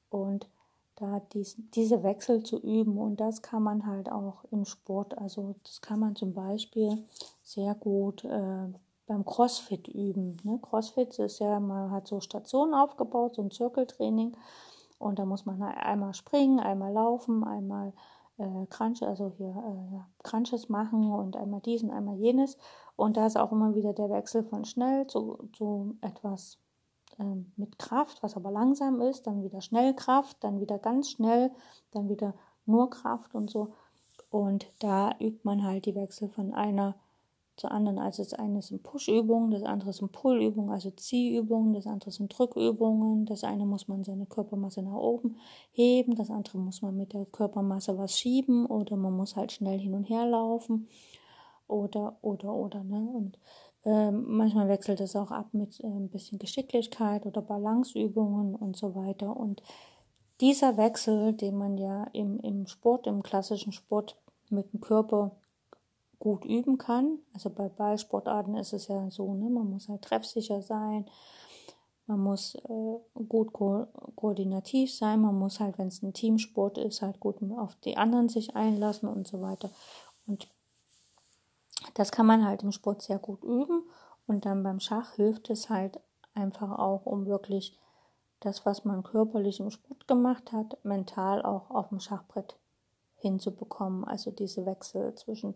Und 0.08 0.48
da 0.96 1.20
dies, 1.32 1.56
diese 1.74 2.02
Wechsel 2.02 2.42
zu 2.42 2.58
üben 2.58 2.98
und 2.98 3.20
das 3.20 3.42
kann 3.42 3.62
man 3.62 3.86
halt 3.86 4.10
auch 4.10 4.44
im 4.50 4.64
Sport, 4.64 5.16
also 5.18 5.54
das 5.62 5.80
kann 5.80 6.00
man 6.00 6.16
zum 6.16 6.34
Beispiel 6.34 7.04
sehr 7.42 7.74
gut 7.74 8.24
äh, 8.24 8.68
beim 9.06 9.24
Crossfit 9.24 9.88
üben. 9.88 10.38
Ne? 10.42 10.58
Crossfit 10.60 11.18
ist 11.18 11.38
ja, 11.38 11.60
man 11.60 11.90
hat 11.90 12.08
so 12.08 12.20
Stationen 12.20 12.74
aufgebaut, 12.74 13.36
so 13.36 13.42
ein 13.42 13.50
Zirkeltraining 13.50 14.36
und 14.98 15.18
da 15.18 15.26
muss 15.26 15.46
man 15.46 15.62
halt 15.62 15.76
einmal 15.76 16.14
springen, 16.14 16.58
einmal 16.58 16.92
laufen, 16.92 17.44
einmal 17.44 17.92
äh, 18.38 18.66
Crunch, 18.68 19.02
also 19.02 19.32
hier 19.36 19.48
äh, 19.48 20.22
Crunches 20.22 20.68
machen 20.68 21.10
und 21.12 21.36
einmal 21.36 21.60
dies 21.60 21.82
und 21.82 21.90
einmal 21.90 22.16
jenes. 22.16 22.56
Und 22.96 23.16
da 23.16 23.26
ist 23.26 23.36
auch 23.36 23.52
immer 23.52 23.74
wieder 23.74 23.92
der 23.92 24.10
Wechsel 24.10 24.42
von 24.44 24.64
schnell 24.64 25.06
zu, 25.06 25.48
zu 25.52 25.96
etwas 26.00 26.58
ähm, 27.18 27.52
mit 27.56 27.78
Kraft, 27.78 28.22
was 28.22 28.36
aber 28.36 28.50
langsam 28.50 29.00
ist, 29.00 29.26
dann 29.26 29.42
wieder 29.42 29.60
Schnellkraft, 29.60 30.42
dann 30.42 30.60
wieder 30.60 30.78
ganz 30.78 31.10
schnell, 31.10 31.50
dann 31.92 32.08
wieder 32.08 32.34
nur 32.66 32.90
Kraft 32.90 33.34
und 33.34 33.50
so. 33.50 33.74
Und 34.30 34.66
da 34.80 35.14
übt 35.20 35.40
man 35.44 35.62
halt 35.62 35.86
die 35.86 35.94
Wechsel 35.94 36.28
von 36.28 36.52
einer 36.52 36.96
zur 37.56 37.70
anderen. 37.70 37.98
Also 37.98 38.22
das 38.22 38.34
eine 38.34 38.62
sind 38.62 38.82
Push-Übungen, 38.82 39.50
das 39.50 39.62
andere 39.62 39.92
sind 39.92 40.12
Pull-Übungen, 40.12 40.70
also 40.70 40.90
Ziehübungen, 40.90 41.72
das 41.72 41.86
andere 41.86 42.10
sind 42.10 42.36
Drückübungen. 42.36 43.26
Das 43.26 43.44
eine 43.44 43.66
muss 43.66 43.88
man 43.88 44.04
seine 44.04 44.26
Körpermasse 44.26 44.82
nach 44.82 44.94
oben 44.94 45.36
heben, 45.72 46.14
das 46.14 46.30
andere 46.30 46.58
muss 46.58 46.82
man 46.82 46.96
mit 46.96 47.12
der 47.12 47.24
Körpermasse 47.26 47.96
was 47.98 48.18
schieben 48.18 48.66
oder 48.66 48.96
man 48.96 49.14
muss 49.14 49.36
halt 49.36 49.52
schnell 49.52 49.78
hin 49.78 49.94
und 49.94 50.04
her 50.04 50.26
laufen 50.26 50.88
oder, 51.66 52.18
oder, 52.22 52.52
oder. 52.52 52.84
Ne? 52.84 53.08
Und 53.14 53.38
äh, 53.86 54.10
manchmal 54.10 54.68
wechselt 54.68 55.00
es 55.00 55.14
auch 55.14 55.30
ab 55.30 55.50
mit 55.52 55.78
äh, 55.80 55.86
ein 55.86 56.08
bisschen 56.10 56.40
Geschicklichkeit 56.40 57.24
oder 57.24 57.40
Balanceübungen 57.40 58.56
und 58.56 58.76
so 58.76 58.96
weiter. 58.96 59.36
Und 59.36 59.62
dieser 60.40 60.76
Wechsel, 60.76 61.32
den 61.32 61.56
man 61.56 61.78
ja 61.78 62.04
im, 62.12 62.40
im 62.40 62.66
Sport, 62.66 63.06
im 63.06 63.22
klassischen 63.22 63.72
Sport 63.72 64.20
mit 64.50 64.72
dem 64.72 64.80
Körper 64.80 65.36
gut 66.18 66.44
üben 66.44 66.78
kann. 66.78 67.20
Also 67.32 67.48
bei 67.48 67.68
Ballsportarten 67.68 68.56
ist 68.56 68.72
es 68.72 68.88
ja 68.88 69.08
so, 69.10 69.34
ne, 69.34 69.48
man 69.48 69.70
muss 69.70 69.88
halt 69.88 70.02
treffsicher 70.02 70.62
sein, 70.62 71.06
man 72.06 72.20
muss 72.20 72.56
äh, 72.56 73.22
gut 73.28 73.52
ko 73.52 73.86
koordinativ 74.16 74.92
sein, 74.92 75.20
man 75.20 75.38
muss 75.38 75.60
halt, 75.60 75.78
wenn 75.78 75.88
es 75.88 76.02
ein 76.02 76.12
Teamsport 76.12 76.78
ist, 76.78 77.02
halt 77.02 77.20
gut 77.20 77.36
auf 77.56 77.76
die 77.76 77.96
anderen 77.96 78.28
sich 78.28 78.56
einlassen 78.56 79.08
und 79.08 79.28
so 79.28 79.40
weiter. 79.42 79.70
Und 80.26 80.48
das 81.96 82.12
kann 82.12 82.26
man 82.26 82.44
halt 82.44 82.62
im 82.62 82.72
Sport 82.72 83.00
sehr 83.00 83.18
gut 83.18 83.42
üben 83.42 83.82
und 84.26 84.44
dann 84.44 84.62
beim 84.62 84.80
Schach 84.80 85.14
hilft 85.14 85.48
es 85.50 85.70
halt 85.70 85.98
einfach 86.34 86.78
auch, 86.78 87.06
um 87.06 87.24
wirklich 87.26 87.78
das, 88.40 88.66
was 88.66 88.84
man 88.84 89.02
körperlich 89.02 89.60
im 89.60 89.70
Sport 89.70 90.06
gemacht 90.06 90.52
hat, 90.52 90.76
mental 90.84 91.42
auch 91.42 91.70
auf 91.70 91.88
dem 91.88 92.00
Schachbrett 92.00 92.56
hinzubekommen. 93.16 94.04
Also 94.04 94.30
diese 94.30 94.66
Wechsel 94.66 95.14
zwischen 95.14 95.54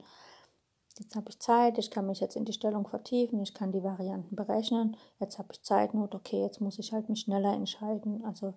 Jetzt 0.99 1.17
habe 1.17 1.31
ich 1.31 1.39
Zeit, 1.39 1.79
ich 1.79 1.91
kann 1.91 2.07
mich 2.07 2.21
jetzt 2.21 2.37
in 2.37 2.45
die 2.45 2.53
Stellung 2.53 2.87
vertiefen, 2.87 3.41
ich 3.41 3.55
kann 3.55 3.73
die 3.73 3.83
Varianten 3.83 4.37
berechnen. 4.37 4.99
Jetzt 5.19 5.39
habe 5.39 5.49
ich 5.53 5.63
Zeitnot, 5.63 6.15
okay, 6.15 6.43
jetzt 6.43 6.61
muss 6.61 6.79
ich 6.79 6.93
halt 6.93 7.09
mich 7.09 7.21
schneller 7.21 7.55
entscheiden. 7.55 8.23
Also 8.25 8.53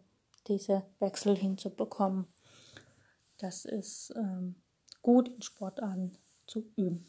diese 0.48 0.84
Wechsel 1.00 1.38
hinzubekommen, 1.38 2.28
das 3.38 3.64
ist 3.64 4.14
ähm, 4.18 4.56
gut 5.02 5.30
in 5.30 5.42
Sportarten 5.42 6.18
zu 6.46 6.66
üben. 6.76 7.08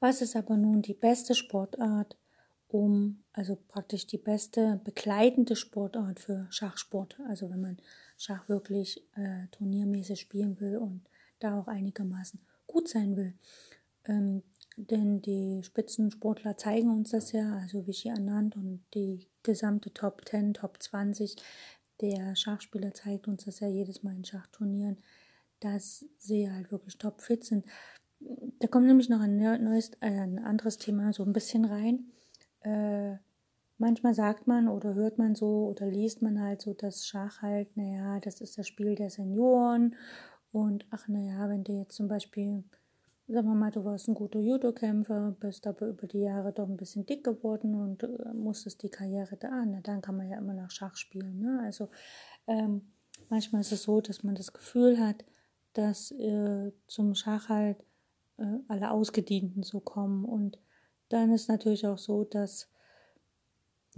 Was 0.00 0.22
ist 0.22 0.36
aber 0.36 0.56
nun 0.56 0.82
die 0.82 0.94
beste 0.94 1.34
Sportart 1.34 2.16
um, 2.68 3.24
also 3.32 3.56
praktisch 3.68 4.06
die 4.06 4.18
beste 4.18 4.80
begleitende 4.84 5.56
Sportart 5.56 6.20
für 6.20 6.46
Schachsport. 6.50 7.18
Also 7.28 7.50
wenn 7.50 7.60
man 7.60 7.76
Schach 8.16 8.48
wirklich 8.48 9.02
äh, 9.16 9.46
turniermäßig 9.52 10.20
spielen 10.20 10.60
will 10.60 10.76
und 10.76 11.02
da 11.38 11.58
auch 11.58 11.68
einigermaßen 11.68 12.40
gut 12.66 12.88
sein 12.88 13.16
will. 13.16 13.34
Ähm, 14.04 14.42
denn 14.76 15.22
die 15.22 15.62
Spitzensportler 15.64 16.56
zeigen 16.56 16.90
uns 16.90 17.10
das 17.10 17.32
ja, 17.32 17.56
also 17.56 17.86
Vichy 17.86 18.10
Anand 18.10 18.56
und 18.56 18.84
die 18.94 19.26
gesamte 19.42 19.92
Top 19.92 20.22
10, 20.28 20.54
Top 20.54 20.82
20 20.82 21.36
der 22.00 22.36
Schachspieler 22.36 22.92
zeigt 22.92 23.28
uns 23.28 23.44
das 23.44 23.60
ja 23.60 23.68
jedes 23.68 24.02
Mal 24.02 24.14
in 24.16 24.24
Schachturnieren, 24.24 24.98
dass 25.60 26.04
sie 26.18 26.50
halt 26.50 26.70
wirklich 26.70 26.98
topfit 26.98 27.44
sind. 27.44 27.64
Da 28.58 28.66
kommt 28.68 28.86
nämlich 28.86 29.08
noch 29.08 29.20
ein 29.20 29.36
neues, 29.36 29.90
äh, 30.00 30.08
ein 30.08 30.38
anderes 30.38 30.78
Thema 30.78 31.12
so 31.12 31.22
ein 31.22 31.32
bisschen 31.32 31.64
rein 31.64 32.12
äh, 32.66 33.16
manchmal 33.78 34.14
sagt 34.14 34.46
man 34.46 34.68
oder 34.68 34.94
hört 34.94 35.18
man 35.18 35.34
so 35.34 35.68
oder 35.68 35.86
liest 35.86 36.20
man 36.20 36.40
halt 36.40 36.60
so, 36.60 36.74
dass 36.74 37.06
Schach 37.06 37.42
halt, 37.42 37.76
naja, 37.76 38.18
das 38.20 38.40
ist 38.40 38.58
das 38.58 38.66
Spiel 38.66 38.96
der 38.96 39.10
Senioren 39.10 39.94
und 40.50 40.86
ach 40.90 41.06
naja, 41.08 41.48
wenn 41.48 41.62
du 41.62 41.72
jetzt 41.72 41.94
zum 41.94 42.08
Beispiel, 42.08 42.64
sagen 43.28 43.48
wir 43.48 43.54
mal, 43.54 43.70
du 43.70 43.84
warst 43.84 44.08
ein 44.08 44.14
guter 44.14 44.38
Judo-Kämpfer, 44.38 45.36
bist 45.40 45.66
aber 45.66 45.88
über 45.88 46.06
die 46.06 46.20
Jahre 46.20 46.52
doch 46.52 46.68
ein 46.68 46.76
bisschen 46.76 47.06
dick 47.06 47.24
geworden 47.24 47.74
und 47.74 48.02
äh, 48.04 48.32
musstest 48.34 48.82
die 48.82 48.88
Karriere 48.88 49.36
da 49.36 49.48
an, 49.48 49.72
na, 49.72 49.80
dann 49.80 50.00
kann 50.00 50.16
man 50.16 50.28
ja 50.28 50.38
immer 50.38 50.54
noch 50.54 50.70
Schach 50.70 50.96
spielen. 50.96 51.40
Ne? 51.40 51.60
Also 51.64 51.88
ähm, 52.46 52.92
manchmal 53.28 53.62
ist 53.62 53.72
es 53.72 53.82
so, 53.82 54.00
dass 54.00 54.22
man 54.22 54.36
das 54.36 54.52
Gefühl 54.52 54.98
hat, 54.98 55.24
dass 55.72 56.12
äh, 56.12 56.72
zum 56.86 57.14
Schach 57.14 57.48
halt 57.48 57.84
äh, 58.38 58.58
alle 58.68 58.90
Ausgedienten 58.90 59.62
so 59.62 59.80
kommen 59.80 60.24
und 60.24 60.58
dann 61.08 61.32
ist 61.32 61.48
natürlich 61.48 61.86
auch 61.86 61.98
so, 61.98 62.24
dass 62.24 62.68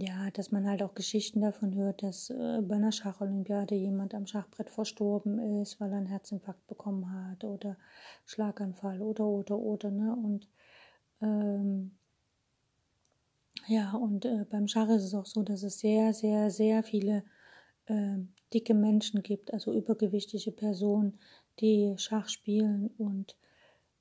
ja, 0.00 0.30
dass 0.30 0.52
man 0.52 0.66
halt 0.68 0.82
auch 0.84 0.94
Geschichten 0.94 1.40
davon 1.40 1.74
hört, 1.74 2.04
dass 2.04 2.30
äh, 2.30 2.60
bei 2.62 2.76
einer 2.76 2.92
Schacholympiade 2.92 3.74
jemand 3.74 4.14
am 4.14 4.26
Schachbrett 4.28 4.70
verstorben 4.70 5.60
ist, 5.60 5.80
weil 5.80 5.90
er 5.90 5.98
einen 5.98 6.06
Herzinfarkt 6.06 6.64
bekommen 6.68 7.10
hat 7.12 7.42
oder 7.42 7.76
Schlaganfall 8.24 9.02
oder 9.02 9.26
oder 9.26 9.58
oder 9.58 9.90
ne 9.90 10.14
und 10.14 10.48
ähm, 11.20 11.98
ja 13.66 13.92
und 13.94 14.24
äh, 14.24 14.44
beim 14.48 14.68
Schach 14.68 14.88
ist 14.88 15.02
es 15.02 15.14
auch 15.14 15.26
so, 15.26 15.42
dass 15.42 15.64
es 15.64 15.80
sehr 15.80 16.14
sehr 16.14 16.50
sehr 16.50 16.84
viele 16.84 17.24
äh, 17.86 18.18
dicke 18.54 18.74
Menschen 18.74 19.22
gibt, 19.24 19.52
also 19.52 19.72
übergewichtige 19.74 20.52
Personen, 20.52 21.18
die 21.58 21.94
Schach 21.98 22.28
spielen 22.28 22.88
und 22.98 23.36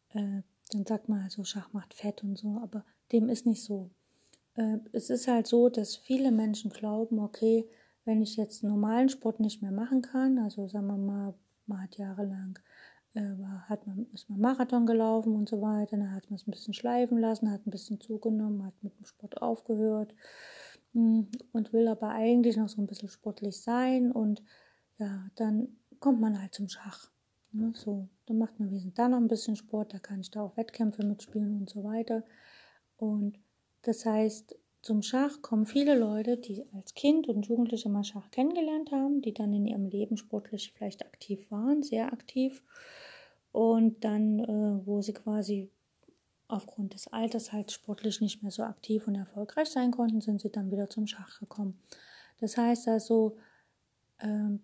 äh, 0.10 0.42
dann 0.72 0.86
sagt 0.86 1.10
man 1.10 1.22
also 1.24 1.44
Schach 1.44 1.74
macht 1.74 1.96
Fett 1.96 2.24
und 2.24 2.38
so, 2.38 2.60
aber 2.62 2.86
dem 3.12 3.30
ist 3.30 3.48
nicht 3.48 3.64
so. 3.64 3.90
Äh, 4.58 4.80
es 4.92 5.10
ist 5.10 5.28
halt 5.28 5.48
so, 5.48 5.70
dass 5.70 5.96
viele 5.96 6.32
Menschen 6.32 6.72
glauben, 6.72 7.20
okay, 7.20 7.70
wenn 8.04 8.22
ich 8.22 8.36
jetzt 8.36 8.64
normalen 8.64 9.10
Sport 9.10 9.40
nicht 9.40 9.62
mehr 9.62 9.72
machen 9.72 10.02
kann, 10.02 10.40
also 10.40 10.68
sagen 10.68 10.88
wir 10.88 10.98
mal, 10.98 11.34
man 11.66 11.84
hat 11.84 11.98
jahrelang 11.98 12.60
äh, 13.14 13.36
hat 13.68 13.86
man, 13.88 14.08
ist 14.14 14.30
man 14.30 14.40
Marathon 14.40 14.86
gelaufen 14.86 15.36
und 15.36 15.50
so 15.50 15.62
weiter, 15.62 15.98
dann 15.98 16.14
hat 16.14 16.30
man 16.30 16.36
es 16.36 16.48
ein 16.48 16.52
bisschen 16.52 16.74
schleifen 16.74 17.18
lassen, 17.18 17.52
hat 17.52 17.66
ein 17.66 17.72
bisschen 17.72 18.00
zugenommen, 18.00 18.66
hat 18.66 18.74
mit 18.82 18.98
dem 18.98 19.06
Sport 19.06 19.42
aufgehört 19.42 20.14
hm, 20.94 21.28
und 21.52 21.74
will 21.74 21.88
aber 21.88 22.10
eigentlich 22.10 22.58
noch 22.58 22.70
so 22.70 22.82
ein 22.82 22.88
bisschen 22.88 23.10
sportlich 23.10 23.62
sein 23.62 24.12
und 24.12 24.42
ja, 24.98 25.28
dann 25.36 25.68
kommt 26.00 26.22
man 26.22 26.42
halt 26.42 26.54
zum 26.54 26.68
Schach. 26.70 27.12
Ne, 27.52 27.72
so, 27.76 28.08
dann 28.26 28.38
macht 28.38 28.60
man, 28.60 28.78
sind 28.78 29.00
da 29.00 29.08
noch 29.08 29.18
ein 29.18 29.28
bisschen 29.28 29.56
Sport, 29.56 29.94
da 29.94 30.00
kann 30.00 30.20
ich 30.20 30.30
da 30.30 30.42
auch 30.42 30.58
Wettkämpfe 30.58 31.06
mitspielen 31.06 31.58
und 31.58 31.70
so 31.70 31.84
weiter. 31.84 32.24
Und 32.98 33.40
das 33.88 34.06
heißt, 34.06 34.58
zum 34.82 35.02
Schach 35.02 35.42
kommen 35.42 35.66
viele 35.66 35.98
Leute, 35.98 36.38
die 36.38 36.66
als 36.74 36.94
Kind 36.94 37.28
und 37.28 37.48
Jugendliche 37.48 37.90
mal 37.90 38.04
Schach 38.04 38.30
kennengelernt 38.32 38.92
haben, 38.92 39.22
die 39.22 39.34
dann 39.34 39.54
in 39.54 39.66
ihrem 39.66 39.88
Leben 39.88 40.18
sportlich 40.18 40.74
vielleicht 40.76 41.06
aktiv 41.06 41.50
waren, 41.50 41.84
sehr 41.84 42.12
aktiv. 42.12 42.64
Und 43.52 44.04
dann, 44.04 44.40
äh, 44.40 44.86
wo 44.86 45.02
sie 45.02 45.14
quasi 45.14 45.70
aufgrund 46.50 46.94
des 46.94 47.08
Alters 47.08 47.54
halt 47.54 47.72
sportlich 47.72 48.22
nicht 48.22 48.44
mehr 48.44 48.52
so 48.52 48.64
aktiv 48.64 49.08
und 49.08 49.16
erfolgreich 49.16 49.70
sein 49.70 49.92
konnten, 49.92 50.22
sind 50.22 50.42
sie 50.42 50.52
dann 50.52 50.70
wieder 50.70 50.90
zum 50.90 51.08
Schach 51.08 51.40
gekommen. 51.40 51.82
Das 52.40 52.58
heißt 52.58 52.88
also, 52.90 53.38
äh, 54.20 54.58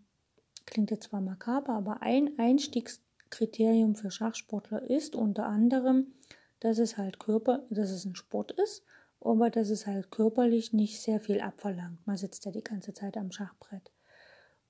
klingt 0.65 0.91
jetzt 0.91 1.09
zwar 1.09 1.21
makaber, 1.21 1.73
aber 1.73 2.01
ein 2.01 2.37
Einstiegskriterium 2.37 3.95
für 3.95 4.11
Schachsportler 4.11 4.81
ist 4.89 5.15
unter 5.15 5.45
anderem, 5.45 6.13
dass 6.59 6.77
es 6.77 6.97
halt 6.97 7.19
Körper, 7.19 7.63
dass 7.69 7.89
es 7.89 8.05
ein 8.05 8.15
Sport 8.15 8.51
ist, 8.51 8.83
aber 9.25 9.49
dass 9.49 9.69
es 9.69 9.87
halt 9.87 10.11
körperlich 10.11 10.73
nicht 10.73 11.01
sehr 11.01 11.19
viel 11.19 11.41
abverlangt. 11.41 12.05
Man 12.05 12.17
sitzt 12.17 12.45
ja 12.45 12.51
die 12.51 12.63
ganze 12.63 12.93
Zeit 12.93 13.17
am 13.17 13.31
Schachbrett. 13.31 13.91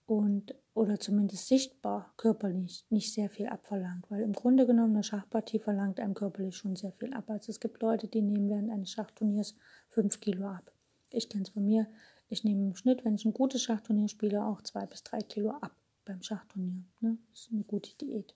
Und, 0.05 0.53
oder 0.73 0.99
zumindest 0.99 1.47
sichtbar 1.47 2.13
körperlich 2.17 2.85
nicht 2.89 3.13
sehr 3.13 3.29
viel 3.29 3.47
abverlangt, 3.47 4.11
weil 4.11 4.21
im 4.21 4.33
Grunde 4.33 4.67
genommen 4.67 4.93
eine 4.93 5.03
Schachpartie 5.03 5.59
verlangt 5.59 5.99
einem 5.99 6.13
körperlich 6.13 6.57
schon 6.57 6.75
sehr 6.75 6.91
viel 6.91 7.13
ab. 7.13 7.29
Also 7.29 7.51
es 7.51 7.59
gibt 7.59 7.81
Leute, 7.81 8.07
die 8.07 8.21
nehmen 8.21 8.49
während 8.49 8.69
eines 8.69 8.91
Schachturniers 8.91 9.55
fünf 9.89 10.19
Kilo 10.19 10.47
ab. 10.47 10.71
Ich 11.09 11.29
kenne 11.29 11.43
es 11.43 11.49
von 11.49 11.65
mir. 11.65 11.87
Ich 12.29 12.43
nehme 12.43 12.63
im 12.63 12.75
Schnitt, 12.75 13.05
wenn 13.05 13.15
ich 13.15 13.25
ein 13.25 13.33
gutes 13.33 13.61
Schachturnier 13.61 14.09
spiele, 14.09 14.45
auch 14.45 14.61
zwei 14.61 14.85
bis 14.85 15.03
drei 15.03 15.19
Kilo 15.19 15.51
ab 15.51 15.75
beim 16.03 16.21
Schachturnier. 16.21 16.83
Ne? 16.99 17.17
Das 17.31 17.41
ist 17.41 17.51
eine 17.53 17.63
gute 17.63 17.95
Diät. 17.95 18.33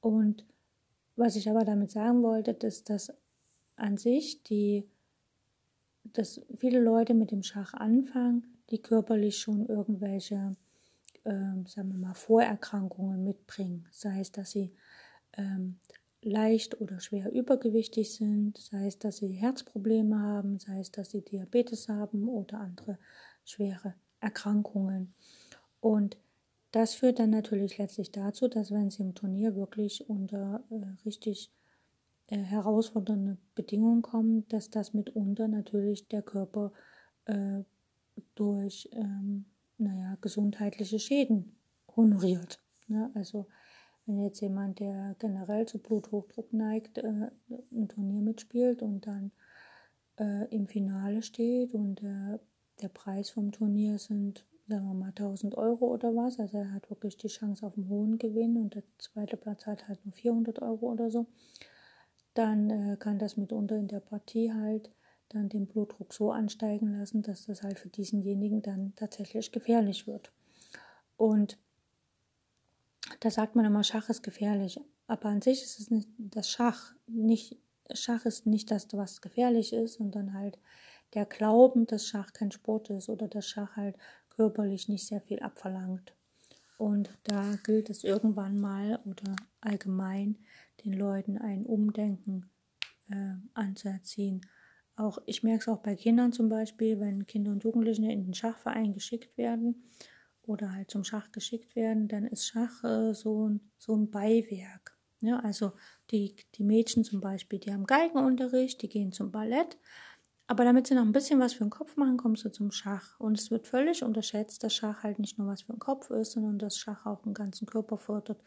Und 0.00 0.44
was 1.14 1.36
ich 1.36 1.48
aber 1.48 1.64
damit 1.64 1.90
sagen 1.90 2.22
wollte, 2.22 2.54
dass 2.54 2.84
das 2.84 3.12
an 3.76 3.96
sich 3.96 4.42
die, 4.42 4.84
dass 6.18 6.40
viele 6.56 6.80
Leute 6.80 7.14
mit 7.14 7.30
dem 7.30 7.42
Schach 7.42 7.74
anfangen, 7.74 8.46
die 8.70 8.78
körperlich 8.78 9.38
schon 9.38 9.66
irgendwelche, 9.66 10.56
ähm, 11.24 11.66
sagen 11.66 11.90
wir 11.90 11.98
mal, 11.98 12.14
Vorerkrankungen 12.14 13.24
mitbringen. 13.24 13.86
Sei 13.90 14.20
es, 14.20 14.32
dass 14.32 14.50
sie 14.50 14.72
ähm, 15.34 15.78
leicht 16.22 16.80
oder 16.80 16.98
schwer 17.00 17.32
übergewichtig 17.32 18.14
sind, 18.14 18.58
sei 18.58 18.86
es, 18.86 18.98
dass 18.98 19.18
sie 19.18 19.28
Herzprobleme 19.28 20.18
haben, 20.18 20.58
sei 20.58 20.80
es, 20.80 20.90
dass 20.90 21.10
sie 21.10 21.22
Diabetes 21.22 21.88
haben 21.88 22.28
oder 22.28 22.60
andere 22.60 22.98
schwere 23.44 23.94
Erkrankungen. 24.20 25.14
Und 25.80 26.16
das 26.72 26.94
führt 26.94 27.20
dann 27.20 27.30
natürlich 27.30 27.78
letztlich 27.78 28.10
dazu, 28.10 28.48
dass 28.48 28.72
wenn 28.72 28.90
sie 28.90 29.02
im 29.02 29.14
Turnier 29.14 29.54
wirklich 29.54 30.08
unter 30.10 30.64
äh, 30.70 31.04
richtig 31.04 31.50
äh, 32.28 32.38
herausfordernde 32.38 33.38
Bedingungen 33.54 34.02
kommen, 34.02 34.46
dass 34.48 34.70
das 34.70 34.94
mitunter 34.94 35.48
natürlich 35.48 36.08
der 36.08 36.22
Körper 36.22 36.72
äh, 37.26 37.62
durch 38.34 38.88
ähm, 38.92 39.44
naja, 39.78 40.16
gesundheitliche 40.20 40.98
Schäden 40.98 41.56
honoriert. 41.96 42.60
Ne? 42.88 43.10
Also 43.14 43.46
wenn 44.06 44.22
jetzt 44.22 44.40
jemand, 44.40 44.78
der 44.78 45.16
generell 45.18 45.66
zu 45.66 45.78
Bluthochdruck 45.78 46.52
neigt, 46.52 46.98
äh, 46.98 47.30
ein 47.72 47.88
Turnier 47.88 48.22
mitspielt 48.22 48.82
und 48.82 49.06
dann 49.06 49.32
äh, 50.18 50.46
im 50.54 50.66
Finale 50.66 51.22
steht 51.22 51.74
und 51.74 52.02
äh, 52.02 52.38
der 52.80 52.88
Preis 52.88 53.30
vom 53.30 53.52
Turnier 53.52 53.98
sind, 53.98 54.46
sagen 54.68 54.86
wir 54.86 54.94
mal, 54.94 55.08
1000 55.08 55.56
Euro 55.56 55.86
oder 55.86 56.14
was, 56.14 56.38
also 56.38 56.58
er 56.58 56.72
hat 56.72 56.88
wirklich 56.90 57.16
die 57.16 57.28
Chance 57.28 57.66
auf 57.66 57.76
einen 57.76 57.88
hohen 57.88 58.18
Gewinn 58.18 58.56
und 58.56 58.74
der 58.74 58.82
zweite 58.98 59.36
Platz 59.36 59.66
hat 59.66 59.88
halt 59.88 60.04
nur 60.04 60.12
400 60.12 60.62
Euro 60.62 60.92
oder 60.92 61.10
so, 61.10 61.26
dann 62.38 62.70
äh, 62.70 62.96
kann 62.96 63.18
das 63.18 63.36
mitunter 63.36 63.76
in 63.76 63.88
der 63.88 64.00
Partie 64.00 64.52
halt 64.52 64.90
dann 65.28 65.48
den 65.48 65.66
Blutdruck 65.66 66.12
so 66.12 66.30
ansteigen 66.30 66.98
lassen, 66.98 67.22
dass 67.22 67.46
das 67.46 67.62
halt 67.62 67.78
für 67.78 67.88
diesenjenigen 67.88 68.62
dann 68.62 68.92
tatsächlich 68.94 69.50
gefährlich 69.50 70.06
wird. 70.06 70.32
Und 71.16 71.58
da 73.20 73.30
sagt 73.30 73.56
man 73.56 73.64
immer, 73.64 73.84
Schach 73.84 74.08
ist 74.08 74.22
gefährlich. 74.22 74.80
Aber 75.06 75.28
an 75.28 75.42
sich 75.42 75.62
ist 75.62 75.80
es 75.80 75.90
nicht 75.90 76.08
das 76.18 76.50
Schach. 76.50 76.94
Nicht, 77.06 77.56
Schach 77.92 78.24
ist 78.24 78.46
nicht 78.46 78.70
das, 78.70 78.88
was 78.92 79.20
gefährlich 79.20 79.72
ist, 79.72 79.94
sondern 79.94 80.34
halt 80.34 80.58
der 81.14 81.24
Glauben, 81.24 81.86
dass 81.86 82.06
Schach 82.06 82.32
kein 82.32 82.50
Sport 82.50 82.90
ist 82.90 83.08
oder 83.08 83.28
dass 83.28 83.46
Schach 83.46 83.76
halt 83.76 83.96
körperlich 84.30 84.88
nicht 84.88 85.06
sehr 85.06 85.20
viel 85.20 85.40
abverlangt. 85.40 86.14
Und 86.76 87.10
da 87.24 87.56
gilt 87.64 87.88
es 87.90 88.04
irgendwann 88.04 88.60
mal 88.60 89.00
oder 89.04 89.34
allgemein 89.60 90.38
den 90.84 90.92
Leuten 90.92 91.38
ein 91.38 91.64
Umdenken 91.64 92.50
äh, 93.10 93.34
anzuerziehen. 93.54 94.42
Auch 94.94 95.18
ich 95.26 95.42
merke 95.42 95.62
es 95.62 95.68
auch 95.68 95.82
bei 95.82 95.94
Kindern 95.94 96.32
zum 96.32 96.48
Beispiel, 96.48 97.00
wenn 97.00 97.26
Kinder 97.26 97.52
und 97.52 97.64
Jugendliche 97.64 98.10
in 98.10 98.24
den 98.24 98.34
Schachverein 98.34 98.94
geschickt 98.94 99.36
werden 99.36 99.84
oder 100.42 100.72
halt 100.72 100.90
zum 100.90 101.04
Schach 101.04 101.32
geschickt 101.32 101.76
werden, 101.76 102.08
dann 102.08 102.24
ist 102.26 102.46
Schach 102.46 102.84
äh, 102.84 103.14
so, 103.14 103.48
ein, 103.48 103.60
so 103.78 103.94
ein 103.94 104.10
Beiwerk. 104.10 104.96
Ja, 105.20 105.40
also 105.40 105.72
die, 106.10 106.36
die 106.54 106.64
Mädchen 106.64 107.04
zum 107.04 107.20
Beispiel, 107.20 107.58
die 107.58 107.72
haben 107.72 107.86
Geigenunterricht, 107.86 108.82
die 108.82 108.88
gehen 108.88 109.12
zum 109.12 109.32
Ballett, 109.32 109.78
aber 110.48 110.64
damit 110.64 110.86
sie 110.86 110.94
noch 110.94 111.02
ein 111.02 111.12
bisschen 111.12 111.40
was 111.40 111.54
für 111.54 111.64
den 111.64 111.70
Kopf 111.70 111.96
machen, 111.96 112.16
kommst 112.16 112.44
du 112.44 112.50
zum 112.50 112.70
Schach. 112.70 113.18
Und 113.18 113.38
es 113.38 113.50
wird 113.50 113.66
völlig 113.66 114.04
unterschätzt, 114.04 114.62
dass 114.62 114.74
Schach 114.74 115.02
halt 115.02 115.18
nicht 115.18 115.38
nur 115.38 115.48
was 115.48 115.62
für 115.62 115.72
den 115.72 115.80
Kopf 115.80 116.10
ist, 116.10 116.32
sondern 116.32 116.58
dass 116.58 116.78
Schach 116.78 117.04
auch 117.04 117.22
den 117.22 117.34
ganzen 117.34 117.66
Körper 117.66 117.98
fördert. 117.98 118.40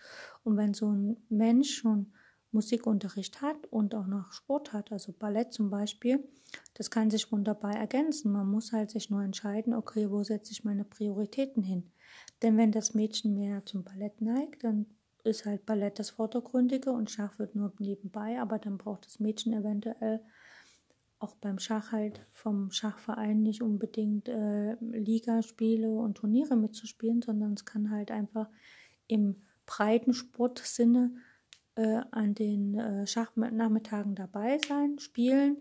Und 0.44 0.56
wenn 0.56 0.74
so 0.74 0.90
ein 0.92 1.18
Mensch 1.30 1.76
schon 1.76 2.14
Musikunterricht 2.52 3.42
hat 3.42 3.68
und 3.68 3.94
auch 3.96 4.08
noch 4.08 4.32
Sport 4.32 4.74
hat, 4.74 4.92
also 4.92 5.12
Ballett 5.12 5.54
zum 5.54 5.70
Beispiel, 5.70 6.24
das 6.74 6.90
kann 6.90 7.10
sich 7.10 7.32
wunderbar 7.32 7.76
ergänzen. 7.76 8.32
Man 8.32 8.50
muss 8.50 8.72
halt 8.72 8.90
sich 8.90 9.10
nur 9.10 9.22
entscheiden, 9.22 9.74
okay, 9.74 10.10
wo 10.10 10.24
setze 10.24 10.54
ich 10.54 10.64
meine 10.64 10.86
Prioritäten 10.86 11.64
hin? 11.64 11.92
Denn 12.42 12.58
wenn 12.58 12.72
das 12.72 12.94
Mädchen 12.94 13.34
mehr 13.34 13.66
zum 13.66 13.84
Ballett 13.84 14.22
neigt, 14.22 14.64
dann 14.64 14.86
ist 15.24 15.46
halt 15.46 15.66
Ballett 15.66 16.00
das 16.00 16.12
Vordergründige 16.12 16.92
und 16.92 17.12
Schach 17.12 17.38
wird 17.40 17.56
nur 17.56 17.74
nebenbei, 17.78 18.40
aber 18.40 18.58
dann 18.58 18.78
braucht 18.78 19.06
das 19.06 19.20
Mädchen 19.20 19.54
eventuell 19.54 20.22
auch 21.20 21.36
beim 21.36 21.60
Schach 21.60 21.92
halt 21.92 22.26
vom 22.32 22.72
Schachverein 22.72 23.44
nicht 23.44 23.62
unbedingt 23.62 24.30
äh, 24.30 24.76
Ligaspiele 24.80 25.92
und 25.92 26.16
Turniere 26.16 26.56
mitzuspielen, 26.56 27.22
sondern 27.22 27.54
es 27.54 27.66
kann 27.66 27.92
halt 27.92 28.10
einfach 28.10 28.50
im 29.08 29.36
breiten 29.66 30.14
Sportsinne 30.14 31.12
äh, 31.76 32.02
an 32.12 32.36
den 32.36 32.80
äh, 32.80 33.06
Schachnachmittagen 33.06 34.16
dabei 34.16 34.60
sein, 34.60 34.98
spielen 35.00 35.58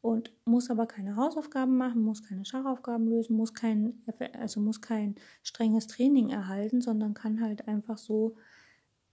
und 0.00 0.32
muss 0.44 0.70
aber 0.70 0.86
keine 0.86 1.16
Hausaufgaben 1.16 1.76
machen, 1.76 2.02
muss 2.02 2.22
keine 2.22 2.44
Schachaufgaben 2.44 3.08
lösen, 3.08 3.36
muss 3.36 3.54
kein, 3.54 4.02
also 4.38 4.60
muss 4.60 4.80
kein 4.80 5.16
strenges 5.42 5.86
Training 5.86 6.28
erhalten, 6.28 6.80
sondern 6.80 7.14
kann 7.14 7.40
halt 7.40 7.66
einfach 7.66 7.98
so 7.98 8.36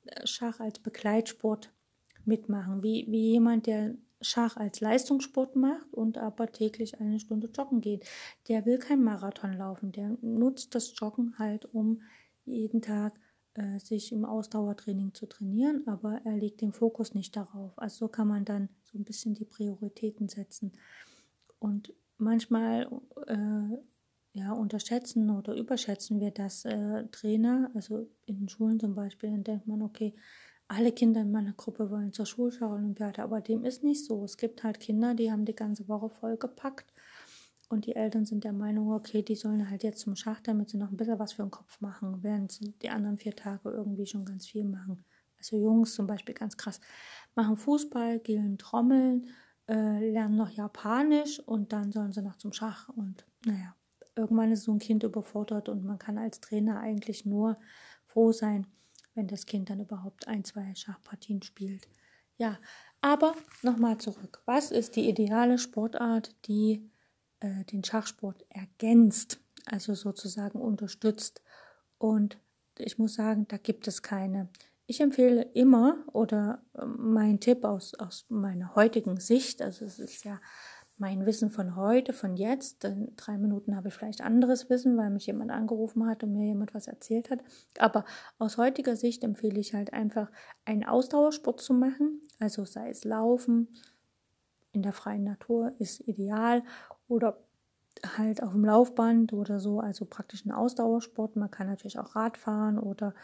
äh, 0.06 0.28
Schach 0.28 0.60
als 0.60 0.80
Begleitsport 0.80 1.72
mitmachen, 2.26 2.84
wie, 2.84 3.06
wie 3.10 3.32
jemand, 3.32 3.68
der 3.68 3.96
Schach 4.22 4.58
als 4.58 4.80
Leistungssport 4.80 5.56
macht 5.56 5.94
und 5.94 6.18
aber 6.18 6.52
täglich 6.52 7.00
eine 7.00 7.20
Stunde 7.20 7.48
joggen 7.48 7.82
geht. 7.82 8.06
Der 8.48 8.66
will 8.66 8.78
kein 8.78 9.04
Marathon 9.04 9.54
laufen, 9.54 9.92
der 9.92 10.18
nutzt 10.22 10.76
das 10.76 10.98
Joggen 10.98 11.38
halt, 11.38 11.66
um 11.74 12.02
jeden 12.46 12.82
Tag 12.82 13.20
äh, 13.56 13.80
sich 13.80 14.12
im 14.12 14.26
Ausdauertraining 14.26 15.14
zu 15.14 15.28
trainieren, 15.28 15.88
aber 15.88 16.22
er 16.24 16.38
legt 16.38 16.62
den 16.62 16.74
Fokus 16.74 17.14
nicht 17.14 17.36
darauf. 17.36 17.78
Also 17.78 18.06
so 18.06 18.08
kann 18.08 18.28
man 18.28 18.46
dann 18.46 18.70
so 18.84 18.98
ein 18.98 19.04
bisschen 19.04 19.34
die 19.34 19.46
Prioritäten 19.46 20.30
setzen. 20.30 20.74
Und 21.60 21.94
manchmal 22.18 22.90
äh, 23.28 23.78
ja, 24.34 24.52
unterschätzen 24.52 25.30
oder 25.30 25.56
überschätzen 25.56 26.20
wir 26.20 26.32
das 26.32 26.66
äh, 26.66 27.08
Trainer, 27.08 27.72
also 27.74 28.10
in 28.26 28.50
Schulen 28.50 28.80
zum 28.80 28.94
Beispiel, 28.94 29.32
dann 29.32 29.46
denkt 29.46 29.68
man, 29.68 29.82
okay, 29.82 30.14
alle 30.68 30.92
Kinder 30.92 31.22
in 31.22 31.32
meiner 31.32 31.54
Gruppe 31.54 31.92
wollen 31.92 32.12
zur 32.12 32.26
Schulschau-Olympiade, 32.26 33.22
aber 33.22 33.42
dem 33.42 33.66
ist 33.66 33.84
nicht 33.84 34.06
so. 34.06 34.24
Es 34.24 34.38
gibt 34.38 34.64
halt 34.64 34.80
Kinder, 34.80 35.14
die 35.14 35.32
haben 35.32 35.46
die 35.46 35.56
ganze 35.56 35.88
Woche 35.88 36.10
vollgepackt 36.10 36.92
und 37.70 37.86
die 37.86 37.96
Eltern 37.96 38.26
sind 38.26 38.44
der 38.44 38.54
Meinung, 38.54 38.92
okay, 38.92 39.22
die 39.22 39.36
sollen 39.36 39.70
halt 39.70 39.84
jetzt 39.84 40.00
zum 40.00 40.16
Schach, 40.16 40.40
damit 40.42 40.70
sie 40.70 40.78
noch 40.78 40.92
ein 40.92 40.98
bisschen 40.98 41.20
was 41.20 41.34
für 41.34 41.44
den 41.44 41.52
Kopf 41.52 41.82
machen, 41.82 42.22
während 42.22 42.52
sie 42.52 42.74
die 42.82 42.90
anderen 42.90 43.18
vier 43.18 43.36
Tage 43.36 43.70
irgendwie 43.70 44.06
schon 44.06 44.26
ganz 44.26 44.48
viel 44.48 44.66
machen. 44.66 45.04
Also 45.38 45.58
Jungs 45.58 45.94
zum 45.94 46.08
Beispiel 46.08 46.34
ganz 46.34 46.58
krass, 46.58 46.80
machen 47.36 47.58
Fußball, 47.58 48.20
gehen 48.20 48.58
Trommeln, 48.58 49.28
äh, 49.68 50.12
lernen 50.12 50.36
noch 50.36 50.50
Japanisch 50.50 51.40
und 51.40 51.74
dann 51.74 51.92
sollen 51.92 52.12
sie 52.12 52.22
noch 52.22 52.38
zum 52.38 52.54
Schach. 52.54 52.90
Und 52.90 53.26
naja, 53.46 53.76
irgendwann 54.16 54.52
ist 54.52 54.64
so 54.64 54.72
ein 54.72 54.80
Kind 54.80 55.04
überfordert 55.04 55.70
und 55.70 55.84
man 55.84 56.00
kann 56.00 56.18
als 56.18 56.40
Trainer 56.40 56.80
eigentlich 56.80 57.26
nur 57.26 57.58
froh 58.06 58.32
sein, 58.32 58.68
wenn 59.16 59.28
das 59.28 59.46
Kind 59.46 59.70
dann 59.70 59.80
überhaupt 59.80 60.28
ein, 60.28 60.44
zwei 60.44 60.76
Schachpartien 60.76 61.42
spielt. 61.42 61.88
Ja, 62.38 62.60
aber 63.02 63.34
nochmal 63.64 63.98
zurück. 63.98 64.42
Was 64.46 64.72
ist 64.72 64.96
die 64.96 65.10
ideale 65.10 65.58
Sportart, 65.58 66.36
die 66.48 66.90
äh, 67.40 67.66
den 67.66 67.84
Schachsport 67.84 68.46
ergänzt, 68.50 69.40
also 69.66 69.94
sozusagen 69.94 70.60
unterstützt. 70.60 71.42
Und 71.98 72.38
ich 72.78 72.98
muss 72.98 73.16
sagen, 73.16 73.48
da 73.48 73.58
gibt 73.58 73.88
es 73.88 74.02
keine. 74.02 74.50
Ich 74.88 75.02
empfehle 75.02 75.42
immer 75.54 76.04
oder 76.14 76.64
äh, 76.74 76.86
mein 76.86 77.40
Tipp 77.40 77.64
aus, 77.64 77.94
aus 77.96 78.26
meiner 78.30 78.76
heutigen 78.76 79.20
Sicht, 79.20 79.62
also 79.62 79.86
es 79.86 80.00
ist 80.00 80.24
ja 80.24 80.40
mein 80.98 81.26
Wissen 81.26 81.50
von 81.50 81.76
heute, 81.76 82.14
von 82.14 82.36
jetzt. 82.36 82.86
In 82.86 83.16
drei 83.16 83.38
Minuten 83.38 83.76
habe 83.76 83.90
ich 83.90 83.94
vielleicht 83.94 84.22
anderes 84.22 84.70
Wissen, 84.70 84.98
weil 84.98 85.10
mich 85.10 85.26
jemand 85.26 85.52
angerufen 85.52 86.08
hat 86.08 86.24
und 86.24 86.32
mir 86.32 86.46
jemand 86.46 86.74
was 86.74 86.88
erzählt 86.88 87.30
hat. 87.30 87.40
Aber 87.78 88.06
aus 88.40 88.58
heutiger 88.58 88.96
Sicht 88.96 89.24
empfehle 89.24 89.60
ich 89.60 89.74
halt 89.74 89.94
einfach, 89.94 90.32
einen 90.64 90.86
Ausdauersport 90.86 91.60
zu 91.60 91.74
machen. 91.74 92.22
Also 92.40 92.66
sei 92.66 92.90
es 92.90 93.04
Laufen 93.04 93.68
in 94.76 94.84
der 94.84 94.94
freien 94.94 95.24
Natur 95.24 95.74
ist 95.80 96.02
ideal 96.02 96.62
oder 97.08 97.38
halt 98.18 98.44
auf 98.44 98.52
dem 98.52 98.66
Laufband 98.66 99.32
oder 99.34 99.60
so, 99.60 99.80
also 99.80 100.06
praktisch 100.06 100.46
ein 100.46 100.52
Ausdauersport. 100.52 101.38
Man 101.38 101.50
kann 101.50 101.68
natürlich 101.68 101.98
auch 101.98 102.16
Radfahren 102.16 102.78
oder 102.78 103.16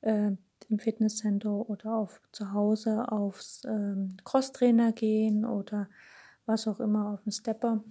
äh, 0.00 0.30
im 0.68 0.78
Fitnesscenter 0.78 1.68
oder 1.68 1.96
auf 1.96 2.20
zu 2.30 2.52
Hause 2.52 3.10
aufs 3.10 3.62
ähm, 3.64 4.16
Crosstrainer 4.24 4.92
gehen 4.92 5.44
oder 5.44 5.88
was 6.46 6.66
auch 6.68 6.80
immer 6.80 7.12
auf 7.14 7.22
dem 7.22 7.32
Stepper. 7.32 7.82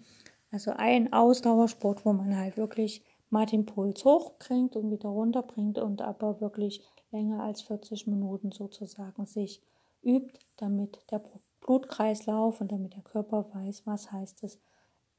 Also 0.52 0.72
ein 0.72 1.14
Ausdauersport, 1.14 2.06
wo 2.06 2.14
man 2.14 2.38
halt 2.38 2.58
wirklich 2.58 3.04
mal 3.30 3.46
den 3.46 3.66
Puls 3.66 4.04
hochbringt 4.04 4.76
und 4.76 4.92
wieder 4.92 5.10
runterbringt 5.10 5.78
und 5.80 6.02
aber 6.02 6.42
wirklich 6.42 6.82
länger 7.12 7.44
als 7.44 7.62
40 7.62 8.08
Minuten 8.08 8.52
sozusagen 8.52 9.26
sich 9.26 9.62
übt, 10.04 10.40
damit 10.58 11.00
der 11.12 11.22
Blutkreislauf 11.62 12.60
und 12.60 12.72
damit 12.72 12.96
der 12.96 13.04
Körper 13.04 13.46
weiß, 13.54 13.84
was 13.86 14.12
heißt 14.12 14.44
es, 14.44 14.60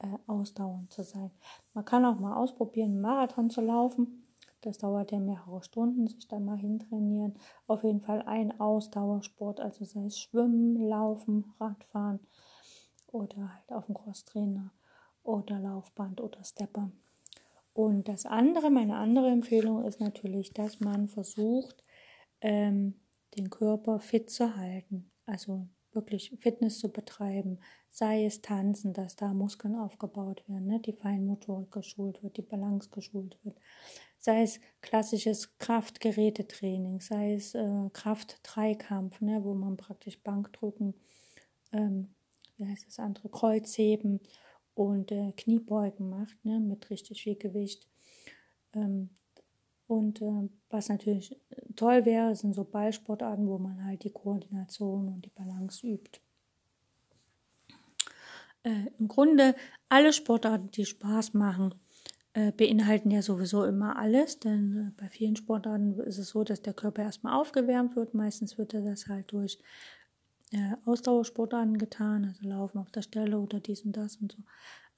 äh, 0.01 0.18
ausdauernd 0.26 0.93
zu 0.93 1.03
sein. 1.03 1.30
Man 1.72 1.85
kann 1.85 2.05
auch 2.05 2.18
mal 2.18 2.37
ausprobieren, 2.37 2.93
einen 2.93 3.01
Marathon 3.01 3.49
zu 3.49 3.61
laufen. 3.61 4.26
Das 4.61 4.78
dauert 4.78 5.11
ja 5.11 5.18
mehrere 5.18 5.62
Stunden, 5.62 6.07
sich 6.07 6.28
dann 6.28 6.45
mal 6.45 6.59
hintrainieren. 6.59 7.35
Auf 7.66 7.83
jeden 7.85 8.01
Fall 8.01 8.22
ein 8.22 8.61
Ausdauersport, 8.61 9.61
also 9.61 9.85
sei 9.85 10.05
es 10.05 10.18
Schwimmen, 10.18 10.76
Laufen, 10.76 11.53
Radfahren 11.59 12.20
oder 13.12 13.54
halt 13.54 13.72
auf 13.72 13.86
dem 13.86 13.94
Crosstrainer 13.94 14.72
oder 15.22 15.58
Laufband 15.58 16.20
oder 16.20 16.42
Stepper. 16.42 16.90
Und 17.74 18.08
das 18.08 18.26
andere, 18.26 18.70
meine 18.70 18.96
andere 18.96 19.28
Empfehlung 19.28 19.84
ist 19.84 20.00
natürlich, 20.00 20.52
dass 20.52 20.80
man 20.80 21.08
versucht, 21.08 21.82
ähm, 22.40 22.94
den 23.36 23.48
Körper 23.50 24.00
fit 24.00 24.30
zu 24.30 24.56
halten. 24.56 25.10
also 25.24 25.66
wirklich 25.94 26.34
Fitness 26.40 26.78
zu 26.78 26.90
betreiben, 26.90 27.58
sei 27.90 28.24
es 28.24 28.40
Tanzen, 28.40 28.94
dass 28.94 29.16
da 29.16 29.34
Muskeln 29.34 29.76
aufgebaut 29.76 30.42
werden, 30.48 30.66
ne, 30.66 30.80
die 30.80 30.94
Feinmotorik 30.94 31.70
geschult 31.70 32.22
wird, 32.22 32.36
die 32.38 32.42
Balance 32.42 32.88
geschult 32.90 33.38
wird, 33.44 33.58
sei 34.18 34.42
es 34.42 34.60
klassisches 34.80 35.58
Kraftgerätetraining, 35.58 37.00
sei 37.00 37.34
es 37.34 37.54
äh, 37.54 37.90
Kraft-Dreikampf, 37.92 39.20
ne, 39.20 39.44
wo 39.44 39.54
man 39.54 39.76
praktisch 39.76 40.18
Bankdrücken, 40.22 40.94
ähm, 41.72 42.14
wie 42.62 42.70
heißt 42.70 42.86
das 42.86 42.98
andere, 42.98 43.28
Kreuzheben 43.28 44.20
und 44.74 45.12
äh, 45.12 45.32
Kniebeugen 45.36 46.08
macht, 46.08 46.44
ne, 46.44 46.60
mit 46.60 46.88
richtig 46.90 47.22
viel 47.22 47.36
Gewicht. 47.36 47.86
Ähm, 48.74 49.10
und 49.86 50.22
äh, 50.22 50.48
was 50.70 50.88
natürlich 50.88 51.36
toll 51.76 52.06
wäre, 52.06 52.34
sind 52.34 52.54
so 52.54 52.64
Ballsportarten, 52.64 53.46
wo 53.46 53.58
man 53.58 53.84
halt 53.84 54.04
die 54.04 54.10
Koordination 54.10 55.08
und 55.08 55.24
die 55.24 55.30
Balance 55.30 55.86
übt. 55.86 56.20
Äh, 58.62 58.86
Im 58.98 59.08
Grunde 59.08 59.54
alle 59.88 60.12
Sportarten, 60.12 60.70
die 60.70 60.86
Spaß 60.86 61.34
machen, 61.34 61.74
äh, 62.34 62.52
beinhalten 62.52 63.10
ja 63.10 63.20
sowieso 63.20 63.64
immer 63.64 63.98
alles, 63.98 64.38
denn 64.38 64.94
äh, 64.96 65.00
bei 65.00 65.08
vielen 65.08 65.36
Sportarten 65.36 65.98
ist 66.00 66.18
es 66.18 66.28
so, 66.30 66.44
dass 66.44 66.62
der 66.62 66.72
Körper 66.72 67.02
erstmal 67.02 67.38
aufgewärmt 67.38 67.96
wird. 67.96 68.14
Meistens 68.14 68.56
wird 68.56 68.72
er 68.72 68.80
das 68.80 69.08
halt 69.08 69.32
durch 69.32 69.58
äh, 70.53 70.76
Ausdauersportarten 70.84 71.78
getan, 71.78 72.24
also 72.26 72.48
Laufen 72.48 72.78
auf 72.78 72.90
der 72.90 73.03
Stelle 73.03 73.38
oder 73.38 73.61
dies 73.61 73.82
und 73.82 73.96
das 73.96 74.16
und 74.16 74.32
so. 74.32 74.42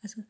Also 0.03 0.23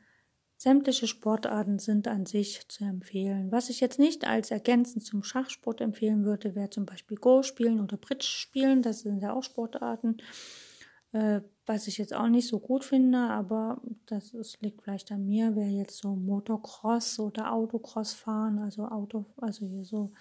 Sämtliche 0.64 1.06
Sportarten 1.06 1.78
sind 1.78 2.08
an 2.08 2.24
sich 2.24 2.66
zu 2.68 2.84
empfehlen. 2.84 3.52
Was 3.52 3.68
ich 3.68 3.80
jetzt 3.80 3.98
nicht 3.98 4.26
als 4.26 4.50
ergänzend 4.50 5.04
zum 5.04 5.22
Schachsport 5.22 5.82
empfehlen 5.82 6.24
würde, 6.24 6.54
wäre 6.54 6.70
zum 6.70 6.86
Beispiel 6.86 7.18
Go 7.18 7.42
spielen 7.42 7.80
oder 7.80 7.98
Bridge 7.98 8.24
spielen. 8.24 8.80
Das 8.80 9.00
sind 9.00 9.20
ja 9.20 9.34
auch 9.34 9.42
Sportarten, 9.42 10.18
äh, 11.12 11.42
was 11.66 11.86
ich 11.86 11.98
jetzt 11.98 12.14
auch 12.14 12.28
nicht 12.28 12.48
so 12.48 12.60
gut 12.60 12.82
finde, 12.82 13.18
aber 13.18 13.82
das 14.06 14.32
ist, 14.32 14.62
liegt 14.62 14.80
vielleicht 14.80 15.12
an 15.12 15.26
mir, 15.26 15.54
wäre 15.54 15.68
jetzt 15.68 15.98
so 15.98 16.14
Motocross 16.14 17.18
oder 17.18 17.52
Autocross 17.52 18.14
fahren, 18.14 18.58
also 18.58 18.86
Auto, 18.86 19.26
also 19.36 19.66
hier 19.66 19.84
so 19.84 20.12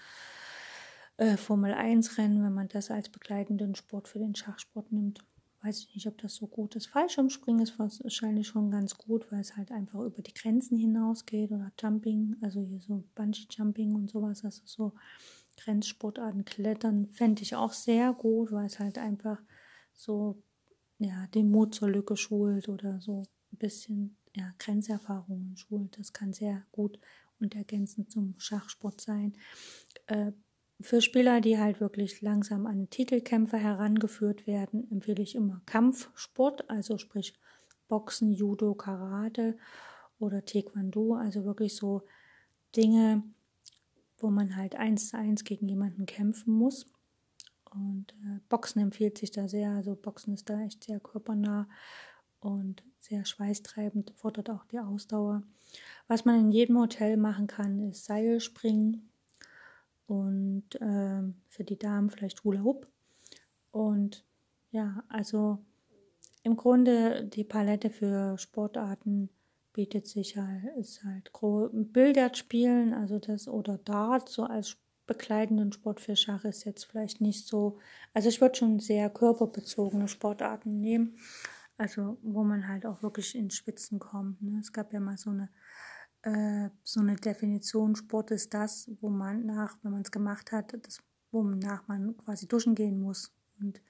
äh, 1.17 1.37
Formel 1.37 1.73
1 1.73 2.17
Rennen, 2.17 2.43
wenn 2.43 2.53
man 2.53 2.67
das 2.67 2.91
als 2.91 3.09
begleitenden 3.09 3.75
Sport 3.75 4.07
für 4.07 4.19
den 4.19 4.35
Schachsport 4.35 4.91
nimmt 4.91 5.23
weiß 5.63 5.79
ich 5.79 5.95
nicht, 5.95 6.07
ob 6.07 6.17
das 6.17 6.35
so 6.35 6.45
gut 6.45 6.75
ist. 6.75 6.87
Fallschirmspringen 6.87 7.63
ist 7.63 7.79
wahrscheinlich 7.79 8.47
schon 8.47 8.69
ganz 8.69 8.97
gut, 8.97 9.31
weil 9.31 9.39
es 9.39 9.55
halt 9.55 9.71
einfach 9.71 10.01
über 10.01 10.21
die 10.21 10.33
Grenzen 10.33 10.77
hinausgeht 10.77 11.51
oder 11.51 11.71
Jumping, 11.79 12.35
also 12.41 12.61
hier 12.61 12.81
so 12.81 13.05
Bungee 13.15 13.47
Jumping 13.49 13.95
und 13.95 14.09
sowas, 14.09 14.43
also 14.43 14.61
so 14.65 14.93
Grenzsportarten, 15.57 16.43
Klettern 16.43 17.07
fände 17.11 17.43
ich 17.43 17.55
auch 17.55 17.71
sehr 17.71 18.11
gut, 18.11 18.51
weil 18.51 18.65
es 18.65 18.79
halt 18.79 18.97
einfach 18.97 19.41
so 19.93 20.41
ja, 20.99 21.27
den 21.27 21.49
Mut 21.49 21.75
zur 21.75 21.89
Lücke 21.89 22.17
schult 22.17 22.67
oder 22.67 22.99
so 22.99 23.23
ein 23.53 23.57
bisschen 23.57 24.17
ja, 24.35 24.53
Grenzerfahrungen 24.57 25.55
schult. 25.55 25.97
Das 25.97 26.11
kann 26.11 26.33
sehr 26.33 26.63
gut 26.73 26.99
und 27.39 27.55
ergänzend 27.55 28.11
zum 28.11 28.35
Schachsport 28.37 28.99
sein. 28.99 29.33
Äh, 30.07 30.33
für 30.81 31.01
Spieler, 31.01 31.41
die 31.41 31.57
halt 31.59 31.79
wirklich 31.79 32.21
langsam 32.21 32.65
an 32.65 32.89
Titelkämpfe 32.89 33.57
herangeführt 33.57 34.47
werden, 34.47 34.89
empfehle 34.91 35.23
ich 35.23 35.35
immer 35.35 35.61
Kampfsport, 35.65 36.69
also 36.69 36.97
sprich 36.97 37.33
Boxen, 37.87 38.31
Judo, 38.31 38.73
Karate 38.73 39.57
oder 40.19 40.43
Taekwondo, 40.45 41.15
also 41.15 41.45
wirklich 41.45 41.75
so 41.75 42.01
Dinge, 42.75 43.23
wo 44.17 44.29
man 44.29 44.55
halt 44.55 44.75
eins 44.75 45.09
zu 45.09 45.17
eins 45.17 45.43
gegen 45.43 45.67
jemanden 45.67 46.05
kämpfen 46.05 46.53
muss. 46.53 46.87
Und 47.71 48.13
äh, 48.23 48.39
Boxen 48.49 48.81
empfiehlt 48.81 49.17
sich 49.17 49.31
da 49.31 49.47
sehr, 49.47 49.71
also 49.71 49.95
Boxen 49.95 50.33
ist 50.33 50.49
da 50.49 50.61
echt 50.61 50.83
sehr 50.83 50.99
körpernah 50.99 51.67
und 52.39 52.83
sehr 52.99 53.25
schweißtreibend, 53.25 54.13
fordert 54.15 54.49
auch 54.49 54.65
die 54.65 54.79
Ausdauer. 54.79 55.43
Was 56.07 56.25
man 56.25 56.39
in 56.39 56.51
jedem 56.51 56.77
Hotel 56.77 57.17
machen 57.17 57.47
kann, 57.47 57.79
ist 57.79 58.05
Seilspringen, 58.05 59.09
und 60.13 60.75
äh, 60.75 61.23
für 61.47 61.63
die 61.63 61.77
Damen 61.77 62.09
vielleicht 62.09 62.43
Hula 62.43 62.61
Hoop. 62.61 62.87
Und 63.71 64.25
ja, 64.71 65.03
also 65.09 65.59
im 66.43 66.55
Grunde 66.55 67.25
die 67.25 67.43
Palette 67.43 67.89
für 67.89 68.37
Sportarten 68.37 69.29
bietet 69.73 70.07
sich 70.07 70.37
halt, 70.37 70.63
ist 70.77 71.03
halt 71.03 71.31
Billard 71.93 72.37
spielen, 72.37 72.93
also 72.93 73.17
das 73.17 73.47
oder 73.47 73.79
Dart 73.79 74.29
so 74.29 74.43
als 74.43 74.77
begleitenden 75.07 75.71
Sport 75.71 75.99
für 75.99 76.15
Schach 76.15 76.45
ist 76.45 76.63
jetzt 76.65 76.85
vielleicht 76.85 77.19
nicht 77.19 77.47
so, 77.47 77.79
also 78.13 78.29
ich 78.29 78.39
würde 78.39 78.55
schon 78.55 78.79
sehr 78.79 79.09
körperbezogene 79.09 80.07
Sportarten 80.07 80.79
nehmen, 80.79 81.17
also 81.77 82.17
wo 82.21 82.43
man 82.43 82.67
halt 82.67 82.85
auch 82.85 83.01
wirklich 83.01 83.35
in 83.35 83.49
Spitzen 83.49 83.97
kommt. 83.97 84.41
Ne? 84.43 84.59
Es 84.59 84.71
gab 84.71 84.93
ja 84.93 84.99
mal 84.99 85.17
so 85.17 85.31
eine 85.31 85.49
äh, 86.23 86.69
so 86.83 87.01
eine 87.01 87.15
Definition, 87.15 87.95
Sport 87.95 88.31
ist 88.31 88.53
das, 88.53 88.89
wo 89.01 89.09
man 89.09 89.45
nach, 89.45 89.77
wenn 89.83 89.91
man 89.91 90.01
es 90.01 90.11
gemacht 90.11 90.51
hat, 90.51 90.73
das, 90.85 90.99
wonach 91.31 91.87
man 91.87 92.17
quasi 92.17 92.47
duschen 92.47 92.75
gehen 92.75 92.99
muss. 92.99 93.31
Und 93.59 93.81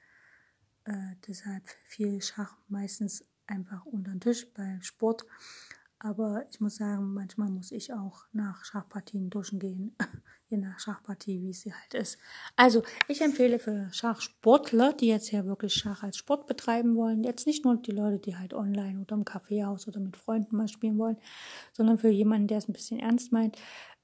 äh, 0.85 1.15
deshalb 1.27 1.63
fiel 1.85 2.21
Schach 2.21 2.57
meistens 2.67 3.25
einfach 3.47 3.85
unter 3.85 4.11
den 4.11 4.19
Tisch 4.19 4.51
bei 4.53 4.79
Sport. 4.81 5.25
Aber 6.05 6.45
ich 6.51 6.59
muss 6.59 6.75
sagen, 6.75 7.13
manchmal 7.13 7.49
muss 7.49 7.71
ich 7.71 7.93
auch 7.93 8.25
nach 8.33 8.65
Schachpartien 8.65 9.29
duschen 9.29 9.57
gehen. 9.57 9.95
Je 10.49 10.57
nach 10.57 10.77
Schachpartie, 10.77 11.41
wie 11.41 11.53
sie 11.53 11.73
halt 11.73 11.93
ist. 11.93 12.17
Also, 12.57 12.83
ich 13.07 13.21
empfehle 13.21 13.57
für 13.57 13.87
Schachsportler, 13.93 14.91
die 14.91 15.07
jetzt 15.07 15.31
ja 15.31 15.45
wirklich 15.45 15.73
Schach 15.73 16.03
als 16.03 16.17
Sport 16.17 16.45
betreiben 16.45 16.97
wollen, 16.97 17.23
jetzt 17.23 17.47
nicht 17.47 17.63
nur 17.63 17.77
die 17.77 17.93
Leute, 17.93 18.19
die 18.19 18.35
halt 18.35 18.53
online 18.53 18.99
oder 18.99 19.15
im 19.15 19.23
Kaffeehaus 19.23 19.87
oder 19.87 20.01
mit 20.01 20.17
Freunden 20.17 20.57
mal 20.57 20.67
spielen 20.67 20.97
wollen, 20.97 21.17
sondern 21.71 21.97
für 21.97 22.09
jemanden, 22.09 22.47
der 22.47 22.57
es 22.57 22.67
ein 22.67 22.73
bisschen 22.73 22.99
ernst 22.99 23.31
meint, 23.31 23.57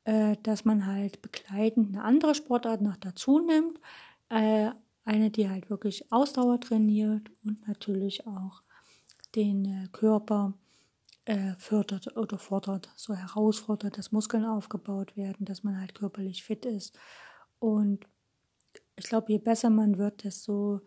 äh, 0.06 0.38
dass 0.44 0.64
man 0.64 0.86
halt 0.86 1.22
begleitend 1.22 1.90
eine 1.90 2.06
andere 2.06 2.34
Sportart 2.34 2.82
noch 2.82 2.96
dazu 2.96 3.40
nimmt. 3.40 3.78
Äh, 4.30 4.72
eine, 5.04 5.32
die 5.32 5.50
halt 5.50 5.70
wirklich 5.70 6.10
Ausdauer 6.14 6.62
trainiert 6.62 7.30
und 7.44 7.68
natürlich 7.68 8.26
auch 8.26 8.64
den 9.36 9.66
äh, 9.66 9.88
Körper 9.92 10.54
äh, 11.26 11.54
fördert 11.58 12.16
oder 12.18 12.38
fordert, 12.38 12.90
so 12.96 13.14
herausfordert, 13.14 13.98
dass 13.98 14.12
Muskeln 14.12 14.46
aufgebaut 14.46 15.16
werden, 15.16 15.46
dass 15.46 15.64
man 15.64 15.80
halt 15.80 15.96
körperlich 15.96 16.44
fit 16.44 16.66
ist. 16.66 16.98
Und 17.60 18.06
ich 18.96 19.06
glaube, 19.06 19.32
je 19.32 19.38
besser 19.38 19.70
man 19.70 19.98
wird, 19.98 20.24
desto 20.24 20.82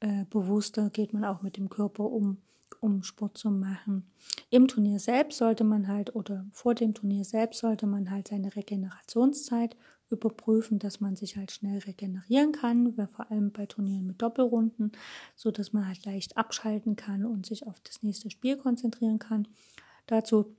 äh, 0.00 0.24
bewusster 0.30 0.90
geht 0.90 1.12
man 1.12 1.24
auch 1.24 1.42
mit 1.42 1.56
dem 1.56 1.68
Körper 1.68 2.04
um, 2.04 2.38
um 2.80 3.02
Sport 3.02 3.38
zu 3.38 3.50
machen. 3.50 4.10
Im 4.50 4.68
Turnier 4.68 4.98
selbst 4.98 5.38
sollte 5.38 5.64
man 5.64 5.88
halt 5.88 6.14
oder 6.14 6.46
vor 6.52 6.74
dem 6.74 6.94
Turnier 6.94 7.24
selbst 7.24 7.60
sollte 7.60 7.86
man 7.86 8.10
halt 8.10 8.28
seine 8.28 8.54
Regenerationszeit 8.54 9.76
überprüfen, 10.10 10.78
dass 10.78 11.00
man 11.00 11.16
sich 11.16 11.36
halt 11.36 11.50
schnell 11.50 11.78
regenerieren 11.78 12.52
kann, 12.52 12.94
vor 13.12 13.30
allem 13.30 13.50
bei 13.50 13.66
Turnieren 13.66 14.06
mit 14.06 14.22
Doppelrunden, 14.22 14.92
so 15.34 15.50
dass 15.50 15.72
man 15.72 15.88
halt 15.88 16.04
leicht 16.04 16.36
abschalten 16.36 16.94
kann 16.94 17.24
und 17.24 17.46
sich 17.46 17.66
auf 17.66 17.80
das 17.80 18.02
nächste 18.02 18.30
Spiel 18.30 18.56
konzentrieren 18.56 19.18
kann. 19.18 19.48
Dazu 20.06 20.56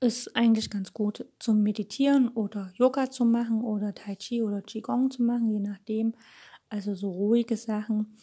ist 0.00 0.34
eigentlich 0.34 0.68
ganz 0.68 0.92
gut 0.92 1.24
zum 1.38 1.62
Meditieren 1.62 2.28
oder 2.28 2.72
Yoga 2.74 3.10
zu 3.10 3.24
machen 3.24 3.62
oder 3.62 3.94
Tai 3.94 4.16
Chi 4.16 4.42
oder 4.42 4.60
Qigong 4.60 5.10
zu 5.10 5.22
machen, 5.22 5.50
je 5.50 5.60
nachdem. 5.60 6.14
Also 6.68 6.94
so 6.94 7.10
ruhige 7.10 7.56
Sachen, 7.56 8.16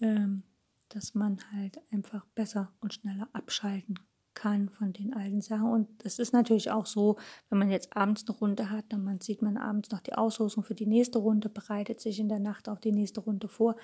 ähm, 0.00 0.44
dass 0.90 1.14
man 1.14 1.38
halt 1.52 1.80
einfach 1.90 2.24
besser 2.34 2.72
und 2.80 2.94
schneller 2.94 3.28
abschalten 3.32 3.98
kann 4.38 4.68
von 4.68 4.92
den 4.92 5.14
alten 5.14 5.40
Sachen. 5.40 5.72
Und 5.72 5.88
es 6.04 6.20
ist 6.20 6.32
natürlich 6.32 6.70
auch 6.70 6.86
so, 6.86 7.16
wenn 7.50 7.58
man 7.58 7.70
jetzt 7.70 7.96
abends 7.96 8.24
eine 8.28 8.38
Runde 8.38 8.70
hat, 8.70 8.84
dann 8.90 9.02
man 9.02 9.20
sieht 9.20 9.42
man 9.42 9.56
abends 9.56 9.90
noch 9.90 9.98
die 9.98 10.14
Auslosung 10.14 10.62
für 10.62 10.76
die 10.76 10.86
nächste 10.86 11.18
Runde, 11.18 11.48
bereitet 11.48 12.00
sich 12.00 12.20
in 12.20 12.28
der 12.28 12.38
Nacht 12.38 12.68
auf 12.68 12.78
die 12.78 12.92
nächste 12.92 13.20
Runde 13.20 13.48
vor. 13.48 13.74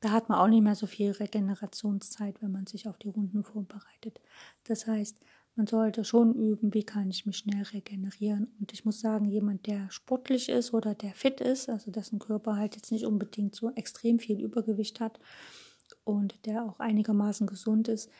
Da 0.00 0.10
hat 0.10 0.28
man 0.28 0.38
auch 0.38 0.46
nicht 0.46 0.62
mehr 0.62 0.76
so 0.76 0.86
viel 0.86 1.10
Regenerationszeit, 1.10 2.40
wenn 2.42 2.52
man 2.52 2.66
sich 2.66 2.86
auf 2.86 2.96
die 2.96 3.08
Runden 3.08 3.42
vorbereitet. 3.42 4.20
Das 4.62 4.86
heißt, 4.86 5.18
man 5.56 5.66
sollte 5.66 6.04
schon 6.04 6.34
üben, 6.34 6.72
wie 6.74 6.84
kann 6.84 7.10
ich 7.10 7.26
mich 7.26 7.38
schnell 7.38 7.62
regenerieren. 7.64 8.54
Und 8.60 8.72
ich 8.72 8.84
muss 8.84 9.00
sagen, 9.00 9.24
jemand, 9.26 9.66
der 9.66 9.90
sportlich 9.90 10.48
ist 10.48 10.74
oder 10.74 10.94
der 10.94 11.12
fit 11.14 11.40
ist, 11.40 11.68
also 11.68 11.90
dessen 11.90 12.20
Körper 12.20 12.56
halt 12.56 12.76
jetzt 12.76 12.92
nicht 12.92 13.04
unbedingt 13.04 13.56
so 13.56 13.72
extrem 13.72 14.20
viel 14.20 14.40
Übergewicht 14.40 15.00
hat 15.00 15.18
und 16.04 16.46
der 16.46 16.64
auch 16.64 16.78
einigermaßen 16.78 17.48
gesund 17.48 17.88
ist, 17.88 18.10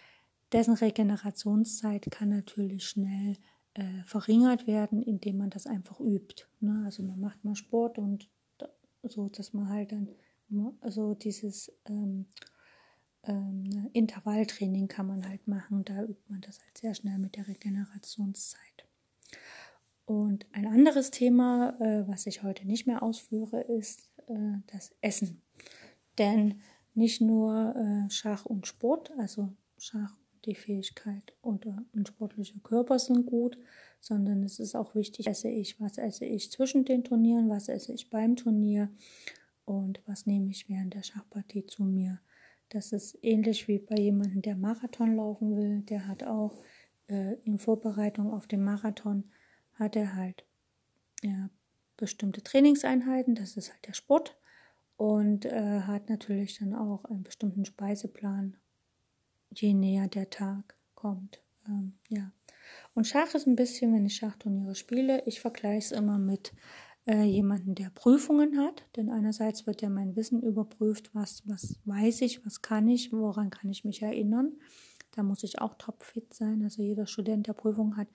dessen 0.54 0.74
Regenerationszeit 0.74 2.10
kann 2.10 2.28
natürlich 2.28 2.86
schnell 2.86 3.36
äh, 3.74 4.02
verringert 4.06 4.66
werden, 4.66 5.02
indem 5.02 5.38
man 5.38 5.50
das 5.50 5.66
einfach 5.66 6.00
übt. 6.00 6.46
Ne? 6.60 6.82
Also 6.84 7.02
man 7.02 7.18
macht 7.20 7.44
mal 7.44 7.56
Sport 7.56 7.98
und 7.98 8.30
da, 8.58 8.68
so, 9.02 9.28
dass 9.28 9.52
man 9.52 9.68
halt 9.68 9.92
dann 9.92 10.08
also 10.80 11.14
dieses 11.14 11.72
ähm, 11.86 12.26
ähm, 13.24 13.64
ne, 13.64 13.90
Intervalltraining 13.92 14.86
kann 14.86 15.08
man 15.08 15.28
halt 15.28 15.48
machen. 15.48 15.84
Da 15.84 16.02
übt 16.04 16.22
man 16.28 16.40
das 16.40 16.60
halt 16.60 16.78
sehr 16.78 16.94
schnell 16.94 17.18
mit 17.18 17.34
der 17.34 17.48
Regenerationszeit. 17.48 18.86
Und 20.04 20.46
ein 20.52 20.66
anderes 20.66 21.10
Thema, 21.10 21.76
äh, 21.80 22.06
was 22.06 22.26
ich 22.26 22.42
heute 22.42 22.66
nicht 22.66 22.86
mehr 22.86 23.02
ausführe, 23.02 23.62
ist 23.62 24.08
äh, 24.28 24.58
das 24.68 24.94
Essen. 25.00 25.42
Denn 26.18 26.60
nicht 26.94 27.20
nur 27.20 27.74
äh, 27.74 28.10
Schach 28.10 28.44
und 28.44 28.66
Sport, 28.68 29.10
also 29.18 29.52
Schach, 29.78 30.14
die 30.46 30.54
Fähigkeit 30.54 31.34
und 31.40 31.66
äh, 31.66 31.72
ein 31.94 32.06
sportlicher 32.06 32.58
Körper 32.62 32.98
sind 32.98 33.26
gut, 33.26 33.58
sondern 34.00 34.42
es 34.42 34.58
ist 34.60 34.74
auch 34.74 34.94
wichtig, 34.94 35.26
esse 35.26 35.48
ich, 35.48 35.80
was 35.80 35.98
esse 35.98 36.24
ich 36.24 36.50
zwischen 36.50 36.84
den 36.84 37.04
Turnieren, 37.04 37.48
was 37.48 37.68
esse 37.68 37.92
ich 37.92 38.10
beim 38.10 38.36
Turnier 38.36 38.88
und 39.64 40.02
was 40.06 40.26
nehme 40.26 40.50
ich 40.50 40.68
während 40.68 40.94
der 40.94 41.02
Schachpartie 41.02 41.66
zu 41.66 41.84
mir. 41.84 42.20
Das 42.68 42.92
ist 42.92 43.18
ähnlich 43.22 43.68
wie 43.68 43.78
bei 43.78 43.96
jemandem, 43.96 44.42
der 44.42 44.56
Marathon 44.56 45.16
laufen 45.16 45.56
will. 45.56 45.82
Der 45.82 46.08
hat 46.08 46.24
auch 46.24 46.62
äh, 47.08 47.34
in 47.44 47.58
Vorbereitung 47.58 48.32
auf 48.32 48.46
den 48.46 48.64
Marathon 48.64 49.24
hat 49.74 49.96
er 49.96 50.14
halt 50.14 50.44
ja, 51.22 51.50
bestimmte 51.96 52.42
Trainingseinheiten. 52.42 53.34
Das 53.34 53.56
ist 53.56 53.72
halt 53.72 53.86
der 53.86 53.92
Sport 53.92 54.36
und 54.96 55.44
äh, 55.44 55.80
hat 55.80 56.08
natürlich 56.08 56.58
dann 56.58 56.74
auch 56.74 57.04
einen 57.06 57.22
bestimmten 57.22 57.64
Speiseplan, 57.64 58.56
je 59.60 59.74
näher 59.74 60.08
der 60.08 60.30
Tag 60.30 60.76
kommt. 60.94 61.40
Ähm, 61.68 61.94
ja. 62.08 62.32
Und 62.94 63.06
Schach 63.06 63.34
ist 63.34 63.46
ein 63.46 63.56
bisschen, 63.56 63.92
wenn 63.94 64.06
ich 64.06 64.16
Schachturniere 64.16 64.74
spiele, 64.74 65.22
ich 65.26 65.40
vergleiche 65.40 65.78
es 65.78 65.92
immer 65.92 66.18
mit 66.18 66.52
äh, 67.06 67.24
jemanden, 67.24 67.74
der 67.74 67.90
Prüfungen 67.90 68.58
hat. 68.58 68.84
Denn 68.96 69.10
einerseits 69.10 69.66
wird 69.66 69.82
ja 69.82 69.90
mein 69.90 70.16
Wissen 70.16 70.42
überprüft, 70.42 71.14
was, 71.14 71.42
was 71.46 71.80
weiß 71.84 72.22
ich, 72.22 72.44
was 72.46 72.62
kann 72.62 72.88
ich, 72.88 73.12
woran 73.12 73.50
kann 73.50 73.70
ich 73.70 73.84
mich 73.84 74.02
erinnern. 74.02 74.52
Da 75.12 75.22
muss 75.22 75.44
ich 75.44 75.60
auch 75.60 75.74
topfit 75.74 76.34
sein. 76.34 76.62
Also 76.64 76.82
jeder 76.82 77.06
Student, 77.06 77.46
der 77.46 77.52
Prüfung 77.52 77.96
hat, 77.96 78.08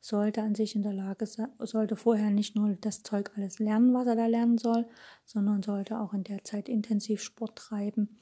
sollte 0.00 0.42
an 0.42 0.54
sich 0.54 0.74
in 0.74 0.82
der 0.82 0.94
Lage 0.94 1.26
sein, 1.26 1.48
sollte 1.58 1.96
vorher 1.96 2.30
nicht 2.30 2.56
nur 2.56 2.76
das 2.80 3.02
Zeug 3.02 3.30
alles 3.36 3.58
lernen, 3.58 3.92
was 3.92 4.06
er 4.06 4.16
da 4.16 4.26
lernen 4.26 4.56
soll, 4.56 4.86
sondern 5.26 5.62
sollte 5.62 6.00
auch 6.00 6.14
in 6.14 6.24
der 6.24 6.44
Zeit 6.44 6.68
intensiv 6.68 7.20
Sport 7.20 7.56
treiben, 7.56 8.16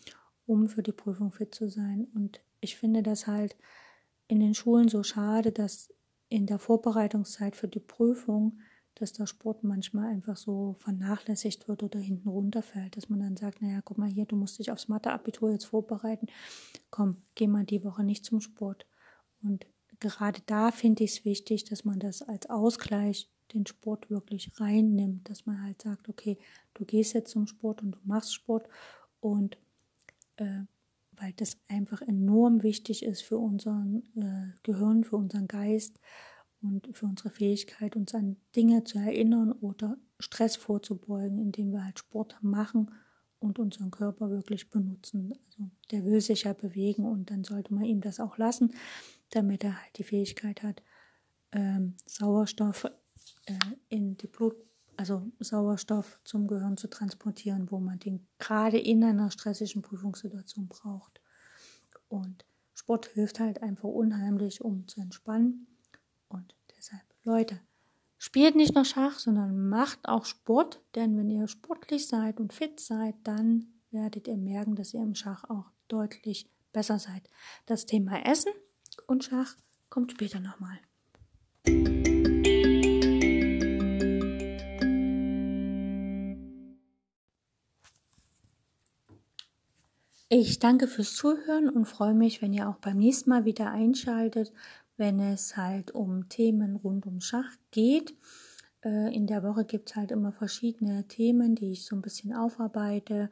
um 0.47 0.69
für 0.69 0.83
die 0.83 0.93
Prüfung 0.93 1.31
fit 1.31 1.55
zu 1.55 1.69
sein. 1.69 2.09
Und 2.15 2.41
ich 2.65 2.77
finde 2.77 3.03
das 3.03 3.27
halt 3.27 3.57
in 4.27 4.41
den 4.41 4.55
Schulen 4.55 4.89
so 4.89 5.03
schade, 5.03 5.53
dass 5.53 5.93
in 6.29 6.47
der 6.47 6.59
Vorbereitungszeit 6.59 7.55
für 7.55 7.69
die 7.69 7.81
Prüfung 7.81 8.59
dass 8.95 9.13
der 9.13 9.27
Sport 9.27 9.65
manchmal 9.65 10.09
einfach 10.09 10.37
so 10.37 10.77
vernachlässigt 10.79 11.69
wird 11.69 11.83
oder 11.83 11.99
hinten 11.99 12.29
runterfällt, 12.29 12.97
dass 12.97 13.09
man 13.09 13.21
dann 13.21 13.37
sagt, 13.37 13.61
naja, 13.61 13.81
guck 13.85 13.99
mal 13.99 14.09
hier, 14.09 14.25
du 14.25 14.37
musst 14.37 14.59
dich 14.59 14.71
aufs 14.71 14.89
Matheabitur 14.89 15.51
jetzt 15.51 15.65
vorbereiten, 15.65 16.27
komm, 16.91 17.23
geh 17.35 17.49
mal 17.49 17.65
die 17.65 17.83
Woche 17.85 18.05
nicht 18.05 18.25
zum 18.25 18.41
Sport. 18.41 18.87
Und 19.43 19.67
gerade 19.99 20.41
da 20.47 20.71
finde 20.71 21.05
ich 21.05 21.19
es 21.19 21.25
wichtig, 21.25 21.65
dass 21.65 21.85
man 21.85 21.99
das 21.99 22.23
als 22.23 22.49
Ausgleich 22.49 23.29
den 23.53 23.67
Sport 23.67 24.11
wirklich 24.11 24.53
reinnimmt, 24.61 25.29
dass 25.29 25.45
man 25.45 25.63
halt 25.63 25.83
sagt, 25.83 26.09
okay, 26.09 26.39
du 26.75 26.85
gehst 26.85 27.15
jetzt 27.15 27.33
zum 27.33 27.47
Sport 27.47 27.83
und 27.83 27.93
du 27.93 27.99
machst 28.05 28.33
Sport 28.33 28.69
und 29.21 29.59
äh, 30.37 30.63
weil 31.17 31.33
das 31.37 31.57
einfach 31.69 32.03
enorm 32.03 32.63
wichtig 32.63 33.05
ist 33.05 33.23
für 33.23 33.39
unseren 33.39 34.03
äh, 34.17 34.57
Gehirn, 34.63 35.05
für 35.05 35.17
unseren 35.17 35.47
Geist, 35.47 35.99
und 36.65 36.89
für 36.97 37.07
unsere 37.07 37.31
Fähigkeit, 37.31 37.95
uns 37.95 38.15
an 38.15 38.37
Dinge 38.57 38.85
zu 38.85 38.99
erinnern 38.99 39.53
oder 39.53 39.99
Stress 40.19 40.57
vorzubeugen, 40.57 41.39
indem 41.39 41.73
wir 41.73 41.85
halt 41.85 41.99
Sport 41.99 42.39
machen 42.41 42.91
und 43.39 43.59
unseren 43.59 43.91
Körper 43.91 44.31
wirklich 44.31 44.71
benutzen. 44.71 45.35
Also 45.47 45.71
der 45.91 46.05
will 46.05 46.21
sich 46.21 46.45
ja 46.45 46.55
bewegen 46.55 47.05
und 47.05 47.31
dann 47.31 47.45
sollte 47.45 47.75
man 47.75 47.85
ihm 47.85 48.01
das 48.01 48.19
auch 48.19 48.39
lassen, 48.39 48.73
damit 49.31 49.63
er 49.63 49.81
halt 49.81 49.99
die 49.99 50.05
Fähigkeit 50.05 50.63
hat, 50.63 50.83
ähm, 51.53 51.95
Sauerstoff 52.07 52.87
äh, 53.47 53.59
in 53.91 54.17
die 54.17 54.27
Blut, 54.27 54.57
also 54.97 55.27
Sauerstoff 55.41 56.21
zum 56.25 56.47
Gehirn 56.47 56.77
zu 56.77 56.89
transportieren, 56.89 57.71
wo 57.71 57.79
man 57.79 57.99
den 57.99 58.27
gerade 58.39 58.79
in 58.79 59.05
einer 59.05 59.31
stressigen 59.31 59.83
Prüfungssituation 59.83 60.69
braucht. 60.69 61.21
Und 62.09 62.45
Sport 62.75 63.07
hilft 63.07 63.41
halt 63.41 63.63
einfach 63.63 63.89
unheimlich, 63.89 64.63
um 64.63 64.87
zu 64.89 65.01
entspannen 65.01 65.67
und 66.29 66.55
deshalb, 66.77 67.03
Leute, 67.23 67.61
spielt 68.19 68.57
nicht 68.57 68.75
nur 68.75 68.85
Schach, 68.85 69.19
sondern 69.19 69.69
macht 69.69 70.01
auch 70.05 70.25
Sport, 70.25 70.81
denn 70.95 71.17
wenn 71.17 71.31
ihr 71.31 71.47
sportlich 71.47 72.09
seid 72.09 72.41
und 72.41 72.53
fit 72.53 72.81
seid, 72.81 73.15
dann 73.25 73.67
werdet 73.91 74.27
ihr 74.29 74.37
merken, 74.37 74.75
dass 74.75 74.93
ihr 74.93 75.03
im 75.03 75.15
Schach 75.15 75.45
auch 75.45 75.71
deutlich 75.89 76.51
besser 76.73 76.99
seid. 76.99 77.29
Das 77.67 77.87
Thema 77.87 78.27
Essen 78.27 78.53
und 79.07 79.25
Schach 79.25 79.57
kommt 79.89 80.13
später 80.13 80.41
nochmal. 80.41 80.79
Ich 90.29 90.59
danke 90.59 90.89
fürs 90.89 91.15
Zuhören 91.15 91.69
und 91.69 91.85
freue 91.85 92.15
mich, 92.15 92.43
wenn 92.43 92.53
ihr 92.53 92.69
auch 92.69 92.77
beim 92.77 92.97
nächsten 92.97 93.31
Mal 93.31 93.45
wieder 93.45 93.71
einschaltet 93.71 94.53
wenn 94.97 95.21
es 95.21 95.57
halt 95.57 95.91
um 95.93 96.29
Themen 96.29 96.77
rund 96.77 97.07
um 97.07 97.21
Schach 97.21 97.51
geht. 97.71 98.15
Äh, 98.85 99.15
in 99.15 99.27
der 99.27 99.43
Woche 99.43 99.65
gibt 99.65 99.91
es 99.91 99.97
halt 99.97 100.11
immer 100.11 100.33
verschiedene 100.33 101.07
Themen, 101.09 101.55
die 101.55 101.73
ich 101.73 101.85
so 101.85 101.97
ein 101.97 102.03
bisschen 102.03 102.35
aufarbeite. 102.35 103.31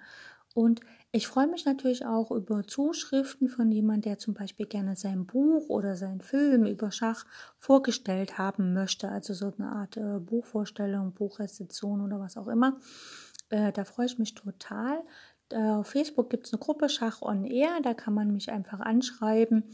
Und 0.54 0.80
ich 1.12 1.28
freue 1.28 1.46
mich 1.46 1.64
natürlich 1.64 2.04
auch 2.04 2.30
über 2.30 2.66
Zuschriften 2.66 3.48
von 3.48 3.70
jemand, 3.70 4.04
der 4.04 4.18
zum 4.18 4.34
Beispiel 4.34 4.66
gerne 4.66 4.96
sein 4.96 5.24
Buch 5.24 5.68
oder 5.70 5.96
sein 5.96 6.20
Film 6.20 6.66
über 6.66 6.90
Schach 6.90 7.24
vorgestellt 7.58 8.36
haben 8.36 8.74
möchte. 8.74 9.08
Also 9.08 9.32
so 9.32 9.52
eine 9.56 9.70
Art 9.70 9.96
äh, 9.96 10.18
Buchvorstellung, 10.18 11.12
Buchrezension 11.12 12.02
oder 12.02 12.20
was 12.20 12.36
auch 12.36 12.48
immer. 12.48 12.78
Äh, 13.48 13.72
da 13.72 13.84
freue 13.84 14.06
ich 14.06 14.18
mich 14.18 14.34
total. 14.34 15.02
Auf 15.52 15.88
Facebook 15.88 16.30
gibt 16.30 16.46
es 16.46 16.52
eine 16.52 16.60
Gruppe 16.60 16.88
Schach 16.88 17.22
on 17.22 17.44
Air, 17.44 17.80
da 17.82 17.94
kann 17.94 18.14
man 18.14 18.32
mich 18.32 18.50
einfach 18.50 18.80
anschreiben 18.80 19.64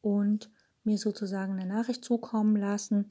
und 0.00 0.50
mir 0.84 0.98
sozusagen 0.98 1.52
eine 1.52 1.66
Nachricht 1.66 2.04
zukommen 2.04 2.56
lassen, 2.56 3.08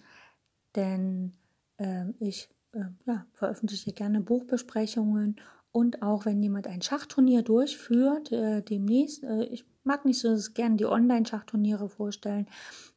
denn 0.76 1.34
äh, 1.78 2.06
ich 2.20 2.50
äh, 2.74 2.86
ja, 3.06 3.26
veröffentliche 3.34 3.94
gerne 3.94 4.22
Buchbesprechungen 4.22 5.40
und 5.72 6.02
auch 6.02 6.26
wenn 6.26 6.42
jemand 6.42 6.68
ein 6.68 6.82
Schachturnier 6.82 7.44
durchführt, 7.44 8.32
äh, 8.32 8.62
demnächst, 8.62 9.24
äh, 9.24 9.44
ich 9.46 9.66
mag 9.84 10.06
nicht 10.06 10.20
so 10.20 10.36
gerne 10.54 10.76
die 10.76 10.86
Online-Schachturniere 10.86 11.88
vorstellen, 11.88 12.48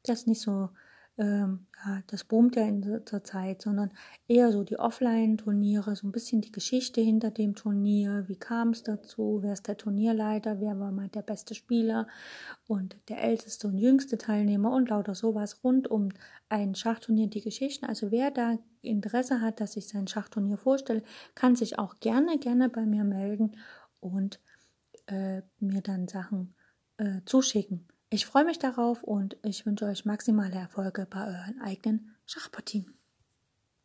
das 0.04 0.20
ist 0.20 0.26
nicht 0.26 0.40
so 0.40 0.70
ähm, 1.20 1.66
ja, 1.84 2.02
das 2.06 2.24
boomt 2.24 2.56
ja 2.56 2.64
in 2.64 2.80
der 2.80 3.24
Zeit, 3.24 3.60
sondern 3.60 3.90
eher 4.26 4.52
so 4.52 4.64
die 4.64 4.78
Offline-Turniere, 4.78 5.94
so 5.94 6.06
ein 6.06 6.12
bisschen 6.12 6.40
die 6.40 6.50
Geschichte 6.50 7.02
hinter 7.02 7.30
dem 7.30 7.54
Turnier, 7.54 8.24
wie 8.26 8.36
kam 8.36 8.70
es 8.70 8.82
dazu, 8.82 9.40
wer 9.42 9.52
ist 9.52 9.68
der 9.68 9.76
Turnierleiter, 9.76 10.60
wer 10.60 10.80
war 10.80 10.92
mal 10.92 11.08
der 11.08 11.20
beste 11.20 11.54
Spieler 11.54 12.08
und 12.66 12.96
der 13.10 13.22
älteste 13.22 13.68
und 13.68 13.76
jüngste 13.76 14.16
Teilnehmer 14.16 14.72
und 14.72 14.88
lauter 14.88 15.14
sowas 15.14 15.62
rund 15.62 15.88
um 15.88 16.08
ein 16.48 16.74
Schachturnier, 16.74 17.28
die 17.28 17.42
Geschichten. 17.42 17.84
Also 17.84 18.10
wer 18.10 18.30
da 18.30 18.58
Interesse 18.80 19.42
hat, 19.42 19.60
dass 19.60 19.76
ich 19.76 19.88
sein 19.88 20.06
Schachturnier 20.06 20.56
vorstelle, 20.56 21.02
kann 21.34 21.54
sich 21.54 21.78
auch 21.78 22.00
gerne, 22.00 22.38
gerne 22.38 22.70
bei 22.70 22.86
mir 22.86 23.04
melden 23.04 23.56
und 24.00 24.40
äh, 25.06 25.42
mir 25.58 25.82
dann 25.82 26.08
Sachen 26.08 26.54
äh, 26.96 27.20
zuschicken. 27.26 27.86
Ich 28.12 28.26
freue 28.26 28.44
mich 28.44 28.58
darauf 28.58 29.04
und 29.04 29.36
ich 29.44 29.64
wünsche 29.66 29.84
euch 29.84 30.04
maximale 30.04 30.56
Erfolge 30.56 31.06
bei 31.08 31.28
euren 31.28 31.61
eigenen 31.62 32.16
Schachpartien. 32.26 32.99